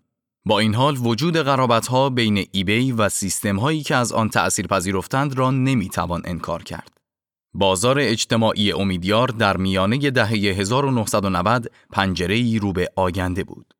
با 0.45 0.59
این 0.59 0.75
حال 0.75 0.97
وجود 0.97 1.37
قرابت 1.37 1.87
ها 1.87 2.09
بین 2.09 2.47
ایبی 2.51 2.91
و 2.91 3.09
سیستم 3.09 3.59
هایی 3.59 3.83
که 3.83 3.95
از 3.95 4.11
آن 4.13 4.29
تأثیر 4.29 4.67
پذیرفتند 4.67 5.37
را 5.37 5.51
نمی‌توان 5.51 6.21
انکار 6.25 6.63
کرد. 6.63 6.94
بازار 7.57 7.99
اجتماعی 7.99 8.71
امیدیار 8.71 9.27
در 9.27 9.57
میانه 9.57 10.11
دهه 10.11 10.29
1990 10.29 11.71
پنجره 11.91 12.35
ای 12.35 12.59
رو 12.59 12.73
به 12.73 12.89
آینده 12.95 13.43
بود. 13.43 13.73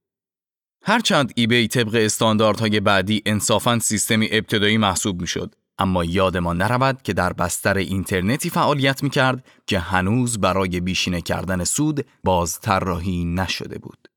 هرچند 0.84 1.32
ایبی 1.36 1.68
طبق 1.68 1.96
استانداردهای 1.96 2.80
بعدی 2.80 3.22
انصافاً 3.26 3.80
سیستمی 3.80 4.30
ابتدایی 4.32 4.78
محسوب 4.78 5.22
می‌شد، 5.22 5.56
اما 5.80 6.04
یادمان 6.04 6.58
نرود 6.58 7.02
که 7.02 7.14
در 7.14 7.34
بستر 7.34 7.78
اینترنتی 7.78 8.50
فعالیت 8.50 9.04
می 9.04 9.10
کرد 9.10 9.46
که 9.68 9.80
هنوز 9.80 10.40
برای 10.40 10.80
بیشینه 10.80 11.22
کردن 11.22 11.64
سود 11.64 12.06
باز 12.24 12.60
طراحی 12.60 13.26
نشده 13.26 13.78
بود. 13.78 14.08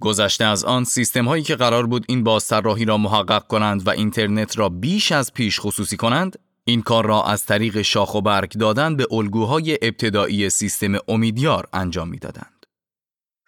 گذشته 0.00 0.44
از 0.44 0.64
آن 0.64 0.84
سیستم 0.84 1.24
هایی 1.24 1.42
که 1.42 1.56
قرار 1.56 1.86
بود 1.86 2.04
این 2.08 2.24
بازطراحی 2.24 2.84
را 2.84 2.98
محقق 2.98 3.46
کنند 3.46 3.86
و 3.86 3.90
اینترنت 3.90 4.58
را 4.58 4.68
بیش 4.68 5.12
از 5.12 5.32
پیش 5.32 5.60
خصوصی 5.60 5.96
کنند 5.96 6.38
این 6.66 6.82
کار 6.82 7.06
را 7.06 7.22
از 7.22 7.44
طریق 7.44 7.82
شاخ 7.82 8.14
و 8.14 8.20
برگ 8.20 8.52
دادن 8.52 8.96
به 8.96 9.06
الگوهای 9.10 9.78
ابتدایی 9.82 10.50
سیستم 10.50 10.92
امیدیار 11.08 11.68
انجام 11.72 12.08
می‌دادند. 12.08 12.66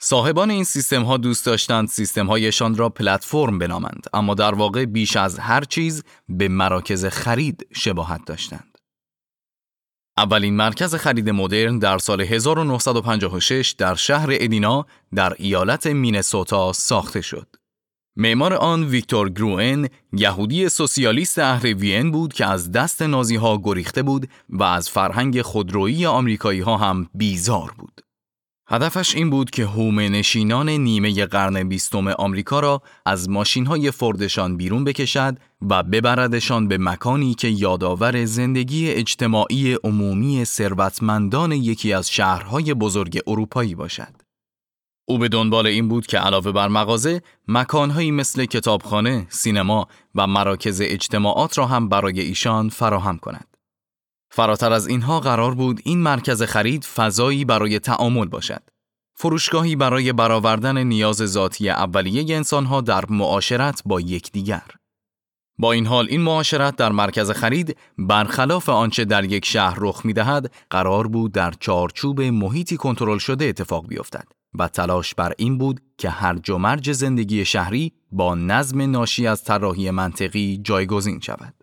صاحبان 0.00 0.50
این 0.50 0.64
سیستم 0.64 1.02
ها 1.02 1.16
دوست 1.16 1.46
داشتند 1.46 1.88
سیستم 1.88 2.26
هایشان 2.26 2.76
را 2.76 2.88
پلتفرم 2.88 3.58
بنامند 3.58 4.06
اما 4.12 4.34
در 4.34 4.54
واقع 4.54 4.84
بیش 4.84 5.16
از 5.16 5.38
هر 5.38 5.64
چیز 5.64 6.02
به 6.28 6.48
مراکز 6.48 7.06
خرید 7.06 7.66
شباهت 7.74 8.20
داشتند. 8.26 8.78
اولین 10.18 10.56
مرکز 10.56 10.94
خرید 10.94 11.30
مدرن 11.30 11.78
در 11.78 11.98
سال 11.98 12.20
1956 12.20 13.74
در 13.78 13.94
شهر 13.94 14.28
ادینا 14.30 14.86
در 15.14 15.34
ایالت 15.38 15.86
مینسوتا 15.86 16.72
ساخته 16.72 17.20
شد. 17.20 17.56
معمار 18.18 18.54
آن 18.54 18.84
ویکتور 18.84 19.30
گروئن 19.30 19.88
یهودی 20.12 20.68
سوسیالیست 20.68 21.38
اهل 21.38 21.72
وین 21.72 22.10
بود 22.10 22.32
که 22.32 22.46
از 22.46 22.72
دست 22.72 23.02
نازی 23.02 23.36
ها 23.36 23.60
گریخته 23.64 24.02
بود 24.02 24.28
و 24.48 24.62
از 24.62 24.90
فرهنگ 24.90 25.42
خودرویی 25.42 26.06
آمریکایی 26.06 26.60
ها 26.60 26.76
هم 26.76 27.08
بیزار 27.14 27.72
بود. 27.78 28.00
هدفش 28.68 29.14
این 29.14 29.30
بود 29.30 29.50
که 29.50 29.66
هومه 29.66 30.08
نشینان 30.08 30.68
نیمه 30.68 31.26
قرن 31.26 31.68
بیستم 31.68 32.08
آمریکا 32.08 32.60
را 32.60 32.82
از 33.06 33.30
ماشین 33.30 33.66
های 33.66 33.90
فردشان 33.90 34.56
بیرون 34.56 34.84
بکشد 34.84 35.36
و 35.70 35.82
ببردشان 35.82 36.68
به 36.68 36.78
مکانی 36.78 37.34
که 37.34 37.48
یادآور 37.48 38.24
زندگی 38.24 38.90
اجتماعی 38.90 39.74
عمومی 39.84 40.44
ثروتمندان 40.44 41.52
یکی 41.52 41.92
از 41.92 42.10
شهرهای 42.10 42.74
بزرگ 42.74 43.20
اروپایی 43.26 43.74
باشد. 43.74 44.25
او 45.08 45.18
به 45.18 45.28
دنبال 45.28 45.66
این 45.66 45.88
بود 45.88 46.06
که 46.06 46.18
علاوه 46.18 46.52
بر 46.52 46.68
مغازه، 46.68 47.22
مکانهایی 47.48 48.10
مثل 48.10 48.44
کتابخانه، 48.44 49.26
سینما 49.28 49.88
و 50.14 50.26
مراکز 50.26 50.80
اجتماعات 50.84 51.58
را 51.58 51.66
هم 51.66 51.88
برای 51.88 52.20
ایشان 52.20 52.68
فراهم 52.68 53.18
کند. 53.18 53.56
فراتر 54.30 54.72
از 54.72 54.86
اینها 54.86 55.20
قرار 55.20 55.54
بود 55.54 55.80
این 55.84 55.98
مرکز 55.98 56.42
خرید 56.42 56.84
فضایی 56.84 57.44
برای 57.44 57.78
تعامل 57.78 58.26
باشد. 58.26 58.62
فروشگاهی 59.14 59.76
برای 59.76 60.12
برآوردن 60.12 60.82
نیاز 60.82 61.16
ذاتی 61.16 61.70
اولیه 61.70 62.36
انسانها 62.36 62.80
در 62.80 63.04
معاشرت 63.08 63.82
با 63.86 64.00
یکدیگر. 64.00 64.62
با 65.58 65.72
این 65.72 65.86
حال 65.86 66.06
این 66.10 66.20
معاشرت 66.20 66.76
در 66.76 66.92
مرکز 66.92 67.30
خرید 67.30 67.76
برخلاف 67.98 68.68
آنچه 68.68 69.04
در 69.04 69.24
یک 69.24 69.44
شهر 69.44 69.76
رخ 69.80 70.00
می‌دهد 70.04 70.54
قرار 70.70 71.08
بود 71.08 71.32
در 71.32 71.54
چارچوب 71.60 72.20
محیطی 72.20 72.76
کنترل 72.76 73.18
شده 73.18 73.44
اتفاق 73.44 73.86
بیفتد 73.86 74.35
و 74.58 74.68
تلاش 74.68 75.14
بر 75.14 75.32
این 75.38 75.58
بود 75.58 75.80
که 75.98 76.10
هر 76.10 76.34
و 76.34 76.90
زندگی 76.90 77.44
شهری 77.44 77.92
با 78.12 78.34
نظم 78.34 78.90
ناشی 78.90 79.26
از 79.26 79.44
طراحی 79.44 79.90
منطقی 79.90 80.60
جایگزین 80.62 81.20
شود. 81.20 81.54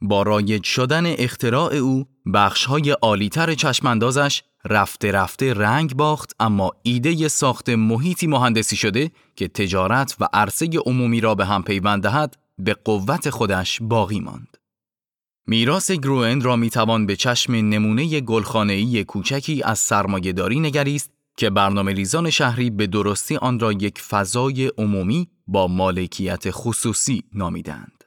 با 0.00 0.22
رایج 0.22 0.64
شدن 0.64 1.06
اختراع 1.06 1.74
او 1.74 2.04
بخشهای 2.34 2.90
عالیتر 2.90 3.54
چشماندازش 3.54 4.42
رفته 4.64 5.12
رفته 5.12 5.54
رنگ 5.54 5.94
باخت 5.94 6.32
اما 6.40 6.72
ایده 6.82 7.28
ساخت 7.28 7.68
محیطی 7.68 8.26
مهندسی 8.26 8.76
شده 8.76 9.10
که 9.36 9.48
تجارت 9.48 10.16
و 10.20 10.28
عرصه 10.32 10.68
عمومی 10.86 11.20
را 11.20 11.34
به 11.34 11.44
هم 11.44 11.62
پیوند 11.62 12.02
دهد 12.02 12.36
به 12.58 12.74
قوت 12.74 13.30
خودش 13.30 13.78
باقی 13.82 14.20
ماند. 14.20 14.56
میراث 15.46 15.90
گروئن 15.90 16.40
را 16.40 16.56
می‌توان 16.56 17.06
به 17.06 17.16
چشم 17.16 17.54
نمونه 17.54 18.20
گلخانه‌ای 18.20 19.04
کوچکی 19.04 19.62
از 19.62 19.78
سرمایهداری 19.78 20.60
نگریست 20.60 21.10
که 21.36 21.50
برنامه 21.50 21.92
ریزان 21.92 22.30
شهری 22.30 22.70
به 22.70 22.86
درستی 22.86 23.36
آن 23.36 23.60
را 23.60 23.72
یک 23.72 24.00
فضای 24.00 24.66
عمومی 24.78 25.28
با 25.46 25.66
مالکیت 25.66 26.50
خصوصی 26.50 27.22
نامیدند. 27.32 28.04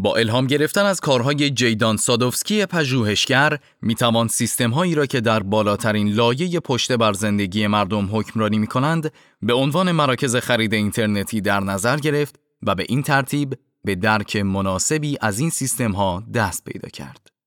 با 0.00 0.16
الهام 0.16 0.46
گرفتن 0.46 0.84
از 0.86 1.00
کارهای 1.00 1.50
جیدان 1.50 1.96
سادوفسکی 1.96 2.66
پژوهشگر 2.66 3.58
می‌توان 3.82 4.28
سیستم 4.28 4.70
هایی 4.70 4.94
را 4.94 5.06
که 5.06 5.20
در 5.20 5.42
بالاترین 5.42 6.08
لایه 6.08 6.60
پشت 6.60 6.92
بر 6.92 7.12
زندگی 7.12 7.66
مردم 7.66 8.08
حکمرانی 8.16 8.58
می 8.58 8.66
کنند 8.66 9.12
به 9.42 9.52
عنوان 9.52 9.92
مراکز 9.92 10.36
خرید 10.36 10.74
اینترنتی 10.74 11.40
در 11.40 11.60
نظر 11.60 11.96
گرفت 11.96 12.38
و 12.62 12.74
به 12.74 12.86
این 12.88 13.02
ترتیب 13.02 13.54
به 13.84 13.94
درک 13.94 14.36
مناسبی 14.36 15.18
از 15.20 15.38
این 15.38 15.50
سیستم 15.50 15.92
ها 15.92 16.22
دست 16.34 16.64
پیدا 16.64 16.88
کرد. 16.88 17.37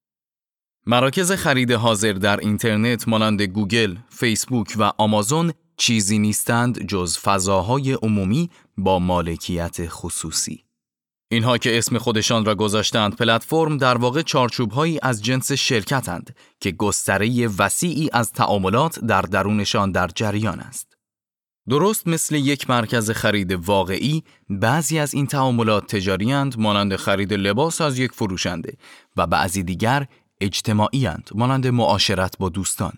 مراکز 0.86 1.32
خرید 1.32 1.72
حاضر 1.72 2.14
در 2.14 2.40
اینترنت 2.40 3.08
مانند 3.08 3.42
گوگل، 3.42 3.96
فیسبوک 4.10 4.76
و 4.78 4.92
آمازون 4.98 5.54
چیزی 5.78 6.20
نیستند 6.20 6.88
جز 6.88 7.18
فضاهای 7.18 7.94
عمومی 7.94 8.50
با 8.78 9.00
مالکیت 9.00 9.78
خصوصی. 9.88 10.64
اینها 11.32 11.58
که 11.58 11.78
اسم 11.78 11.98
خودشان 11.98 12.46
را 12.46 12.56
گذاشتند 12.56 13.16
پلتفرم 13.16 13.78
در 13.78 13.98
واقع 13.98 14.22
چارچوبهایی 14.22 15.00
از 15.02 15.24
جنس 15.24 15.52
شرکتند 15.52 16.36
که 16.60 16.72
گستره 16.72 17.48
وسیعی 17.48 18.10
از 18.14 18.32
تعاملات 18.32 19.00
در 19.00 19.22
درونشان 19.22 19.92
در 19.92 20.10
جریان 20.16 20.60
است. 20.60 20.98
درست 21.70 22.08
مثل 22.08 22.36
یک 22.36 22.70
مرکز 22.70 23.12
خرید 23.12 23.52
واقعی، 23.52 24.24
بعضی 24.50 25.00
از 25.00 25.14
این 25.14 25.28
تعاملات 25.28 25.96
تجاری 25.96 26.34
مانند 26.58 26.96
خرید 26.96 27.34
لباس 27.34 27.82
از 27.82 28.00
یک 28.00 28.12
فروشنده 28.12 28.74
و 29.18 29.28
بعضی 29.28 29.64
دیگر 29.64 30.08
اجتماعی 30.42 31.10
مانند 31.36 31.68
معاشرت 31.68 32.38
با 32.38 32.50
دوستان. 32.50 32.94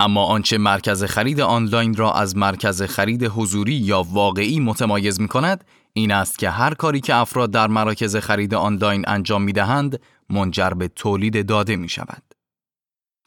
اما 0.00 0.24
آنچه 0.24 0.58
مرکز 0.58 1.04
خرید 1.04 1.40
آنلاین 1.40 1.94
را 1.94 2.12
از 2.12 2.36
مرکز 2.36 2.82
خرید 2.82 3.24
حضوری 3.24 3.74
یا 3.74 4.02
واقعی 4.02 4.60
متمایز 4.60 5.20
می 5.20 5.28
کند، 5.28 5.64
این 5.92 6.12
است 6.12 6.38
که 6.38 6.50
هر 6.50 6.74
کاری 6.74 7.00
که 7.00 7.14
افراد 7.14 7.50
در 7.50 7.66
مراکز 7.66 8.16
خرید 8.16 8.54
آنلاین 8.54 9.04
انجام 9.08 9.42
می 9.42 9.52
دهند، 9.52 10.00
منجر 10.30 10.70
به 10.70 10.88
تولید 10.88 11.46
داده 11.46 11.76
می 11.76 11.88
شود. 11.88 12.22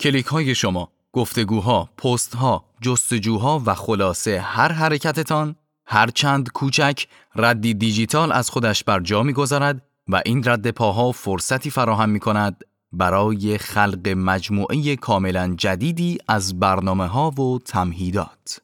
کلیک 0.01 0.25
های 0.25 0.55
شما، 0.55 0.91
گفتگوها، 1.13 1.89
پست 1.97 2.35
ها، 2.35 2.65
جستجوها 2.81 3.63
و 3.65 3.73
خلاصه 3.73 4.39
هر 4.39 4.71
حرکتتان، 4.71 5.55
هر 5.85 6.07
چند 6.07 6.51
کوچک 6.51 7.07
ردی 7.35 7.73
دیجیتال 7.73 8.31
از 8.31 8.49
خودش 8.49 8.83
بر 8.83 8.99
جا 8.99 9.23
می 9.23 9.33
گذارد 9.33 9.81
و 10.07 10.21
این 10.25 10.43
رد 10.45 10.71
پاها 10.71 11.11
فرصتی 11.11 11.69
فراهم 11.69 12.09
می 12.09 12.19
کند 12.19 12.63
برای 12.91 13.57
خلق 13.57 14.07
مجموعه 14.07 14.95
کاملا 14.95 15.55
جدیدی 15.57 16.17
از 16.27 16.59
برنامه 16.59 17.07
ها 17.07 17.29
و 17.29 17.59
تمهیدات. 17.59 18.61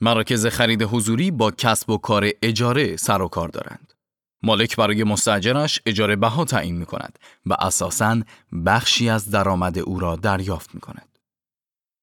مراکز 0.00 0.46
خرید 0.46 0.82
حضوری 0.82 1.30
با 1.30 1.50
کسب 1.50 1.90
و 1.90 1.98
کار 1.98 2.30
اجاره 2.42 2.96
سر 2.96 3.22
و 3.22 3.28
کار 3.28 3.48
دارند. 3.48 3.94
مالک 4.42 4.76
برای 4.76 5.04
مستجرش 5.04 5.80
اجاره 5.86 6.16
بها 6.16 6.44
تعیین 6.44 6.76
می 6.76 6.86
کند 6.86 7.18
و 7.46 7.54
اساساً 7.60 8.20
بخشی 8.66 9.08
از 9.08 9.30
درآمد 9.30 9.78
او 9.78 10.00
را 10.00 10.16
دریافت 10.16 10.74
می 10.74 10.80
کند. 10.80 11.18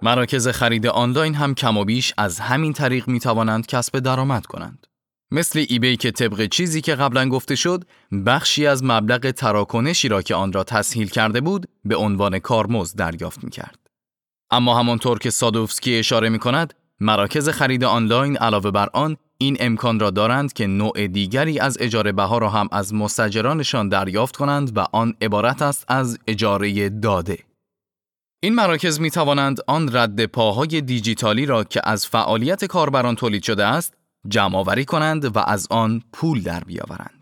مراکز 0.03 0.47
خرید 0.47 0.87
آنلاین 0.87 1.35
هم 1.35 1.55
کم 1.55 1.77
و 1.77 1.85
بیش 1.85 2.13
از 2.17 2.39
همین 2.39 2.73
طریق 2.73 3.07
می 3.07 3.19
توانند 3.19 3.67
کسب 3.67 3.99
درآمد 3.99 4.45
کنند. 4.45 4.87
مثل 5.31 5.65
ایبی 5.69 5.97
که 5.97 6.11
طبق 6.11 6.45
چیزی 6.45 6.81
که 6.81 6.95
قبلا 6.95 7.29
گفته 7.29 7.55
شد 7.55 7.83
بخشی 8.25 8.67
از 8.67 8.83
مبلغ 8.83 9.31
تراکنشی 9.31 10.07
را 10.07 10.21
که 10.21 10.35
آن 10.35 10.53
را 10.53 10.63
تسهیل 10.63 11.09
کرده 11.09 11.41
بود 11.41 11.67
به 11.85 11.95
عنوان 11.95 12.39
کارمزد 12.39 12.97
دریافت 12.97 13.43
می 13.43 13.49
کرد. 13.49 13.79
اما 14.51 14.79
همانطور 14.79 15.19
که 15.19 15.29
سادوفسکی 15.29 15.95
اشاره 15.95 16.29
می 16.29 16.39
کند 16.39 16.73
مراکز 16.99 17.49
خرید 17.49 17.83
آنلاین 17.83 18.37
علاوه 18.37 18.71
بر 18.71 18.89
آن 18.93 19.17
این 19.37 19.57
امکان 19.59 19.99
را 19.99 20.09
دارند 20.09 20.53
که 20.53 20.67
نوع 20.67 21.07
دیگری 21.07 21.59
از 21.59 21.77
اجاره 21.81 22.11
بها 22.11 22.37
را 22.37 22.49
هم 22.49 22.69
از 22.71 22.93
مستجرانشان 22.93 23.89
دریافت 23.89 24.35
کنند 24.35 24.77
و 24.77 24.85
آن 24.91 25.13
عبارت 25.21 25.61
است 25.61 25.85
از 25.87 26.19
اجاره 26.27 26.89
داده. 26.89 27.37
این 28.43 28.55
مراکز 28.55 28.99
می 28.99 29.11
توانند 29.11 29.59
آن 29.67 29.95
رد 29.95 30.25
پاهای 30.25 30.81
دیجیتالی 30.81 31.45
را 31.45 31.63
که 31.63 31.81
از 31.83 32.07
فعالیت 32.07 32.65
کاربران 32.65 33.15
تولید 33.15 33.43
شده 33.43 33.65
است 33.65 34.00
جمع 34.27 34.83
کنند 34.83 35.35
و 35.35 35.39
از 35.39 35.67
آن 35.69 36.01
پول 36.13 36.41
در 36.41 36.63
بیاورند. 36.63 37.21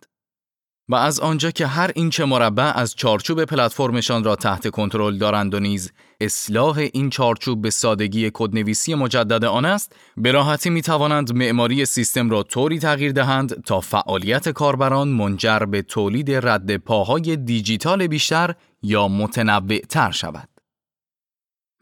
و 0.90 0.96
از 0.96 1.20
آنجا 1.20 1.52
که 1.52 1.68
هر 1.68 1.92
اینچ 1.96 2.22
مربع 2.22 2.72
از 2.76 2.96
چارچوب 2.96 3.46
پلتفرمشان 3.46 4.24
را 4.24 4.36
تحت 4.36 4.70
کنترل 4.70 5.18
دارند 5.18 5.54
و 5.54 5.60
نیز 5.60 5.92
اصلاح 6.22 6.78
این 6.94 7.10
چارچوب 7.10 7.62
به 7.62 7.70
سادگی 7.70 8.32
کدنویسی 8.34 8.96
مجدد 8.96 9.46
آن 9.46 9.66
است 9.66 9.96
به 10.18 10.32
راحتی 10.32 10.70
می 10.70 10.82
توانند 10.82 11.34
معماری 11.34 11.86
سیستم 11.86 12.30
را 12.30 12.44
طوری 12.44 12.80
تغییر 12.80 13.12
دهند 13.12 13.64
تا 13.64 13.80
فعالیت 13.80 14.50
کاربران 14.50 15.08
منجر 15.08 15.60
به 15.60 15.82
تولید 15.82 16.32
رد 16.32 16.78
پاهای 16.78 17.36
دیجیتال 17.36 18.08
بیشتر 18.08 18.56
یا 18.82 19.08
متنوع 19.08 19.80
تر 19.80 20.12
شود 20.12 20.50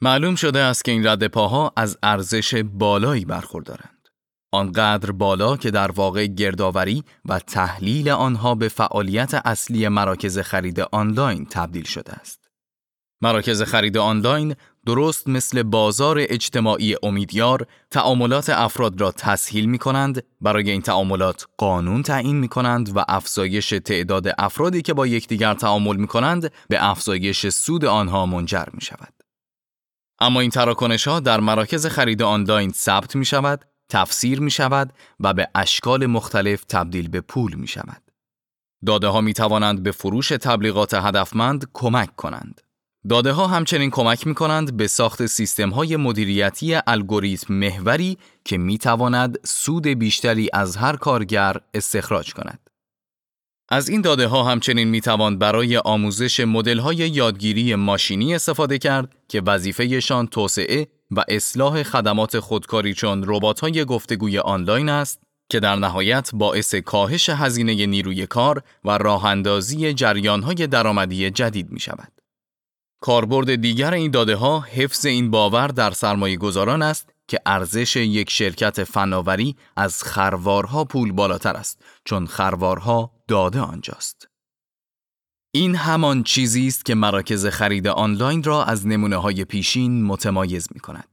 معلوم 0.02 0.36
شده 0.36 0.60
است 0.60 0.86
که 0.86 0.92
این 0.92 1.08
رد 1.08 1.28
پاها 1.28 1.74
از 1.76 1.98
ارزش 2.04 2.56
بالایی 2.56 3.26
برخوردارند 3.26 3.97
آنقدر 4.52 5.12
بالا 5.12 5.58
که 5.58 5.72
در 5.72 5.92
واقع 5.92 6.26
گردآوری 6.26 7.04
و 7.26 7.40
تحلیل 7.40 8.10
آنها 8.10 8.56
به 8.56 8.68
فعالیت 8.68 9.34
اصلی 9.34 9.88
مراکز 9.88 10.40
خرید 10.40 10.80
آنلاین 10.80 11.46
تبدیل 11.46 11.84
شده 11.84 12.14
است. 12.14 12.48
مراکز 13.22 13.62
خرید 13.62 13.98
آنلاین 13.98 14.56
درست 14.86 15.30
مثل 15.30 15.64
بازار 15.64 16.18
اجتماعی 16.20 16.96
امیدیار 17.04 17.68
تعاملات 17.92 18.50
افراد 18.50 19.02
را 19.02 19.12
تسهیل 19.12 19.66
می 19.66 19.78
کنند 19.78 20.24
برای 20.42 20.72
این 20.72 20.82
تعاملات 20.82 21.48
قانون 21.58 22.04
تعیین 22.04 22.36
می 22.36 22.48
کنند 22.48 22.98
و 22.98 23.04
افزایش 23.08 23.70
تعداد 23.70 24.28
افرادی 24.38 24.82
که 24.82 24.94
با 24.94 25.08
یکدیگر 25.08 25.54
تعامل 25.54 25.96
می 25.96 26.08
کنند 26.08 26.52
به 26.70 26.86
افزایش 26.86 27.48
سود 27.48 27.86
آنها 27.86 28.26
منجر 28.26 28.66
می 28.74 28.82
شود. 28.82 29.14
اما 30.20 30.40
این 30.40 30.50
تراکنش 30.50 31.08
ها 31.08 31.20
در 31.20 31.40
مراکز 31.40 31.88
خرید 31.88 32.22
آنلاین 32.22 32.72
ثبت 32.72 33.16
می 33.16 33.26
شود 33.26 33.66
تفسیر 33.90 34.40
می 34.40 34.52
شود 34.52 34.94
و 35.20 35.34
به 35.34 35.48
اشکال 35.56 36.06
مختلف 36.06 36.64
تبدیل 36.64 37.08
به 37.08 37.22
پول 37.22 37.54
می 37.54 37.68
شود. 37.68 38.02
داده 38.86 39.08
ها 39.08 39.22
می 39.22 39.34
توانند 39.34 39.84
به 39.84 39.92
فروش 39.92 40.28
تبلیغات 40.30 40.94
هدفمند 40.94 41.68
کمک 41.74 42.16
کنند. 42.16 42.62
داده 43.10 43.32
ها 43.32 43.48
همچنین 43.48 43.90
کمک 43.90 44.28
می 44.28 44.36
کنند 44.36 44.78
به 44.78 44.88
ساخت 44.88 45.26
سیستم 45.26 45.70
های 45.70 45.96
مدیریتی 45.96 46.78
الگوریتم 46.88 47.54
محوری 47.54 48.18
که 48.46 48.58
می 48.58 48.78
تواند 48.78 49.40
سود 49.46 49.88
بیشتری 49.88 50.50
از 50.54 50.78
هر 50.78 50.96
کارگر 50.96 51.58
استخراج 51.74 52.34
کند. 52.34 52.60
از 53.70 53.90
این 53.90 54.02
داده 54.02 54.28
ها 54.28 54.44
همچنین 54.44 54.88
می 54.88 55.02
توان 55.02 55.38
برای 55.38 55.78
آموزش 55.78 56.40
مدل 56.40 56.80
های 56.80 56.96
یادگیری 56.96 57.76
ماشینی 57.76 58.36
استفاده 58.36 58.78
کرد 58.78 59.16
که 59.28 59.42
وظیفهشان 59.42 60.28
توسعه 60.28 60.88
و 61.12 61.24
اصلاح 61.28 61.84
خدمات 61.84 62.40
خودکاری 62.40 62.94
چون 62.94 63.24
های 63.62 63.86
گفتگوی 63.86 64.40
آنلاین 64.40 64.90
است 64.90 65.22
که 65.50 65.60
در 65.60 65.76
نهایت 65.76 66.30
باعث 66.34 66.76
کاهش 66.76 67.30
هزینه 67.30 67.86
نیروی 67.86 68.28
کار 68.28 68.64
و 68.86 68.98
راهاندازی 68.98 69.96
های 70.44 70.68
درآمدی 70.68 71.30
جدید 71.30 71.72
می 71.72 71.80
شود. 71.80 72.12
کاربرد 73.02 73.56
دیگر 73.56 73.94
این 73.94 74.12
داده 74.12 74.36
ها 74.36 74.60
حفظ 74.60 75.06
این 75.06 75.32
باور 75.32 75.68
در 75.68 75.92
سرمایه 75.92 76.38
گذاران 76.38 76.82
است 76.82 77.10
که 77.28 77.40
ارزش 77.46 77.96
یک 77.96 78.30
شرکت 78.30 78.84
فناوری 78.84 79.56
از 79.76 80.04
خروارها 80.04 80.84
پول 80.84 81.12
بالاتر 81.12 81.54
است 81.54 81.82
چون 82.06 82.28
خروارها 82.28 83.12
داده 83.28 83.60
آنجاست. 83.60 84.28
این 85.52 85.76
همان 85.76 86.24
چیزی 86.24 86.68
است 86.68 86.86
که 86.86 86.96
مراکز 86.96 87.46
خرید 87.46 87.88
آنلاین 87.88 88.44
را 88.44 88.64
از 88.64 88.88
نمونه 88.88 89.16
های 89.16 89.46
پیشین 89.46 90.04
متمایز 90.04 90.68
می 90.74 90.80
کند. 90.80 91.08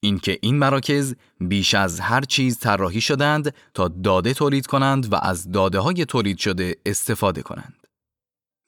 اینکه 0.00 0.38
این 0.42 0.58
مراکز 0.58 1.14
بیش 1.40 1.74
از 1.74 2.00
هر 2.00 2.20
چیز 2.20 2.58
طراحی 2.58 3.00
شدند 3.00 3.54
تا 3.74 3.88
داده 3.88 4.34
تولید 4.34 4.66
کنند 4.66 5.12
و 5.12 5.16
از 5.22 5.52
داده 5.52 5.78
های 5.78 6.04
تولید 6.04 6.38
شده 6.38 6.76
استفاده 6.86 7.42
کنند. 7.42 7.86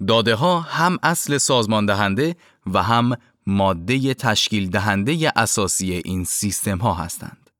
داده 0.06 0.34
ها 0.34 0.60
هم 0.60 0.98
اصل 1.02 1.38
سازمان 1.38 1.86
دهنده 1.86 2.36
و 2.66 2.82
هم 2.82 3.16
ماده 3.46 4.14
تشکیل 4.14 4.70
دهنده 4.70 5.32
اساسی 5.36 5.92
این 5.92 6.24
سیستم 6.24 6.78
ها 6.78 6.94
هستند. 6.94 7.50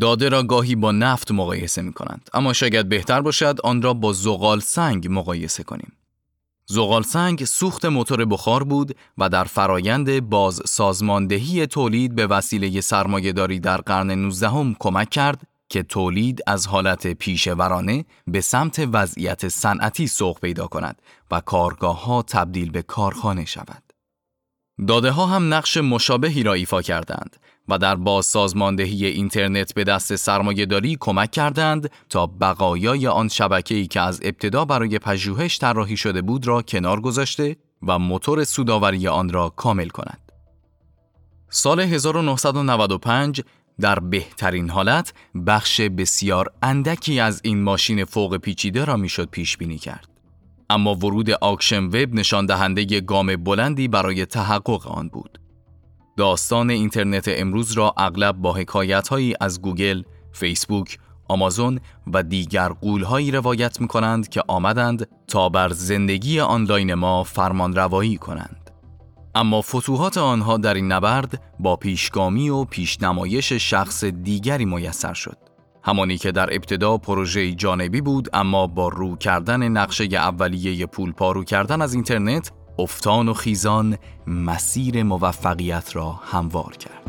داده 0.00 0.28
را 0.28 0.42
گاهی 0.42 0.74
با 0.74 0.92
نفت 0.92 1.32
مقایسه 1.32 1.82
می 1.82 1.92
کنند 1.92 2.30
اما 2.34 2.52
شاید 2.52 2.88
بهتر 2.88 3.20
باشد 3.20 3.58
آن 3.64 3.82
را 3.82 3.94
با 3.94 4.12
زغال 4.12 4.60
سنگ 4.60 5.06
مقایسه 5.10 5.62
کنیم. 5.62 5.92
زغال 6.72 7.02
سنگ 7.02 7.44
سوخت 7.44 7.84
موتور 7.84 8.24
بخار 8.24 8.64
بود 8.64 8.96
و 9.18 9.28
در 9.28 9.44
فرایند 9.44 10.20
باز 10.20 10.62
سازماندهی 10.66 11.66
تولید 11.66 12.14
به 12.14 12.26
وسیله 12.26 12.80
سرمایهداری 12.80 13.60
در 13.60 13.76
قرن 13.76 14.10
19 14.10 14.76
کمک 14.78 15.10
کرد 15.10 15.42
که 15.68 15.82
تولید 15.82 16.40
از 16.46 16.66
حالت 16.66 17.06
پیشورانه 17.06 18.04
به 18.26 18.40
سمت 18.40 18.88
وضعیت 18.92 19.48
صنعتی 19.48 20.06
سوق 20.06 20.40
پیدا 20.40 20.66
کند 20.66 21.02
و 21.30 21.40
کارگاه 21.40 22.04
ها 22.04 22.22
تبدیل 22.22 22.70
به 22.70 22.82
کارخانه 22.82 23.44
شود. 23.44 23.89
داده 24.86 25.10
ها 25.10 25.26
هم 25.26 25.54
نقش 25.54 25.76
مشابهی 25.76 26.42
را 26.42 26.52
ایفا 26.52 26.82
کردند 26.82 27.36
و 27.68 27.78
در 27.78 27.96
بازسازماندهی 27.96 29.06
اینترنت 29.06 29.74
به 29.74 29.84
دست 29.84 30.16
سرمایهداری 30.16 30.96
کمک 31.00 31.30
کردند 31.30 31.90
تا 32.08 32.26
بقایای 32.26 33.06
آن 33.06 33.28
شبکه‌ای 33.28 33.86
که 33.86 34.00
از 34.00 34.20
ابتدا 34.22 34.64
برای 34.64 34.98
پژوهش 34.98 35.58
طراحی 35.58 35.96
شده 35.96 36.22
بود 36.22 36.46
را 36.46 36.62
کنار 36.62 37.00
گذاشته 37.00 37.56
و 37.82 37.98
موتور 37.98 38.44
سوداوری 38.44 39.08
آن 39.08 39.28
را 39.28 39.48
کامل 39.48 39.88
کند. 39.88 40.32
سال 41.50 41.80
1995 41.80 43.42
در 43.80 43.98
بهترین 43.98 44.70
حالت 44.70 45.12
بخش 45.46 45.80
بسیار 45.80 46.52
اندکی 46.62 47.20
از 47.20 47.40
این 47.44 47.62
ماشین 47.62 48.04
فوق 48.04 48.36
پیچیده 48.36 48.84
را 48.84 48.96
می‌شد 48.96 49.28
پیش 49.30 49.56
بینی 49.56 49.78
کرد. 49.78 50.09
اما 50.70 50.94
ورود 50.94 51.30
AuctionWeb 51.30 52.14
نشان 52.14 52.46
دهنده 52.46 53.00
گام 53.00 53.36
بلندی 53.36 53.88
برای 53.88 54.26
تحقق 54.26 54.86
آن 54.88 55.08
بود. 55.08 55.40
داستان 56.16 56.70
اینترنت 56.70 57.24
امروز 57.28 57.72
را 57.72 57.94
اغلب 57.96 58.36
با 58.36 58.52
حکایتهایی 58.52 59.34
از 59.40 59.62
گوگل، 59.62 60.02
فیسبوک، 60.32 60.98
آمازون 61.28 61.80
و 62.12 62.22
دیگر 62.22 62.68
غولهایی 62.68 63.30
روایت 63.30 63.80
می 63.80 63.88
کنند 63.88 64.28
که 64.28 64.42
آمدند 64.48 65.08
تا 65.28 65.48
بر 65.48 65.68
زندگی 65.68 66.40
آنلاین 66.40 66.94
ما 66.94 67.24
فرمان 67.24 67.76
روایی 67.76 68.16
کنند. 68.16 68.70
اما 69.34 69.60
فتوحات 69.60 70.18
آنها 70.18 70.56
در 70.56 70.74
این 70.74 70.92
نبرد 70.92 71.42
با 71.60 71.76
پیشگامی 71.76 72.48
و 72.48 72.64
پیشنمایش 72.64 73.52
شخص 73.52 74.04
دیگری 74.04 74.64
میسر 74.64 75.14
شد. 75.14 75.49
همانی 75.82 76.18
که 76.18 76.32
در 76.32 76.54
ابتدا 76.54 76.98
پروژه 76.98 77.52
جانبی 77.52 78.00
بود 78.00 78.28
اما 78.32 78.66
با 78.66 78.88
رو 78.88 79.16
کردن 79.16 79.68
نقشه 79.68 80.04
اولیه 80.04 80.86
پول 80.86 81.12
پارو 81.12 81.44
کردن 81.44 81.82
از 81.82 81.94
اینترنت 81.94 82.52
افتان 82.78 83.28
و 83.28 83.34
خیزان 83.34 83.96
مسیر 84.26 85.02
موفقیت 85.02 85.96
را 85.96 86.10
هموار 86.10 86.76
کرد. 86.76 86.99